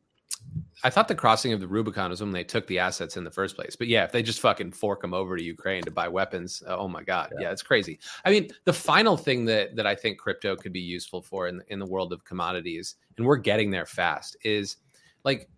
I 0.83 0.91
thought 0.91 1.07
the 1.07 1.15
crossing 1.15 1.53
of 1.53 1.59
the 1.59 1.67
Rubicon 1.67 2.11
was 2.11 2.21
when 2.21 2.31
they 2.31 2.43
took 2.43 2.67
the 2.67 2.77
assets 2.77 3.17
in 3.17 3.23
the 3.23 3.31
first 3.31 3.55
place. 3.55 3.75
But 3.75 3.87
yeah, 3.87 4.03
if 4.03 4.11
they 4.11 4.21
just 4.21 4.39
fucking 4.39 4.73
fork 4.73 5.01
them 5.01 5.13
over 5.13 5.35
to 5.35 5.43
Ukraine 5.43 5.81
to 5.83 5.91
buy 5.91 6.07
weapons, 6.07 6.61
uh, 6.67 6.77
oh 6.77 6.87
my 6.87 7.03
god, 7.03 7.31
yeah. 7.33 7.45
yeah, 7.45 7.51
it's 7.51 7.63
crazy. 7.63 7.99
I 8.25 8.31
mean, 8.31 8.49
the 8.65 8.73
final 8.73 9.17
thing 9.17 9.45
that 9.45 9.75
that 9.75 9.87
I 9.87 9.95
think 9.95 10.19
crypto 10.19 10.55
could 10.55 10.73
be 10.73 10.79
useful 10.79 11.21
for 11.21 11.47
in 11.47 11.61
in 11.69 11.79
the 11.79 11.85
world 11.85 12.13
of 12.13 12.23
commodities, 12.25 12.95
and 13.17 13.25
we're 13.25 13.37
getting 13.37 13.71
there 13.71 13.87
fast, 13.87 14.37
is 14.43 14.77
like 15.23 15.49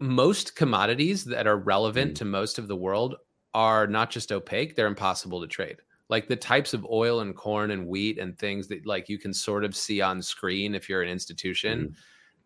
most 0.00 0.56
commodities 0.56 1.24
that 1.26 1.46
are 1.46 1.58
relevant 1.58 2.12
mm. 2.12 2.16
to 2.16 2.24
most 2.24 2.58
of 2.58 2.66
the 2.66 2.76
world 2.76 3.14
are 3.54 3.86
not 3.86 4.10
just 4.10 4.32
opaque; 4.32 4.74
they're 4.74 4.86
impossible 4.86 5.40
to 5.40 5.46
trade 5.46 5.76
like 6.08 6.26
the 6.26 6.34
types 6.34 6.74
of 6.74 6.84
oil 6.90 7.20
and 7.20 7.36
corn 7.36 7.70
and 7.70 7.86
wheat 7.86 8.18
and 8.18 8.36
things 8.36 8.66
that 8.66 8.84
like 8.84 9.08
you 9.08 9.16
can 9.16 9.32
sort 9.32 9.64
of 9.64 9.76
see 9.76 10.00
on 10.00 10.20
screen 10.20 10.74
if 10.74 10.88
you're 10.88 11.02
an 11.02 11.08
institution 11.08 11.90
mm 11.90 11.94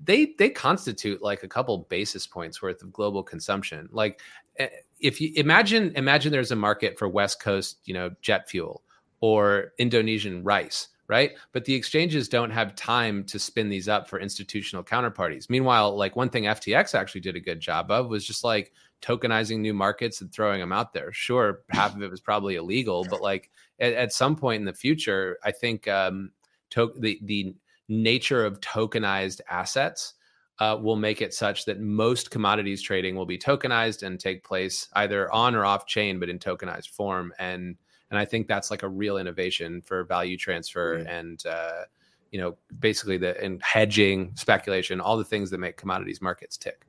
they 0.00 0.34
they 0.38 0.50
constitute 0.50 1.22
like 1.22 1.42
a 1.42 1.48
couple 1.48 1.78
basis 1.88 2.26
points 2.26 2.62
worth 2.62 2.82
of 2.82 2.92
global 2.92 3.22
consumption. 3.22 3.88
Like 3.92 4.20
eh, 4.58 4.68
if 5.00 5.20
you 5.20 5.32
imagine 5.36 5.92
imagine 5.96 6.32
there's 6.32 6.52
a 6.52 6.56
market 6.56 6.98
for 6.98 7.08
west 7.08 7.40
coast 7.40 7.78
you 7.84 7.94
know 7.94 8.10
jet 8.22 8.48
fuel 8.48 8.82
or 9.20 9.72
indonesian 9.78 10.42
rice 10.44 10.88
right? 11.06 11.32
But 11.52 11.66
the 11.66 11.74
exchanges 11.74 12.30
don't 12.30 12.50
have 12.50 12.74
time 12.76 13.24
to 13.24 13.38
spin 13.38 13.68
these 13.68 13.88
up 13.88 14.08
for 14.08 14.18
institutional 14.18 14.82
counterparties. 14.82 15.50
Meanwhile 15.50 15.96
like 15.96 16.16
one 16.16 16.30
thing 16.30 16.44
ftx 16.44 16.94
actually 16.94 17.20
did 17.20 17.36
a 17.36 17.40
good 17.40 17.60
job 17.60 17.90
of 17.90 18.08
was 18.08 18.26
just 18.26 18.42
like 18.42 18.72
tokenizing 19.02 19.58
new 19.58 19.74
markets 19.74 20.22
and 20.22 20.32
throwing 20.32 20.60
them 20.60 20.72
out 20.72 20.92
there. 20.94 21.12
Sure, 21.12 21.60
half 21.70 21.94
of 21.94 22.02
it 22.02 22.10
was 22.10 22.20
probably 22.20 22.56
illegal, 22.56 23.04
but 23.08 23.20
like 23.20 23.50
at, 23.78 23.92
at 23.92 24.12
some 24.12 24.34
point 24.34 24.60
in 24.60 24.64
the 24.64 24.72
future, 24.72 25.38
I 25.44 25.52
think 25.52 25.86
um, 25.88 26.30
to- 26.70 26.94
the 26.98 27.20
the 27.22 27.54
nature 27.88 28.44
of 28.44 28.60
tokenized 28.60 29.40
assets 29.48 30.14
uh, 30.60 30.78
will 30.80 30.96
make 30.96 31.20
it 31.20 31.34
such 31.34 31.64
that 31.64 31.80
most 31.80 32.30
commodities 32.30 32.80
trading 32.80 33.16
will 33.16 33.26
be 33.26 33.38
tokenized 33.38 34.02
and 34.02 34.20
take 34.20 34.44
place 34.44 34.88
either 34.94 35.30
on 35.32 35.54
or 35.54 35.64
off 35.64 35.86
chain, 35.86 36.20
but 36.20 36.28
in 36.28 36.38
tokenized 36.38 36.90
form. 36.90 37.32
And 37.38 37.76
and 38.10 38.18
I 38.18 38.24
think 38.24 38.46
that's 38.46 38.70
like 38.70 38.84
a 38.84 38.88
real 38.88 39.16
innovation 39.16 39.82
for 39.82 40.04
value 40.04 40.36
transfer 40.36 40.98
mm-hmm. 40.98 41.08
and 41.08 41.46
uh, 41.46 41.82
you 42.30 42.40
know 42.40 42.56
basically 42.78 43.16
the 43.16 43.40
and 43.42 43.60
hedging, 43.62 44.32
speculation, 44.36 45.00
all 45.00 45.16
the 45.16 45.24
things 45.24 45.50
that 45.50 45.58
make 45.58 45.76
commodities 45.76 46.22
markets 46.22 46.56
tick. 46.56 46.86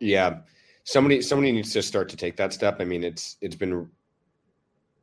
Yeah, 0.00 0.40
somebody 0.84 1.22
somebody 1.22 1.52
needs 1.52 1.72
to 1.72 1.82
start 1.82 2.08
to 2.10 2.16
take 2.16 2.36
that 2.36 2.52
step. 2.52 2.76
I 2.80 2.84
mean, 2.84 3.02
it's 3.02 3.36
it's 3.40 3.56
been 3.56 3.88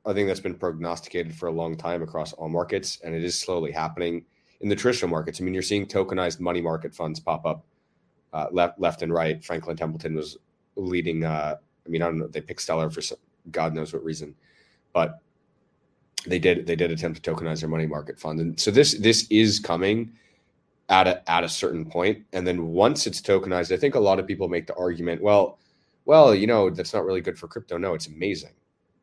I 0.06 0.14
think 0.14 0.28
that's 0.28 0.40
been 0.40 0.56
prognosticated 0.56 1.34
for 1.34 1.48
a 1.48 1.52
long 1.52 1.78
time 1.78 2.02
across 2.04 2.34
all 2.34 2.50
markets, 2.50 3.00
and 3.04 3.16
it 3.16 3.24
is 3.24 3.40
slowly 3.40 3.72
happening 3.72 4.26
in 4.62 4.70
the 4.70 4.76
traditional 4.76 5.10
markets. 5.10 5.40
I 5.40 5.44
mean, 5.44 5.54
you're 5.54 5.64
seeing 5.64 5.86
tokenized 5.86 6.40
money 6.40 6.62
market 6.62 6.94
funds 6.94 7.20
pop 7.20 7.46
up 7.46 7.66
uh, 8.34 8.48
left 8.52 8.80
left 8.80 9.02
and 9.02 9.14
right. 9.14 9.44
Franklin 9.44 9.78
Templeton 9.78 10.16
was 10.16 10.38
leading. 10.76 11.24
Uh, 11.24 11.56
I 11.86 11.90
mean, 11.90 12.02
I 12.02 12.06
don't 12.06 12.20
know. 12.20 12.28
They 12.28 12.42
picked 12.42 12.62
Stellar 12.62 12.90
for 12.90 13.02
some, 13.02 13.18
God 13.52 13.74
knows 13.74 13.94
what 13.94 14.04
reason, 14.04 14.36
but 14.94 15.20
they 16.26 16.40
did 16.40 16.66
they 16.66 16.76
did 16.76 16.92
attempt 16.92 17.22
to 17.22 17.32
tokenize 17.32 17.60
their 17.60 17.70
money 17.70 17.86
market 17.86 18.20
fund, 18.20 18.40
and 18.40 18.60
so 18.60 18.72
this 18.72 18.94
this 19.00 19.28
is 19.30 19.60
coming 19.60 20.12
at 20.90 21.08
a 21.08 21.30
at 21.30 21.44
a 21.44 21.50
certain 21.50 21.86
point, 21.86 22.26
and 22.34 22.46
then 22.48 22.68
once 22.68 23.06
it's 23.08 23.22
tokenized, 23.22 23.74
I 23.74 23.78
think 23.78 23.96
a 23.96 24.00
lot 24.00 24.20
of 24.20 24.28
people 24.28 24.50
make 24.50 24.68
the 24.68 24.76
argument, 24.76 25.22
well, 25.22 25.60
well, 26.06 26.34
you 26.34 26.48
know, 26.48 26.70
that's 26.70 26.94
not 26.94 27.06
really 27.06 27.22
good 27.22 27.38
for 27.38 27.48
crypto. 27.48 27.78
No, 27.78 27.94
it's 27.94 28.08
amazing. 28.08 28.54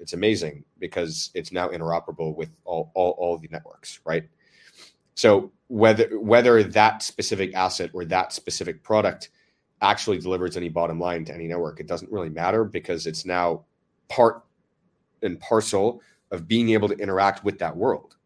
It's 0.01 0.13
amazing 0.13 0.65
because 0.79 1.31
it's 1.35 1.53
now 1.53 1.69
interoperable 1.69 2.35
with 2.35 2.51
all 2.65 2.91
all, 2.95 3.11
all 3.19 3.39
the 3.39 3.49
networks, 3.51 4.01
right? 4.05 4.29
So 5.15 5.53
whether 5.69 6.19
whether 6.19 6.63
that 6.63 7.03
specific 7.03 7.55
asset 7.55 7.91
or 7.93 8.05
that 8.07 8.33
specific 8.33 8.83
product 8.83 9.31
actually 9.83 10.19
delivers 10.19 10.57
any 10.57 10.69
bottom 10.69 10.99
line 10.99 11.25
to 11.27 11.35
any 11.35 11.47
network, 11.47 11.81
it 11.81 11.87
doesn't 11.87 12.11
really 12.11 12.29
matter 12.29 12.65
because 12.65 13.07
it's 13.07 13.25
now 13.25 13.65
part 14.09 14.43
and 15.23 15.39
parcel 15.41 16.01
of 16.31 16.47
being 16.47 16.71
able 16.71 16.89
to 16.89 16.97
interact 16.97 17.45
with 17.45 17.59
that 17.59 17.77
world. 17.77 18.17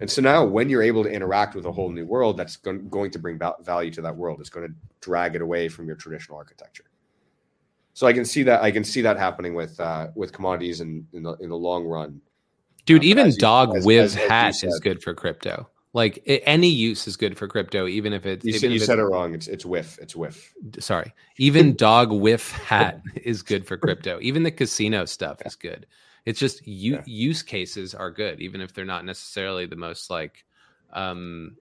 And 0.00 0.10
so 0.10 0.22
now, 0.22 0.44
when 0.44 0.68
you're 0.68 0.82
able 0.82 1.02
to 1.02 1.10
interact 1.10 1.56
with 1.56 1.66
a 1.66 1.72
whole 1.72 1.90
new 1.90 2.06
world, 2.06 2.36
that's 2.36 2.56
going 2.56 3.10
to 3.10 3.18
bring 3.18 3.40
value 3.62 3.90
to 3.92 4.02
that 4.02 4.16
world. 4.16 4.40
It's 4.40 4.50
going 4.50 4.68
to 4.68 4.74
drag 5.00 5.34
it 5.34 5.42
away 5.42 5.68
from 5.68 5.86
your 5.86 5.96
traditional 5.96 6.38
architecture. 6.38 6.84
So 7.98 8.06
I 8.06 8.12
can 8.12 8.24
see 8.24 8.44
that. 8.44 8.62
I 8.62 8.70
can 8.70 8.84
see 8.84 9.00
that 9.00 9.16
happening 9.16 9.54
with 9.54 9.80
uh, 9.80 10.06
with 10.14 10.32
commodities 10.32 10.80
in 10.80 11.04
in 11.12 11.24
the, 11.24 11.32
in 11.38 11.48
the 11.48 11.56
long 11.56 11.84
run. 11.84 12.20
Dude, 12.86 13.00
um, 13.00 13.08
even 13.08 13.34
dog 13.38 13.74
you, 13.74 13.84
with 13.84 14.04
as, 14.04 14.14
hat 14.14 14.62
is 14.62 14.78
good 14.78 15.02
for 15.02 15.14
crypto. 15.14 15.68
Like 15.94 16.22
any 16.24 16.68
use 16.68 17.08
is 17.08 17.16
good 17.16 17.36
for 17.36 17.48
crypto, 17.48 17.88
even 17.88 18.12
if 18.12 18.24
it's. 18.24 18.44
You, 18.44 18.52
said, 18.52 18.70
you 18.70 18.78
said 18.78 19.00
it 19.00 19.02
wrong. 19.02 19.34
It's 19.34 19.48
it's 19.48 19.66
wif. 19.66 19.98
It's 20.00 20.14
wif. 20.14 20.54
Sorry, 20.78 21.12
even 21.38 21.74
dogwifhat 21.74 23.02
is 23.24 23.42
good 23.42 23.66
for 23.66 23.76
crypto. 23.76 24.20
Even 24.22 24.44
the 24.44 24.52
casino 24.52 25.04
stuff 25.04 25.38
yeah. 25.40 25.48
is 25.48 25.56
good. 25.56 25.84
It's 26.24 26.38
just 26.38 26.64
u- 26.68 26.92
yeah. 26.92 27.02
use 27.04 27.42
cases 27.42 27.96
are 27.96 28.12
good, 28.12 28.40
even 28.40 28.60
if 28.60 28.72
they're 28.74 28.84
not 28.84 29.06
necessarily 29.06 29.66
the 29.66 29.74
most 29.74 30.08
like, 30.08 30.44
um, 30.92 31.56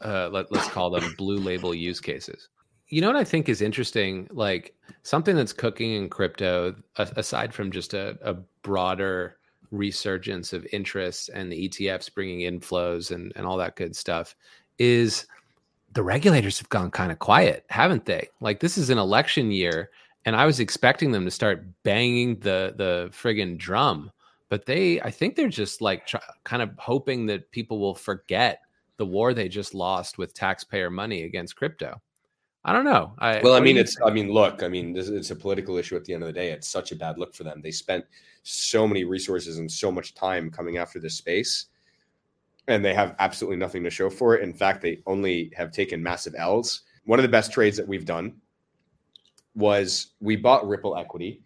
uh, 0.00 0.28
let, 0.32 0.50
let's 0.50 0.68
call 0.70 0.90
them 0.90 1.14
blue 1.16 1.38
label 1.38 1.72
use 1.72 2.00
cases. 2.00 2.48
You 2.92 3.00
know 3.00 3.06
what 3.06 3.16
I 3.16 3.24
think 3.24 3.48
is 3.48 3.62
interesting? 3.62 4.28
Like 4.30 4.74
something 5.02 5.34
that's 5.34 5.54
cooking 5.54 5.92
in 5.92 6.10
crypto, 6.10 6.76
aside 6.98 7.54
from 7.54 7.72
just 7.72 7.94
a, 7.94 8.18
a 8.20 8.34
broader 8.60 9.38
resurgence 9.70 10.52
of 10.52 10.66
interest 10.74 11.30
and 11.32 11.50
the 11.50 11.70
ETFs 11.70 12.12
bringing 12.12 12.40
inflows 12.40 13.10
and, 13.10 13.32
and 13.34 13.46
all 13.46 13.56
that 13.56 13.76
good 13.76 13.96
stuff, 13.96 14.36
is 14.78 15.24
the 15.94 16.02
regulators 16.02 16.58
have 16.58 16.68
gone 16.68 16.90
kind 16.90 17.10
of 17.10 17.18
quiet, 17.18 17.64
haven't 17.70 18.04
they? 18.04 18.28
Like 18.42 18.60
this 18.60 18.76
is 18.76 18.90
an 18.90 18.98
election 18.98 19.50
year 19.50 19.88
and 20.26 20.36
I 20.36 20.44
was 20.44 20.60
expecting 20.60 21.12
them 21.12 21.24
to 21.24 21.30
start 21.30 21.64
banging 21.84 22.40
the 22.40 22.74
the 22.76 23.08
friggin' 23.10 23.56
drum, 23.56 24.10
but 24.50 24.66
they 24.66 25.00
I 25.00 25.10
think 25.10 25.34
they're 25.34 25.48
just 25.48 25.80
like 25.80 26.10
kind 26.44 26.60
of 26.60 26.68
hoping 26.76 27.24
that 27.28 27.50
people 27.52 27.78
will 27.78 27.94
forget 27.94 28.60
the 28.98 29.06
war 29.06 29.32
they 29.32 29.48
just 29.48 29.74
lost 29.74 30.18
with 30.18 30.34
taxpayer 30.34 30.90
money 30.90 31.22
against 31.22 31.56
crypto. 31.56 31.98
I 32.64 32.72
don't 32.72 32.84
know. 32.84 33.12
I, 33.18 33.40
well, 33.42 33.54
I 33.54 33.60
mean, 33.60 33.76
it's. 33.76 33.96
Think? 33.96 34.10
I 34.10 34.14
mean, 34.14 34.30
look. 34.30 34.62
I 34.62 34.68
mean, 34.68 34.92
this, 34.92 35.08
it's 35.08 35.32
a 35.32 35.36
political 35.36 35.76
issue. 35.78 35.96
At 35.96 36.04
the 36.04 36.14
end 36.14 36.22
of 36.22 36.28
the 36.28 36.32
day, 36.32 36.50
it's 36.50 36.68
such 36.68 36.92
a 36.92 36.96
bad 36.96 37.18
look 37.18 37.34
for 37.34 37.42
them. 37.42 37.60
They 37.60 37.72
spent 37.72 38.04
so 38.44 38.86
many 38.86 39.04
resources 39.04 39.58
and 39.58 39.70
so 39.70 39.90
much 39.90 40.14
time 40.14 40.50
coming 40.50 40.78
after 40.78 41.00
this 41.00 41.14
space, 41.14 41.66
and 42.68 42.84
they 42.84 42.94
have 42.94 43.16
absolutely 43.18 43.56
nothing 43.56 43.82
to 43.82 43.90
show 43.90 44.08
for 44.08 44.36
it. 44.36 44.44
In 44.44 44.54
fact, 44.54 44.80
they 44.80 45.02
only 45.06 45.50
have 45.56 45.72
taken 45.72 46.00
massive 46.02 46.34
L's. 46.38 46.82
One 47.04 47.18
of 47.18 47.24
the 47.24 47.28
best 47.28 47.52
trades 47.52 47.76
that 47.76 47.88
we've 47.88 48.04
done 48.04 48.36
was 49.56 50.12
we 50.20 50.36
bought 50.36 50.66
Ripple 50.66 50.96
equity 50.96 51.42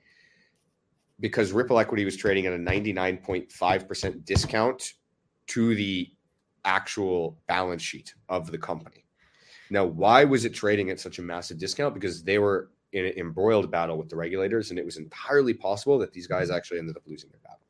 because 1.21 1.53
Ripple 1.53 1.79
equity 1.79 2.05
was 2.05 2.17
trading 2.17 2.47
at 2.47 2.53
a 2.53 2.59
99.5% 2.59 4.25
discount 4.27 4.93
to 5.49 5.75
the 5.75 6.13
actual 6.67 7.39
balance 7.47 7.83
sheet 7.83 8.15
of 8.29 8.51
the 8.51 8.59
company. 8.59 9.06
Now, 9.71 9.85
why 9.85 10.25
was 10.25 10.45
it 10.45 10.55
trading 10.55 10.91
at 10.91 11.01
such 11.01 11.19
a 11.19 11.23
massive 11.23 11.59
discount? 11.59 11.95
Because 11.95 12.23
they 12.23 12.39
were 12.39 12.71
in 12.93 13.05
an 13.07 13.13
embroiled 13.19 13.71
battle 13.71 13.99
with 13.99 14.09
the 14.09 14.17
regulators, 14.17 14.71
and 14.71 14.79
it 14.79 14.85
was 14.85 14.97
entirely 14.97 15.55
possible 15.55 15.99
that 15.99 16.13
these 16.13 16.27
guys 16.27 16.51
actually 16.51 16.79
ended 16.79 16.97
up 16.97 17.03
losing 17.07 17.31
their 17.31 17.41
battle. 17.41 17.61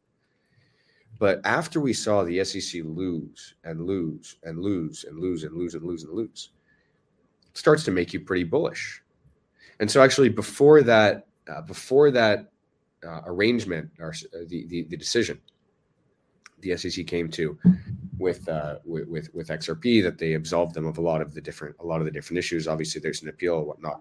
But 1.19 1.41
after 1.45 1.81
we 1.81 1.93
saw 1.93 2.23
the 2.23 2.45
SEC 2.45 2.83
lose 2.85 3.55
and 3.65 3.87
lose 3.87 4.37
and 4.43 4.61
lose 4.61 5.05
and 5.05 5.19
lose 5.19 5.45
and 5.45 5.57
lose 5.57 5.75
and 5.75 5.83
lose 5.83 6.05
and 6.05 6.13
lose, 6.13 6.51
it 7.51 7.57
starts 7.57 7.85
to 7.85 7.91
make 7.91 8.13
you 8.13 8.21
pretty 8.21 8.45
bullish. 8.45 9.03
And 9.81 9.91
so, 9.91 10.03
actually, 10.03 10.29
before 10.29 10.83
that, 10.83 11.27
uh, 11.49 11.63
before 11.63 12.11
that 12.11 12.51
uh, 13.07 13.23
arrangement 13.25 13.91
or 13.99 14.11
uh, 14.11 14.39
the, 14.47 14.67
the, 14.67 14.83
the 14.85 14.97
decision, 14.97 15.41
the 16.61 16.77
SEC 16.77 17.07
came 17.07 17.31
to 17.31 17.59
with, 18.19 18.49
uh, 18.49 18.77
with 18.85 19.33
with 19.35 19.49
XRP 19.49 20.03
that 20.03 20.19
they 20.19 20.35
absolved 20.35 20.75
them 20.75 20.87
of 20.87 20.99
a 20.99 21.01
lot 21.01 21.21
of 21.21 21.35
the 21.35 21.41
different 21.41 21.77
a 21.81 21.87
lot 21.87 22.01
of 22.01 22.07
the 22.07 22.11
different 22.11 22.39
issues. 22.39 22.67
Obviously, 22.67 23.01
there's 23.01 23.23
an 23.23 23.29
appeal 23.29 23.59
and 23.59 23.67
whatnot. 23.67 24.01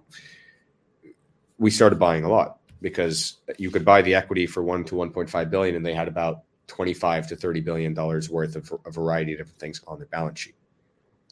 We 1.57 1.71
started 1.71 1.99
buying 1.99 2.23
a 2.23 2.29
lot 2.29 2.59
because 2.81 3.37
you 3.57 3.71
could 3.71 3.85
buy 3.85 4.01
the 4.01 4.15
equity 4.15 4.45
for 4.45 4.63
one 4.63 4.83
to 4.85 4.95
1.5 4.95 5.49
billion, 5.49 5.75
and 5.75 5.85
they 5.85 5.93
had 5.93 6.07
about 6.07 6.43
25 6.67 7.27
to 7.27 7.35
30 7.35 7.61
billion 7.61 7.93
dollars 7.93 8.29
worth 8.29 8.55
of 8.55 8.71
a 8.85 8.91
variety 8.91 9.33
of 9.33 9.39
different 9.39 9.59
things 9.59 9.81
on 9.87 9.97
their 9.97 10.07
balance 10.07 10.39
sheet, 10.39 10.55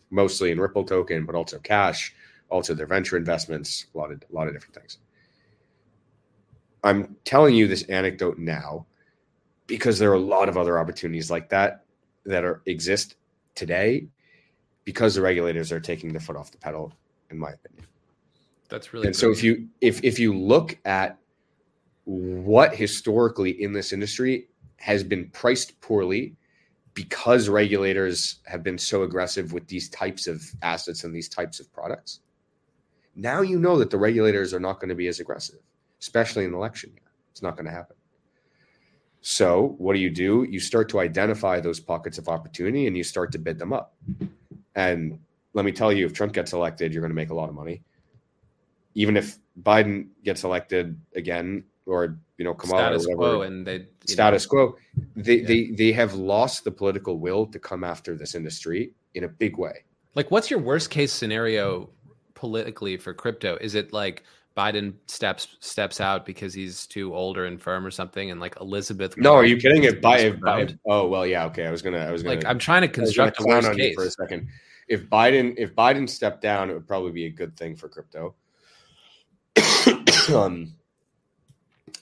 mostly 0.09 0.51
in 0.51 0.59
Ripple 0.59 0.84
token, 0.84 1.25
but 1.25 1.36
also 1.36 1.59
cash, 1.59 2.13
also 2.49 2.73
their 2.73 2.88
venture 2.88 3.17
investments, 3.17 3.88
a 3.93 3.97
lot 3.97 4.11
of 4.11 4.21
a 4.29 4.36
lot 4.36 4.47
of 4.47 4.53
different 4.53 4.75
things. 4.75 4.99
I'm 6.84 7.15
telling 7.23 7.55
you 7.55 7.67
this 7.67 7.84
anecdote 7.84 8.38
now 8.38 8.86
because 9.67 9.97
there 9.97 10.11
are 10.11 10.15
a 10.15 10.19
lot 10.19 10.49
of 10.49 10.57
other 10.57 10.77
opportunities 10.77 11.31
like 11.31 11.49
that 11.49 11.82
that 12.26 12.43
are 12.43 12.61
exist 12.65 13.15
today 13.55 14.07
because 14.84 15.15
the 15.15 15.21
regulators 15.21 15.71
are 15.71 15.80
taking 15.80 16.13
the 16.13 16.19
foot 16.19 16.36
off 16.36 16.51
the 16.51 16.57
pedal 16.57 16.93
in 17.30 17.38
my 17.38 17.51
opinion. 17.51 17.88
That's 18.69 18.93
really 18.93 19.07
and 19.07 19.15
so 19.15 19.32
if 19.32 19.43
you 19.43 19.67
if 19.82 20.03
if 20.03 20.19
you 20.19 20.36
look 20.36 20.78
at 20.86 21.17
what 22.05 22.76
historically 22.76 23.61
in 23.61 23.74
this 23.74 23.93
industry 23.93 24.47
has 24.78 25.03
been 25.03 25.30
priced 25.30 25.80
poorly 25.80 26.36
because 26.93 27.49
regulators 27.49 28.39
have 28.45 28.63
been 28.63 28.78
so 28.78 29.03
aggressive 29.03 29.53
with 29.53 29.67
these 29.67 29.89
types 29.89 30.28
of 30.28 30.43
assets 30.61 31.03
and 31.03 31.15
these 31.15 31.30
types 31.30 31.59
of 31.59 31.71
products 31.71 32.19
now 33.15 33.41
you 33.41 33.57
know 33.57 33.78
that 33.78 33.89
the 33.89 33.97
regulators 33.97 34.53
are 34.53 34.59
not 34.59 34.80
going 34.80 34.89
to 34.89 34.95
be 34.95 35.07
as 35.07 35.19
aggressive 35.19 35.59
especially 36.01 36.43
in 36.43 36.53
election 36.53 36.91
year. 36.91 37.11
It's 37.32 37.41
not 37.41 37.55
going 37.55 37.65
to 37.65 37.71
happen 37.71 37.95
so, 39.26 39.76
what 39.78 39.93
do 39.93 39.99
you 39.99 40.09
do? 40.09 40.45
You 40.49 40.59
start 40.59 40.89
to 40.89 40.99
identify 40.99 41.61
those 41.61 41.80
pockets 41.80 42.17
of 42.17 42.28
opportunity 42.28 42.88
and 42.88 42.97
you 42.97 43.05
start 43.05 43.32
to 43.32 43.39
bid 43.39 43.57
them 43.57 43.71
up. 43.71 43.95
And 44.76 45.17
let 45.53 45.63
me 45.63 45.71
tell 45.71 45.93
you, 45.93 46.05
if 46.05 46.11
Trump 46.11 46.34
gets 46.34 46.51
elected, 46.51 46.91
you're 46.91 46.99
going 46.99 47.09
to 47.09 47.15
make 47.15 47.30
a 47.30 47.34
lot 47.34 47.47
of 47.47 47.55
money. 47.55 47.82
Even 48.95 49.15
if 49.15 49.38
Biden 49.61 50.07
gets 50.26 50.43
elected 50.43 50.99
again, 51.15 51.63
or 51.86 52.19
you 52.38 52.43
know, 52.43 52.53
Kamala 52.53 52.99
status 52.99 53.07
or 53.07 53.15
whatever, 53.15 53.36
quo, 53.36 53.41
and 53.43 53.65
they 53.65 53.88
status 54.05 54.43
know, 54.43 54.49
quo, 54.49 54.76
they, 55.15 55.38
Yeah. 55.38 55.47
they 55.47 55.71
they 55.71 55.91
have 55.93 56.15
lost 56.15 56.65
the 56.65 56.71
political 56.71 57.17
will 57.17 57.45
to 57.45 57.59
come 57.59 57.86
after 57.86 58.17
this 58.17 58.36
industry 58.36 58.91
in 59.13 59.24
a 59.24 59.30
big 59.30 59.57
way. 59.57 59.86
Like, 60.15 60.32
what's 60.32 60.49
your 60.51 60.59
worst 60.59 60.89
case 60.89 61.13
scenario 61.13 61.89
politically 62.34 62.97
for 62.97 63.13
crypto? 63.13 63.57
Is 63.61 63.74
it 63.74 63.93
like 63.93 64.24
Biden 64.55 64.93
steps 65.07 65.57
steps 65.61 65.99
out 65.99 66.25
because 66.25 66.53
he's 66.53 66.85
too 66.85 67.15
old 67.15 67.37
or 67.37 67.45
infirm 67.47 67.85
or 67.85 67.91
something, 67.91 68.29
and 68.31 68.39
like 68.39 68.55
Elizabeth? 68.61 69.17
No, 69.17 69.33
are 69.33 69.45
you 69.45 69.57
kidding? 69.57 69.83
If, 69.83 69.99
Bi- 70.01 70.19
sticks 70.19 70.39
Bi- 70.41 70.75
oh 70.87 71.07
well, 71.07 71.25
yeah, 71.25 71.45
okay. 71.45 71.65
I 71.65 71.71
was 71.71 71.81
gonna, 71.81 71.97
I 71.99 72.11
was 72.11 72.21
gonna, 72.23 72.35
like 72.35 72.45
I'm 72.45 72.59
trying 72.59 72.81
to 72.81 72.87
I 72.99 73.01
was 73.01 73.15
gonna 73.15 73.31
construct 73.31 73.41
a 73.41 73.43
worst 73.45 73.67
on 73.69 73.77
you 73.77 73.83
case. 73.85 73.95
for 73.95 74.05
a 74.05 74.11
second. 74.11 74.47
If 74.87 75.09
Biden, 75.09 75.55
if 75.57 75.73
Biden 75.75 76.07
stepped 76.07 76.41
down, 76.41 76.69
it 76.69 76.73
would 76.73 76.87
probably 76.87 77.11
be 77.11 77.25
a 77.25 77.29
good 77.29 77.57
thing 77.57 77.75
for 77.75 77.87
crypto. 77.89 78.35
um, 80.33 80.73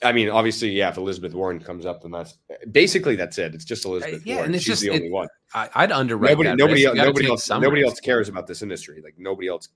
I 0.02 0.12
mean, 0.12 0.28
obviously, 0.28 0.70
yeah. 0.70 0.88
If 0.88 0.96
Elizabeth 0.96 1.32
Warren 1.34 1.60
comes 1.60 1.86
up, 1.86 2.02
then 2.02 2.10
that's 2.10 2.38
basically 2.72 3.16
that's 3.16 3.38
it. 3.38 3.54
It's 3.54 3.64
just 3.64 3.84
Elizabeth 3.84 4.26
yeah, 4.26 4.34
Warren. 4.36 4.46
and 4.46 4.54
it's 4.56 4.64
She's 4.64 4.80
just- 4.80 4.82
the 4.82 4.90
only 4.90 5.06
it- 5.06 5.12
one. 5.12 5.28
I, 5.54 5.68
I'd 5.74 5.92
underwrite 5.92 6.30
Nobody, 6.30 6.48
that 6.48 6.56
nobody, 6.56 6.84
else, 6.86 6.96
nobody 6.96 7.26
else, 7.28 7.50
nobody 7.50 7.82
risk. 7.82 7.90
else 7.90 8.00
cares 8.00 8.28
about 8.30 8.46
this 8.46 8.62
industry. 8.62 9.02
Like 9.04 9.14
nobody 9.18 9.48
else 9.48 9.68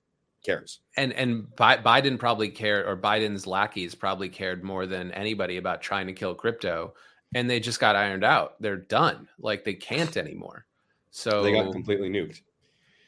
cares. 0.47 0.79
and 0.97 1.13
and 1.13 1.55
Bi- 1.55 1.77
Biden 1.77 2.17
probably 2.17 2.49
cared, 2.49 2.87
or 2.87 2.97
Biden's 2.97 3.45
lackeys 3.45 3.93
probably 3.93 4.29
cared 4.29 4.63
more 4.63 4.87
than 4.87 5.11
anybody 5.11 5.57
about 5.57 5.81
trying 5.81 6.07
to 6.07 6.13
kill 6.13 6.33
crypto, 6.33 6.93
and 7.35 7.47
they 7.49 7.59
just 7.59 7.79
got 7.79 7.95
ironed 7.95 8.23
out. 8.23 8.55
They're 8.59 8.77
done. 8.77 9.27
Like 9.39 9.63
they 9.63 9.75
can't 9.75 10.17
anymore. 10.25 10.65
So 11.11 11.43
They 11.43 11.51
got 11.53 11.71
completely 11.71 12.09
nuked. 12.09 12.41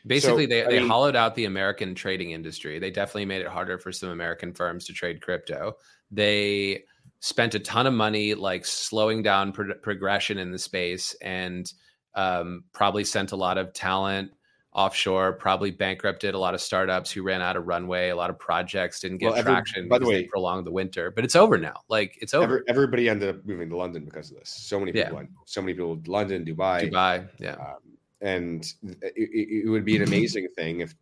basically, 0.06 0.46
So, 0.46 0.50
they, 0.50 0.64
I 0.66 0.70
they 0.70 0.80
mean- 0.80 0.88
hollowed 0.90 1.16
out 1.16 1.36
the 1.36 1.46
American 1.46 1.96
trading 1.96 2.32
industry. 2.32 2.78
They 2.80 2.92
definitely 2.92 3.26
made 3.26 3.42
it 3.42 3.48
harder 3.48 3.78
for 3.80 3.92
some 3.92 4.10
American 4.10 4.54
firms 4.54 4.86
to 4.86 4.94
trade 4.94 5.22
crypto. 5.22 5.74
They 6.12 6.84
spent 7.22 7.54
a 7.56 7.60
ton 7.60 7.86
of 7.86 7.94
money, 7.94 8.34
like 8.34 8.66
slowing 8.66 9.22
down 9.22 9.52
pro- 9.52 9.76
progression 9.76 10.38
in 10.38 10.52
the 10.52 10.58
space, 10.60 11.16
and 11.22 11.72
um, 12.16 12.64
probably 12.74 13.04
sent 13.04 13.32
a 13.32 13.36
lot 13.36 13.58
of 13.58 13.74
talent 13.74 14.32
offshore. 14.74 15.34
Probably 15.34 15.72
bankrupted 15.72 16.34
a 16.36 16.38
lot 16.39 16.53
of 16.53 16.61
startups 16.61 17.11
who 17.11 17.24
ran 17.24 17.41
out 17.41 17.55
of 17.57 17.67
runway. 17.67 18.09
A 18.09 18.15
lot 18.15 18.30
of 18.30 18.38
projects 18.38 18.99
didn't 18.99 19.17
get 19.17 19.28
Well, 19.32 19.36
every- 19.39 19.51
traction 19.51 19.88
by 19.88 19.97
the 19.99 20.05
way- 20.07 20.26
prolonged 20.26 20.65
the 20.67 20.72
winter. 20.72 21.11
But 21.11 21.24
it's 21.26 21.36
over 21.36 21.57
now. 21.57 21.82
Like 21.89 22.17
it's 22.22 22.34
over. 22.34 22.43
Every, 22.45 22.61
everybody 22.67 23.09
ended 23.09 23.30
up 23.36 23.45
moving 23.45 23.70
to 23.70 23.78
London 23.78 24.05
because 24.05 24.32
of 24.32 24.38
this. 24.38 24.49
So 24.49 24.80
many 24.80 24.91
people 24.91 25.20
Yeah. 25.20 25.28
So 25.45 25.61
many 25.61 25.74
people. 25.74 25.99
London, 26.05 26.45
Dubai, 26.45 26.89
Dubai, 26.91 27.28
yeah. 27.39 27.53
um, 27.53 27.78
and 28.22 28.65
it, 29.01 29.63
it 29.65 29.70
would 29.70 29.86
be 29.86 29.95
an 29.95 30.03
amazing 30.03 30.47
thing 30.55 30.82
if 30.82 30.93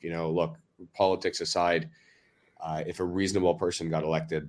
you 0.00 0.10
know 0.10 0.30
look 0.30 0.56
politics 0.94 1.40
aside 1.40 1.88
uh, 2.60 2.84
if 2.86 3.00
a 3.00 3.04
reasonable 3.04 3.54
person 3.54 3.88
got 3.88 4.04
elected 4.04 4.48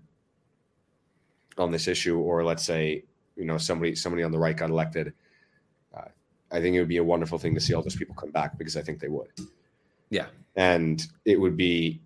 on 1.57 1.71
this 1.71 1.87
issue 1.87 2.19
or 2.19 2.43
let's 2.43 2.63
say 2.63 3.03
you 3.35 3.45
know 3.45 3.57
somebody 3.57 3.95
somebody 3.95 4.21
on 4.23 4.31
the 4.31 4.37
right 4.37 4.57
got 4.57 4.69
elected 4.69 5.13
i 6.51 6.59
think 6.59 6.75
it 6.75 6.79
would 6.79 6.87
be 6.87 6.97
a 6.97 7.03
wonderful 7.03 7.37
thing 7.37 7.53
to 7.53 7.61
see 7.61 7.73
all 7.73 7.81
those 7.81 7.95
people 7.95 8.15
come 8.15 8.31
back 8.31 8.57
because 8.57 8.75
i 8.77 8.81
think 8.81 8.99
they 8.99 9.07
would. 9.07 9.29
Yeah. 10.09 10.27
and 10.55 11.05
it 11.25 11.39
would 11.39 11.55
be 11.55 12.01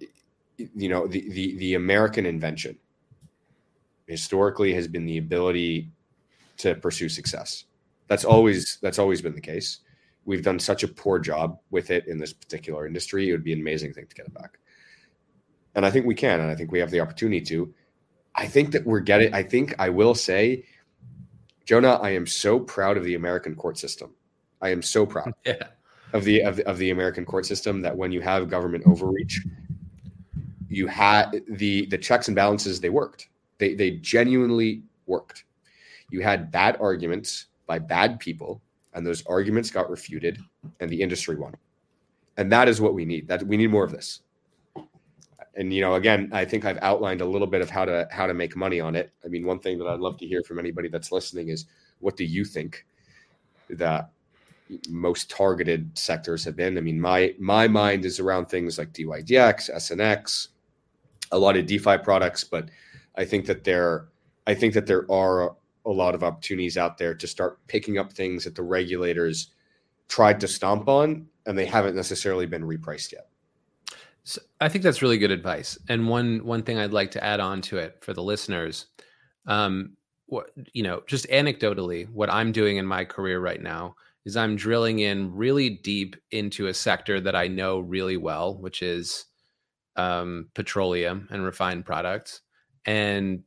you 0.57 0.89
know 0.89 1.07
the 1.07 1.29
the, 1.29 1.55
the 1.57 1.73
american 1.75 2.25
invention 2.25 2.77
historically 4.07 4.73
has 4.73 4.87
been 4.87 5.05
the 5.05 5.17
ability 5.17 5.89
to 6.57 6.75
pursue 6.75 7.09
success. 7.09 7.65
That's 8.07 8.25
always 8.25 8.77
that's 8.81 8.99
always 8.99 9.21
been 9.21 9.35
the 9.35 9.41
case. 9.41 9.79
We've 10.25 10.43
done 10.43 10.59
such 10.59 10.83
a 10.83 10.87
poor 10.87 11.19
job 11.19 11.59
with 11.71 11.91
it 11.91 12.07
in 12.07 12.17
this 12.17 12.31
particular 12.33 12.87
industry 12.87 13.29
it 13.29 13.33
would 13.33 13.43
be 13.43 13.53
an 13.53 13.59
amazing 13.59 13.93
thing 13.93 14.07
to 14.07 14.15
get 14.15 14.27
it 14.27 14.33
back. 14.33 14.59
And 15.75 15.85
i 15.85 15.89
think 15.89 16.05
we 16.05 16.15
can 16.15 16.39
and 16.39 16.51
i 16.51 16.55
think 16.55 16.71
we 16.71 16.79
have 16.79 16.91
the 16.91 17.01
opportunity 17.01 17.41
to. 17.41 17.73
I 18.35 18.47
think 18.47 18.71
that 18.71 18.83
we're 18.85 18.99
getting 18.99 19.31
i 19.33 19.43
think 19.43 19.75
i 19.77 19.89
will 19.89 20.15
say 20.15 20.63
jonah 21.65 21.99
i 22.01 22.09
am 22.09 22.25
so 22.25 22.59
proud 22.59 22.97
of 22.97 23.03
the 23.03 23.13
american 23.13 23.53
court 23.55 23.77
system 23.77 24.15
i 24.63 24.69
am 24.69 24.81
so 24.81 25.05
proud 25.05 25.31
Yeah. 25.45 25.67
of 26.13 26.23
the 26.23 26.41
of, 26.43 26.55
the- 26.57 26.67
of 26.67 26.77
the 26.79 26.89
american 26.89 27.25
court 27.25 27.45
system 27.45 27.81
that 27.81 27.95
when 27.95 28.11
you 28.11 28.21
have 28.21 28.49
government 28.49 28.83
overreach 28.87 29.45
you 30.69 30.87
had 30.87 31.43
the 31.49 31.85
the 31.87 31.97
checks 31.99 32.27
and 32.29 32.35
balances 32.35 32.81
they 32.81 32.89
worked. 32.89 33.29
They 33.59 33.75
they 33.75 33.91
genuinely 33.91 34.81
worked. 35.05 35.43
You 36.09 36.21
had 36.21 36.49
bad 36.51 36.77
arguments 36.81 37.45
by 37.67 37.77
bad 37.77 38.19
people 38.19 38.59
and 38.95 39.05
those 39.05 39.23
arguments 39.27 39.69
got 39.69 39.87
refuted 39.91 40.39
and 40.79 40.89
the 40.89 40.99
industry 40.99 41.35
won. 41.35 41.53
And 42.37 42.51
that 42.51 42.67
is 42.67 42.81
what 42.81 42.95
we 42.95 43.05
need. 43.05 43.27
That 43.27 43.43
we 43.43 43.55
need 43.55 43.69
more 43.69 43.83
of 43.83 43.91
this. 43.91 44.21
And 45.55 45.71
you 45.71 45.81
know 45.81 45.93
again 45.93 46.29
i 46.33 46.43
think 46.43 46.65
i've 46.65 46.79
outlined 46.81 47.21
a 47.21 47.25
little 47.33 47.45
bit 47.45 47.61
of 47.61 47.69
how 47.69 47.85
to 47.85 48.07
how 48.09 48.25
to 48.25 48.33
make 48.33 48.55
money 48.55 48.79
on 48.79 48.95
it. 48.95 49.11
I 49.23 49.27
mean 49.27 49.45
one 49.45 49.59
thing 49.59 49.77
that 49.77 49.87
i'd 49.87 49.99
love 49.99 50.17
to 50.17 50.25
hear 50.25 50.41
from 50.41 50.57
anybody 50.57 50.87
that's 50.89 51.11
listening 51.11 51.49
is 51.49 51.67
what 51.99 52.17
do 52.17 52.25
you 52.25 52.43
think 52.43 52.83
that 53.69 54.09
most 54.89 55.29
targeted 55.29 55.89
sectors 55.97 56.43
have 56.43 56.55
been 56.55 56.77
i 56.77 56.81
mean 56.81 56.99
my 56.99 57.33
my 57.39 57.67
mind 57.67 58.05
is 58.05 58.19
around 58.19 58.45
things 58.45 58.77
like 58.77 58.93
dydx 58.93 59.69
snx 59.69 60.47
a 61.31 61.37
lot 61.37 61.57
of 61.57 61.65
defi 61.65 61.97
products 61.97 62.43
but 62.43 62.69
i 63.17 63.25
think 63.25 63.45
that 63.45 63.63
there 63.63 64.07
i 64.47 64.53
think 64.53 64.73
that 64.73 64.87
there 64.87 65.09
are 65.11 65.55
a 65.85 65.91
lot 65.91 66.15
of 66.15 66.23
opportunities 66.23 66.77
out 66.77 66.97
there 66.97 67.13
to 67.13 67.27
start 67.27 67.59
picking 67.67 67.97
up 67.97 68.13
things 68.13 68.43
that 68.43 68.55
the 68.55 68.63
regulators 68.63 69.51
tried 70.07 70.39
to 70.39 70.47
stomp 70.47 70.87
on 70.87 71.25
and 71.45 71.57
they 71.57 71.65
haven't 71.65 71.95
necessarily 71.95 72.45
been 72.45 72.63
repriced 72.63 73.11
yet. 73.11 73.27
So 74.23 74.41
I 74.61 74.69
think 74.69 74.83
that's 74.83 75.01
really 75.01 75.17
good 75.17 75.31
advice. 75.31 75.77
And 75.89 76.07
one 76.07 76.45
one 76.45 76.63
thing 76.63 76.77
I'd 76.77 76.93
like 76.93 77.11
to 77.11 77.23
add 77.23 77.41
on 77.41 77.61
to 77.63 77.77
it 77.77 77.97
for 78.01 78.13
the 78.13 78.23
listeners, 78.23 78.87
um, 79.47 79.97
what 80.27 80.51
you 80.71 80.83
know, 80.83 81.03
just 81.07 81.27
anecdotally, 81.27 82.09
what 82.09 82.31
I'm 82.31 82.53
doing 82.53 82.77
in 82.77 82.85
my 82.85 83.03
career 83.03 83.41
right 83.41 83.61
now 83.61 83.95
is 84.25 84.37
I'm 84.37 84.55
drilling 84.55 84.99
in 84.99 85.35
really 85.35 85.69
deep 85.69 86.15
into 86.31 86.67
a 86.67 86.73
sector 86.73 87.19
that 87.21 87.35
I 87.35 87.47
know 87.47 87.79
really 87.79 88.17
well, 88.17 88.55
which 88.57 88.81
is 88.81 89.25
um, 89.95 90.49
petroleum 90.53 91.27
and 91.29 91.43
refined 91.43 91.85
products, 91.85 92.41
and 92.85 93.43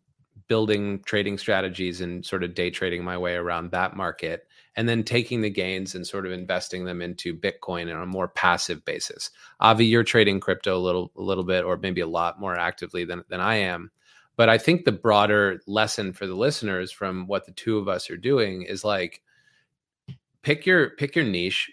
building 0.49 1.03
trading 1.05 1.39
strategies 1.39 2.01
and 2.01 2.25
sort 2.25 2.45
of 2.45 2.55
day 2.55 2.71
trading 2.71 3.03
my 3.03 3.19
way 3.19 3.35
around 3.35 3.71
that 3.71 3.97
market 3.97 4.47
and 4.77 4.89
then 4.89 5.03
taking 5.03 5.41
the 5.41 5.51
gains 5.51 5.95
and 5.95 6.07
sort 6.07 6.27
of 6.27 6.33
investing 6.33 6.85
them 6.85 7.01
into 7.01 7.35
bitcoin 7.35 7.93
on 7.95 8.03
a 8.03 8.07
more 8.07 8.29
passive 8.29 8.85
basis. 8.85 9.31
Avi 9.61 9.87
you're 9.87 10.05
trading 10.05 10.39
crypto 10.39 10.77
a 10.77 10.79
little 10.79 11.11
a 11.17 11.23
little 11.23 11.45
bit 11.45 11.65
or 11.65 11.77
maybe 11.79 12.01
a 12.01 12.07
lot 12.07 12.39
more 12.39 12.57
actively 12.57 13.05
than 13.05 13.25
than 13.29 13.41
i 13.41 13.57
am 13.57 13.91
but 14.37 14.49
i 14.49 14.59
think 14.59 14.85
the 14.85 14.93
broader 14.93 15.61
lesson 15.67 16.13
for 16.13 16.27
the 16.27 16.35
listeners 16.35 16.93
from 16.93 17.27
what 17.27 17.47
the 17.47 17.53
two 17.53 17.79
of 17.79 17.89
us 17.89 18.11
are 18.11 18.17
doing 18.17 18.63
is 18.63 18.85
like 18.85 19.23
pick 20.47 20.65
your 20.65 20.91
pick 20.91 21.17
your 21.17 21.25
niche 21.25 21.71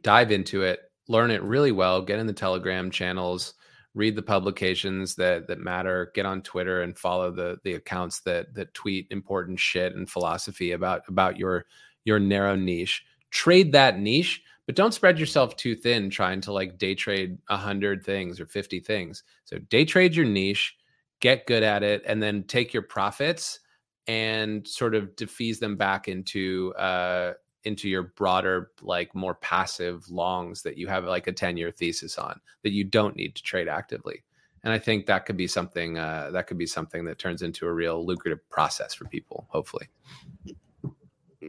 dive 0.00 0.32
into 0.32 0.62
it 0.62 0.80
learn 1.08 1.30
it 1.30 1.42
really 1.42 1.72
well 1.72 2.00
get 2.00 2.18
in 2.18 2.26
the 2.26 2.32
telegram 2.32 2.90
channels 2.90 3.54
read 3.94 4.16
the 4.16 4.22
publications 4.22 5.14
that 5.14 5.46
that 5.46 5.58
matter 5.58 6.10
get 6.14 6.24
on 6.24 6.40
twitter 6.40 6.80
and 6.82 6.96
follow 6.96 7.30
the 7.30 7.58
the 7.62 7.74
accounts 7.74 8.20
that 8.20 8.54
that 8.54 8.72
tweet 8.72 9.06
important 9.10 9.60
shit 9.60 9.94
and 9.94 10.08
philosophy 10.08 10.72
about 10.72 11.02
about 11.08 11.36
your 11.36 11.66
your 12.04 12.18
narrow 12.18 12.56
niche. 12.56 13.04
Trade 13.30 13.72
that 13.72 13.98
niche 13.98 14.42
but 14.66 14.76
don't 14.76 14.94
spread 14.94 15.18
yourself 15.18 15.56
too 15.56 15.74
thin 15.74 16.08
trying 16.08 16.40
to 16.40 16.52
like 16.52 16.78
day 16.78 16.94
trade 16.94 17.36
100 17.48 18.04
things 18.04 18.38
or 18.38 18.46
50 18.46 18.78
things. 18.80 19.24
So 19.44 19.58
day 19.58 19.84
trade 19.84 20.14
your 20.14 20.26
niche 20.26 20.76
get 21.20 21.46
good 21.46 21.62
at 21.62 21.82
it 21.82 22.02
and 22.06 22.22
then 22.22 22.44
take 22.44 22.72
your 22.72 22.82
profits 22.82 23.60
and 24.06 24.66
sort 24.66 24.94
of 24.94 25.14
defease 25.16 25.58
them 25.58 25.76
back 25.76 26.08
into 26.08 26.72
uh 26.76 27.32
into 27.64 27.88
your 27.88 28.02
broader 28.02 28.70
like 28.80 29.14
more 29.14 29.34
passive 29.34 30.08
longs 30.10 30.62
that 30.62 30.76
you 30.76 30.88
have 30.88 31.04
like 31.04 31.26
a 31.26 31.32
10 31.32 31.56
year 31.56 31.70
thesis 31.70 32.18
on 32.18 32.40
that 32.62 32.72
you 32.72 32.84
don't 32.84 33.16
need 33.16 33.34
to 33.34 33.42
trade 33.42 33.68
actively. 33.68 34.22
And 34.64 34.72
i 34.72 34.78
think 34.78 35.06
that 35.06 35.26
could 35.26 35.36
be 35.36 35.46
something 35.46 35.98
uh, 35.98 36.30
that 36.32 36.46
could 36.46 36.58
be 36.58 36.66
something 36.66 37.04
that 37.04 37.18
turns 37.18 37.42
into 37.42 37.66
a 37.66 37.72
real 37.72 38.04
lucrative 38.04 38.48
process 38.48 38.94
for 38.94 39.06
people 39.06 39.46
hopefully. 39.48 39.88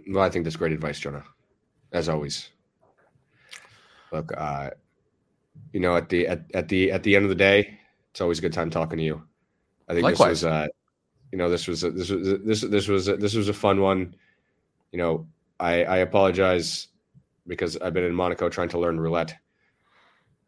Well 0.09 0.24
i 0.24 0.30
think 0.30 0.45
that's 0.45 0.55
great 0.55 0.72
advice 0.72 0.99
jonah 0.99 1.24
as 1.91 2.09
always. 2.09 2.49
Look 4.11 4.32
uh 4.36 4.72
you 5.72 5.80
know 5.80 5.95
at 5.95 6.09
the 6.09 6.28
at, 6.28 6.43
at 6.53 6.68
the 6.68 6.91
at 6.91 7.03
the 7.03 7.16
end 7.16 7.26
of 7.26 7.30
the 7.30 7.36
day 7.36 7.80
it's 8.11 8.22
always 8.22 8.39
a 8.39 8.41
good 8.41 8.53
time 8.53 8.70
talking 8.70 8.97
to 8.97 9.03
you. 9.03 9.24
I 9.88 9.93
think 9.93 10.03
Likewise. 10.03 10.41
this 10.41 10.43
was 10.43 10.45
uh 10.45 10.68
you 11.32 11.38
know 11.38 11.49
this 11.49 11.68
was 11.68 11.84
a, 11.84 11.91
this 11.91 12.09
was 12.11 12.28
a, 12.28 12.38
this 12.38 12.61
this 12.61 12.88
was 12.88 13.07
a, 13.07 13.18
this 13.18 13.34
was 13.34 13.49
a 13.49 13.53
fun 13.53 13.82
one. 13.82 14.16
You 14.91 14.99
know 14.99 15.28
I, 15.64 15.84
I 15.84 15.97
apologize 15.97 16.89
because 17.47 17.78
I've 17.78 17.93
been 17.93 18.03
in 18.03 18.14
Monaco 18.14 18.49
trying 18.49 18.70
to 18.70 18.80
learn 18.80 18.99
roulette 18.99 19.36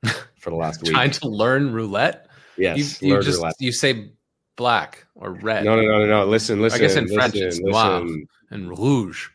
for 0.40 0.50
the 0.50 0.58
last 0.58 0.82
week. 0.84 0.92
trying 0.92 1.12
to 1.12 1.30
learn 1.30 1.72
roulette? 1.72 2.28
Yes, 2.58 3.02
you, 3.02 3.16
you 3.16 3.22
just 3.22 3.40
roulette. 3.40 3.56
you 3.60 3.72
say 3.72 4.12
black 4.58 5.06
or 5.16 5.32
red. 5.32 5.64
No, 5.64 5.78
no, 5.78 5.84
no, 5.84 6.00
no, 6.00 6.06
no. 6.06 6.26
Listen, 6.26 6.62
listen. 6.62 6.82
I 6.82 6.82
guess 6.82 6.98
in 6.98 7.06
listen, 7.06 7.18
French 7.18 7.36
it's 7.36 7.62
noir 7.62 8.06
and 8.52 8.78
rouge. 8.78 9.30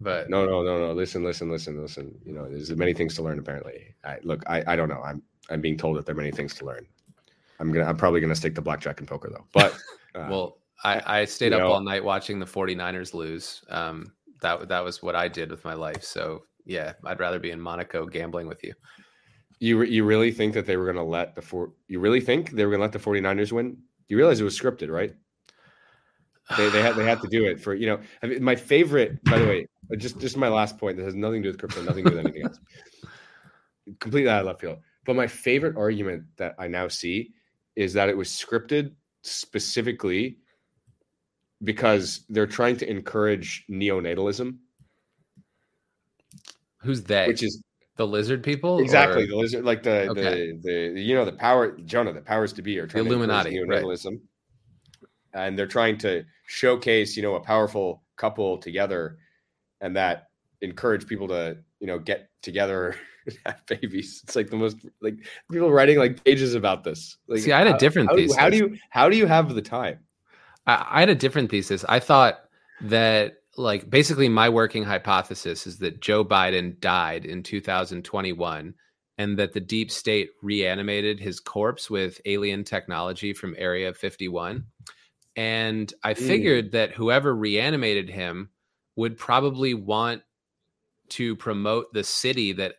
But 0.00 0.30
no, 0.30 0.46
no, 0.46 0.62
no, 0.62 0.78
no. 0.78 0.92
Listen, 0.92 1.24
listen, 1.24 1.50
listen, 1.50 1.80
listen. 1.82 2.16
You 2.24 2.32
know, 2.32 2.48
there's 2.48 2.70
many 2.76 2.94
things 2.94 3.16
to 3.16 3.22
learn. 3.22 3.40
Apparently, 3.40 3.96
I, 4.04 4.18
look, 4.22 4.44
I, 4.46 4.62
I 4.68 4.76
don't 4.76 4.88
know. 4.88 5.02
I'm, 5.02 5.20
I'm 5.50 5.60
being 5.60 5.76
told 5.76 5.96
that 5.96 6.06
there 6.06 6.12
are 6.12 6.16
many 6.16 6.30
things 6.30 6.54
to 6.56 6.64
learn. 6.64 6.86
I'm 7.58 7.72
gonna, 7.72 7.86
I'm 7.86 7.96
probably 7.96 8.20
gonna 8.20 8.36
stick 8.36 8.54
to 8.54 8.62
blackjack 8.62 9.00
and 9.00 9.08
poker 9.08 9.30
though. 9.30 9.46
But 9.52 9.72
uh, 10.14 10.28
well, 10.30 10.58
I, 10.84 11.02
I 11.20 11.24
stayed 11.24 11.52
up 11.52 11.60
know, 11.60 11.72
all 11.72 11.80
night 11.80 12.04
watching 12.04 12.38
the 12.38 12.46
49ers 12.46 13.14
lose. 13.14 13.64
Um, 13.68 14.12
that 14.40 14.68
that 14.68 14.84
was 14.84 15.02
what 15.02 15.14
I 15.14 15.28
did 15.28 15.50
with 15.50 15.64
my 15.64 15.74
life. 15.74 16.02
So 16.02 16.42
yeah, 16.64 16.92
I'd 17.04 17.20
rather 17.20 17.38
be 17.38 17.50
in 17.50 17.60
Monaco 17.60 18.06
gambling 18.06 18.46
with 18.46 18.62
you. 18.62 18.74
You 19.60 19.82
you 19.82 20.04
really 20.04 20.30
think 20.30 20.54
that 20.54 20.66
they 20.66 20.76
were 20.76 20.84
going 20.84 20.96
to 20.96 21.02
let 21.02 21.34
the 21.34 21.42
four? 21.42 21.72
You 21.88 22.00
really 22.00 22.20
think 22.20 22.50
they 22.50 22.64
were 22.64 22.70
going 22.70 22.80
to 22.80 22.84
let 22.84 22.92
the 22.92 22.98
49ers 22.98 23.52
win? 23.52 23.76
You 24.08 24.16
realize 24.16 24.40
it 24.40 24.44
was 24.44 24.58
scripted, 24.58 24.90
right? 24.90 25.14
They 26.56 26.68
they 26.70 26.82
had 26.82 26.96
they 26.96 27.04
had 27.04 27.20
to 27.20 27.28
do 27.28 27.44
it 27.44 27.60
for 27.60 27.74
you 27.74 27.86
know. 27.86 28.00
I 28.22 28.26
mean, 28.26 28.42
my 28.42 28.54
favorite, 28.54 29.22
by 29.24 29.38
the 29.38 29.46
way, 29.46 29.66
uh, 29.92 29.96
just 29.96 30.18
just 30.18 30.36
my 30.36 30.48
last 30.48 30.78
point 30.78 30.96
that 30.96 31.04
has 31.04 31.14
nothing 31.14 31.42
to 31.42 31.48
do 31.48 31.52
with 31.52 31.58
crypto, 31.58 31.82
nothing 31.82 32.04
to 32.04 32.10
do 32.10 32.16
with 32.16 32.24
anything 32.24 32.44
else. 32.44 32.58
Completely 34.00 34.30
out 34.30 34.40
of 34.40 34.46
left 34.46 34.60
field. 34.60 34.78
But 35.04 35.16
my 35.16 35.26
favorite 35.26 35.76
argument 35.76 36.24
that 36.36 36.54
I 36.58 36.68
now 36.68 36.88
see 36.88 37.32
is 37.76 37.92
that 37.94 38.08
it 38.08 38.16
was 38.16 38.28
scripted 38.28 38.92
specifically 39.22 40.38
because 41.62 42.24
they're 42.28 42.46
trying 42.46 42.76
to 42.78 42.90
encourage 42.90 43.64
neonatalism. 43.70 44.56
Who's 46.78 47.02
they? 47.02 47.26
Which 47.26 47.42
is 47.42 47.62
the 47.96 48.06
lizard 48.06 48.42
people? 48.42 48.78
Exactly, 48.78 49.24
or? 49.24 49.26
the 49.26 49.36
lizard, 49.36 49.64
like 49.64 49.82
the, 49.82 50.08
okay. 50.10 50.52
the 50.52 50.92
the 50.94 51.00
you 51.00 51.14
know 51.14 51.24
the 51.24 51.32
power, 51.32 51.76
Jonah, 51.78 52.12
the 52.12 52.20
powers 52.20 52.52
to 52.54 52.62
be 52.62 52.78
are 52.78 52.86
trying 52.86 53.04
the 53.04 53.10
Illuminati, 53.10 53.50
to 53.50 53.56
neonatalism, 53.56 54.20
right. 55.34 55.46
and 55.46 55.58
they're 55.58 55.66
trying 55.66 55.98
to 55.98 56.24
showcase 56.46 57.16
you 57.16 57.22
know 57.22 57.34
a 57.34 57.40
powerful 57.40 58.02
couple 58.16 58.58
together, 58.58 59.18
and 59.80 59.96
that 59.96 60.28
encourage 60.60 61.06
people 61.06 61.28
to 61.28 61.58
you 61.80 61.88
know 61.88 61.98
get 61.98 62.30
together 62.42 62.94
have 63.46 63.64
babies. 63.66 64.22
It's 64.24 64.36
like 64.36 64.50
the 64.50 64.56
most 64.56 64.76
like 65.00 65.16
people 65.50 65.70
writing 65.70 65.98
like 65.98 66.22
pages 66.24 66.54
about 66.54 66.84
this. 66.84 67.16
Like, 67.26 67.40
See, 67.40 67.52
I 67.52 67.58
had 67.58 67.74
a 67.74 67.78
different 67.78 68.10
how, 68.10 68.16
thesis. 68.16 68.36
How 68.36 68.48
do 68.48 68.56
you 68.56 68.76
how 68.90 69.08
do 69.08 69.16
you 69.16 69.26
have 69.26 69.54
the 69.54 69.62
time? 69.62 69.98
I, 70.68 70.86
I 70.88 71.00
had 71.00 71.08
a 71.08 71.14
different 71.14 71.50
thesis. 71.50 71.84
I 71.88 71.98
thought 71.98 72.38
that 72.82 73.38
like 73.56 73.90
basically 73.90 74.28
my 74.28 74.48
working 74.48 74.84
hypothesis 74.84 75.66
is 75.66 75.78
that 75.78 76.00
Joe 76.00 76.24
Biden 76.24 76.78
died 76.78 77.24
in 77.24 77.42
2021 77.42 78.74
and 79.18 79.36
that 79.36 79.52
the 79.52 79.60
deep 79.60 79.90
state 79.90 80.30
reanimated 80.42 81.18
his 81.18 81.40
corpse 81.40 81.90
with 81.90 82.20
alien 82.24 82.62
technology 82.62 83.32
from 83.32 83.56
Area 83.58 83.92
51. 83.92 84.64
And 85.34 85.92
I 86.04 86.14
mm. 86.14 86.18
figured 86.18 86.72
that 86.72 86.92
whoever 86.92 87.34
reanimated 87.34 88.08
him 88.08 88.50
would 88.94 89.16
probably 89.16 89.74
want 89.74 90.22
to 91.10 91.34
promote 91.34 91.92
the 91.92 92.04
city 92.04 92.52
that 92.52 92.74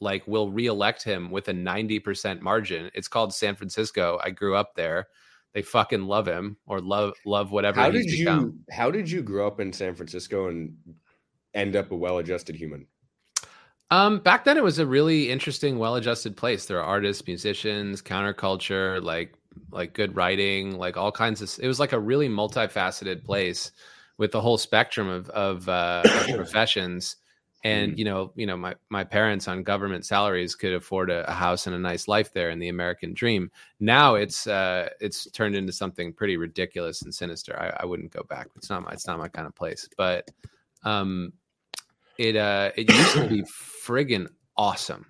like 0.00 0.26
will 0.26 0.50
reelect 0.50 1.04
him 1.04 1.30
with 1.30 1.48
a 1.48 1.52
90% 1.52 2.40
margin. 2.40 2.90
It's 2.94 3.08
called 3.08 3.34
San 3.34 3.54
Francisco. 3.54 4.18
I 4.22 4.30
grew 4.30 4.56
up 4.56 4.74
there 4.74 5.08
they 5.54 5.62
fucking 5.62 6.02
love 6.02 6.26
him 6.26 6.56
or 6.66 6.80
love 6.80 7.14
love 7.26 7.50
whatever 7.52 7.80
how 7.80 7.90
did 7.90 8.06
you 8.10 8.24
become. 8.24 8.60
how 8.70 8.90
did 8.90 9.10
you 9.10 9.22
grow 9.22 9.46
up 9.46 9.60
in 9.60 9.72
san 9.72 9.94
francisco 9.94 10.48
and 10.48 10.74
end 11.54 11.76
up 11.76 11.90
a 11.90 11.96
well-adjusted 11.96 12.54
human? 12.54 12.86
Um 13.90 14.20
back 14.20 14.44
then 14.44 14.56
it 14.56 14.64
was 14.64 14.78
a 14.78 14.86
really 14.86 15.30
interesting 15.30 15.78
well-adjusted 15.78 16.36
place. 16.36 16.66
There 16.66 16.78
are 16.78 16.84
artists 16.84 17.26
musicians 17.26 18.00
counterculture 18.00 19.02
like 19.02 19.34
like 19.70 19.92
good 19.92 20.16
writing 20.16 20.78
like 20.78 20.96
all 20.96 21.12
kinds 21.12 21.42
of 21.42 21.62
it 21.62 21.68
was 21.68 21.78
like 21.78 21.92
a 21.92 22.00
really 22.00 22.28
multifaceted 22.28 23.22
place 23.22 23.70
with 24.16 24.32
the 24.32 24.40
whole 24.40 24.56
spectrum 24.58 25.08
of 25.08 25.28
of, 25.30 25.68
uh, 25.68 26.02
of 26.04 26.26
professions 26.36 27.16
and 27.64 27.92
mm-hmm. 27.92 27.98
you 27.98 28.04
know 28.04 28.32
you 28.34 28.46
know 28.46 28.56
my 28.56 28.74
my 28.88 29.04
parents 29.04 29.48
on 29.48 29.62
government 29.62 30.04
salaries 30.04 30.54
could 30.54 30.72
afford 30.72 31.10
a, 31.10 31.28
a, 31.28 31.32
house 31.32 31.66
and 31.66 31.76
a 31.76 31.78
nice 31.78 32.08
life 32.08 32.32
there 32.32 32.50
in 32.50 32.58
the 32.58 32.68
american 32.68 33.14
dream. 33.14 33.50
Now 33.80 34.14
it's 34.16 34.46
uh 34.46 34.88
it's 35.00 35.30
turned 35.30 35.54
into 35.54 35.72
something 35.72 36.12
pretty 36.12 36.36
ridiculous 36.36 37.02
and 37.02 37.14
sinister. 37.14 37.58
I, 37.58 37.82
I 37.82 37.86
wouldn't 37.86 38.12
go 38.12 38.22
back. 38.22 38.48
It's 38.56 38.70
not 38.70 38.82
my 38.82 38.92
it's 38.92 39.06
not 39.06 39.18
my 39.18 39.28
kind 39.28 39.46
of 39.46 39.54
place. 39.54 39.88
But 39.96 40.30
um 40.84 41.32
it 42.18 42.36
uh 42.36 42.72
it 42.76 42.90
used 42.90 43.14
to 43.14 43.28
be 43.28 43.42
friggin 43.42 44.28
awesome. 44.56 45.06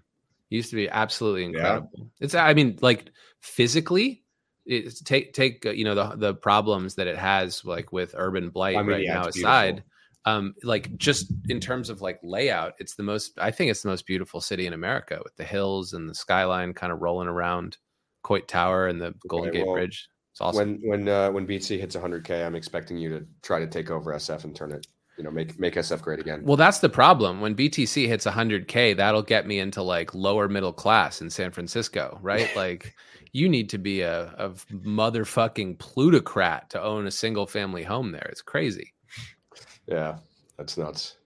It 0.51 0.57
used 0.57 0.71
to 0.71 0.77
be 0.77 0.89
absolutely 0.89 1.45
incredible. 1.45 1.91
Yeah. 1.95 2.05
it's 2.21 2.35
i 2.35 2.53
mean 2.55 2.79
like 2.83 3.11
physically 3.41 4.23
it's 4.65 5.01
take 5.01 5.33
take 5.33 5.67
uh, 5.67 5.71
you 5.71 5.85
know 5.85 5.95
the 5.95 6.17
the 6.17 6.35
problems 6.35 6.95
that 6.95 7.07
it 7.07 7.17
has 7.17 7.65
like 7.65 7.93
with 7.93 8.15
urban 8.17 8.51
blight 8.51 8.77
I 8.77 8.83
mean, 8.83 8.91
right 8.91 9.03
yeah, 9.03 9.15
now 9.15 9.25
aside 9.25 9.83
um 10.25 10.55
like 10.62 10.97
just 10.97 11.33
in 11.49 11.59
terms 11.59 11.91
of 11.91 12.01
like 12.01 12.18
layout 12.23 12.75
it's 12.79 12.95
the 12.95 13.03
most 13.03 13.33
i 13.39 13.51
think 13.51 13.70
it's 13.70 13.83
the 13.83 13.89
most 13.89 14.07
beautiful 14.07 14.41
city 14.41 14.66
in 14.66 14.73
america 14.73 15.20
with 15.25 15.35
the 15.37 15.45
hills 15.45 15.93
and 15.93 16.09
the 16.09 16.14
skyline 16.14 16.73
kind 16.73 16.93
of 16.93 17.01
rolling 17.01 17.29
around 17.29 17.77
coit 18.23 18.47
tower 18.47 18.87
and 18.87 19.01
the 19.01 19.14
golden 19.27 19.51
okay, 19.51 19.59
gate 19.59 19.66
well, 19.66 19.77
bridge. 19.77 20.09
It's 20.33 20.41
awesome. 20.41 20.81
when 20.81 20.91
when 21.05 21.09
uh 21.09 21.31
when 21.31 21.47
btc 21.47 21.79
hits 21.79 21.97
100k 21.97 22.47
i'm 22.47 22.55
expecting 22.55 22.97
you 22.97 23.09
to 23.11 23.27
try 23.43 23.59
to 23.59 23.66
take 23.66 23.91
over 23.91 24.12
sf 24.14 24.45
and 24.45 24.55
turn 24.55 24.73
it 24.73 24.87
you 25.18 25.25
know 25.25 25.31
make 25.31 25.59
make 25.59 25.75
sf 25.75 26.01
great 26.01 26.20
again. 26.20 26.43
Well 26.43 26.57
that's 26.57 26.79
the 26.79 26.89
problem. 26.89 27.41
When 27.41 27.55
btc 27.55 28.07
hits 28.07 28.25
100k 28.25 28.97
that'll 28.97 29.23
get 29.23 29.47
me 29.47 29.59
into 29.59 29.83
like 29.83 30.14
lower 30.14 30.49
middle 30.49 30.73
class 30.73 31.20
in 31.20 31.29
san 31.29 31.51
francisco 31.51 32.18
right? 32.23 32.51
Like 32.57 32.95
you 33.33 33.49
need 33.49 33.68
to 33.70 33.79
be 33.79 34.03
a, 34.03 34.35
a 34.39 34.51
motherfucking 34.51 35.79
plutocrat 35.79 36.70
to 36.70 36.83
own 36.83 37.07
a 37.07 37.11
single 37.11 37.47
family 37.47 37.83
home 37.83 38.12
there. 38.12 38.29
It's 38.31 38.43
crazy 38.43 38.93
yeah, 39.93 40.18
that's 40.57 40.78
nuts, 40.78 41.16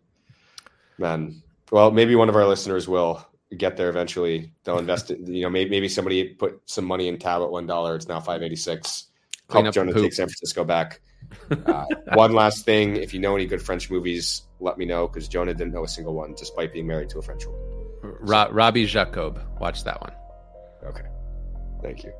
man. 0.99 1.43
Well, 1.71 1.91
maybe 1.91 2.15
one 2.15 2.29
of 2.29 2.37
our 2.37 2.47
listeners 2.47 2.89
will 2.89 3.25
get 3.57 3.77
there 3.77 3.89
eventually. 3.89 4.53
They'll 4.65 4.79
invest 4.79 5.11
it. 5.11 5.21
You 5.21 5.43
know, 5.43 5.51
maybe 5.51 5.71
maybe 5.71 5.89
somebody 5.89 6.31
put 6.31 6.61
some 6.67 6.85
money 6.85 7.09
in 7.09 7.19
tab 7.19 7.43
at 7.43 7.51
one 7.51 7.67
dollar. 7.67 7.95
It's 7.95 8.09
now 8.09 8.21
five 8.21 8.43
eighty 8.43 8.57
six. 8.57 9.07
Help 9.51 9.73
Jonah 9.73 9.93
take 9.93 10.13
San 10.13 10.27
Francisco 10.27 10.65
back. 10.65 11.01
Uh, 11.51 11.85
one 12.13 12.33
last 12.35 12.65
thing: 12.65 12.95
if 12.95 13.13
you 13.13 13.19
know 13.19 13.35
any 13.35 13.47
good 13.47 13.61
French 13.61 13.91
movies, 13.91 14.43
let 14.61 14.79
me 14.79 14.85
know 14.85 15.09
because 15.09 15.27
Jonah 15.27 15.55
didn't 15.55 15.73
know 15.73 15.83
a 15.83 15.89
single 15.89 16.15
one, 16.15 16.35
despite 16.35 16.73
being 16.73 16.87
married 16.87 17.09
to 17.11 17.19
a 17.19 17.23
French 17.23 17.45
woman. 17.47 17.61
Ro- 18.21 18.49
Rabbi 18.53 18.85
Jacob, 18.85 19.41
watch 19.59 19.83
that 19.83 20.01
one. 20.01 20.13
Okay, 20.85 21.07
thank 21.83 22.05
you. 22.05 22.13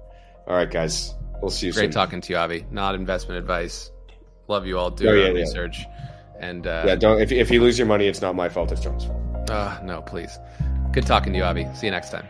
All 0.49 0.57
right, 0.57 0.69
guys, 0.69 1.15
we'll 1.41 1.53
see 1.53 1.67
you. 1.67 1.73
Soon. 1.73 1.83
Great 1.83 1.93
soon. 1.93 1.93
talking 1.93 2.21
to 2.21 2.33
you, 2.33 2.37
Avi. 2.37 2.67
Not 2.73 2.97
investment 2.97 3.39
advice. 3.39 3.93
Love 4.49 4.67
you 4.67 4.77
all. 4.77 4.91
Do 4.91 5.09
oh, 5.09 5.13
yeah, 5.13 5.29
research. 5.29 5.79
Yeah. 5.79 6.16
And 6.41 6.67
uh, 6.67 6.85
yeah, 6.87 6.97
don't 6.97 7.21
if 7.21 7.33
if 7.33 7.51
you 7.51 7.61
lose 7.61 7.79
your 7.79 7.87
money, 7.87 8.07
it's 8.07 8.21
not 8.21 8.35
my 8.35 8.49
fault. 8.49 8.73
It's 8.73 8.81
John's 8.81 9.05
fault. 9.05 9.51
Uh, 9.51 9.79
no, 9.83 10.03
please. 10.03 10.39
Good 10.93 11.07
talking 11.07 11.33
to 11.33 11.39
you, 11.39 11.45
Avi. 11.45 11.67
See 11.75 11.87
you 11.87 11.91
next 11.93 12.11
time. 12.11 12.29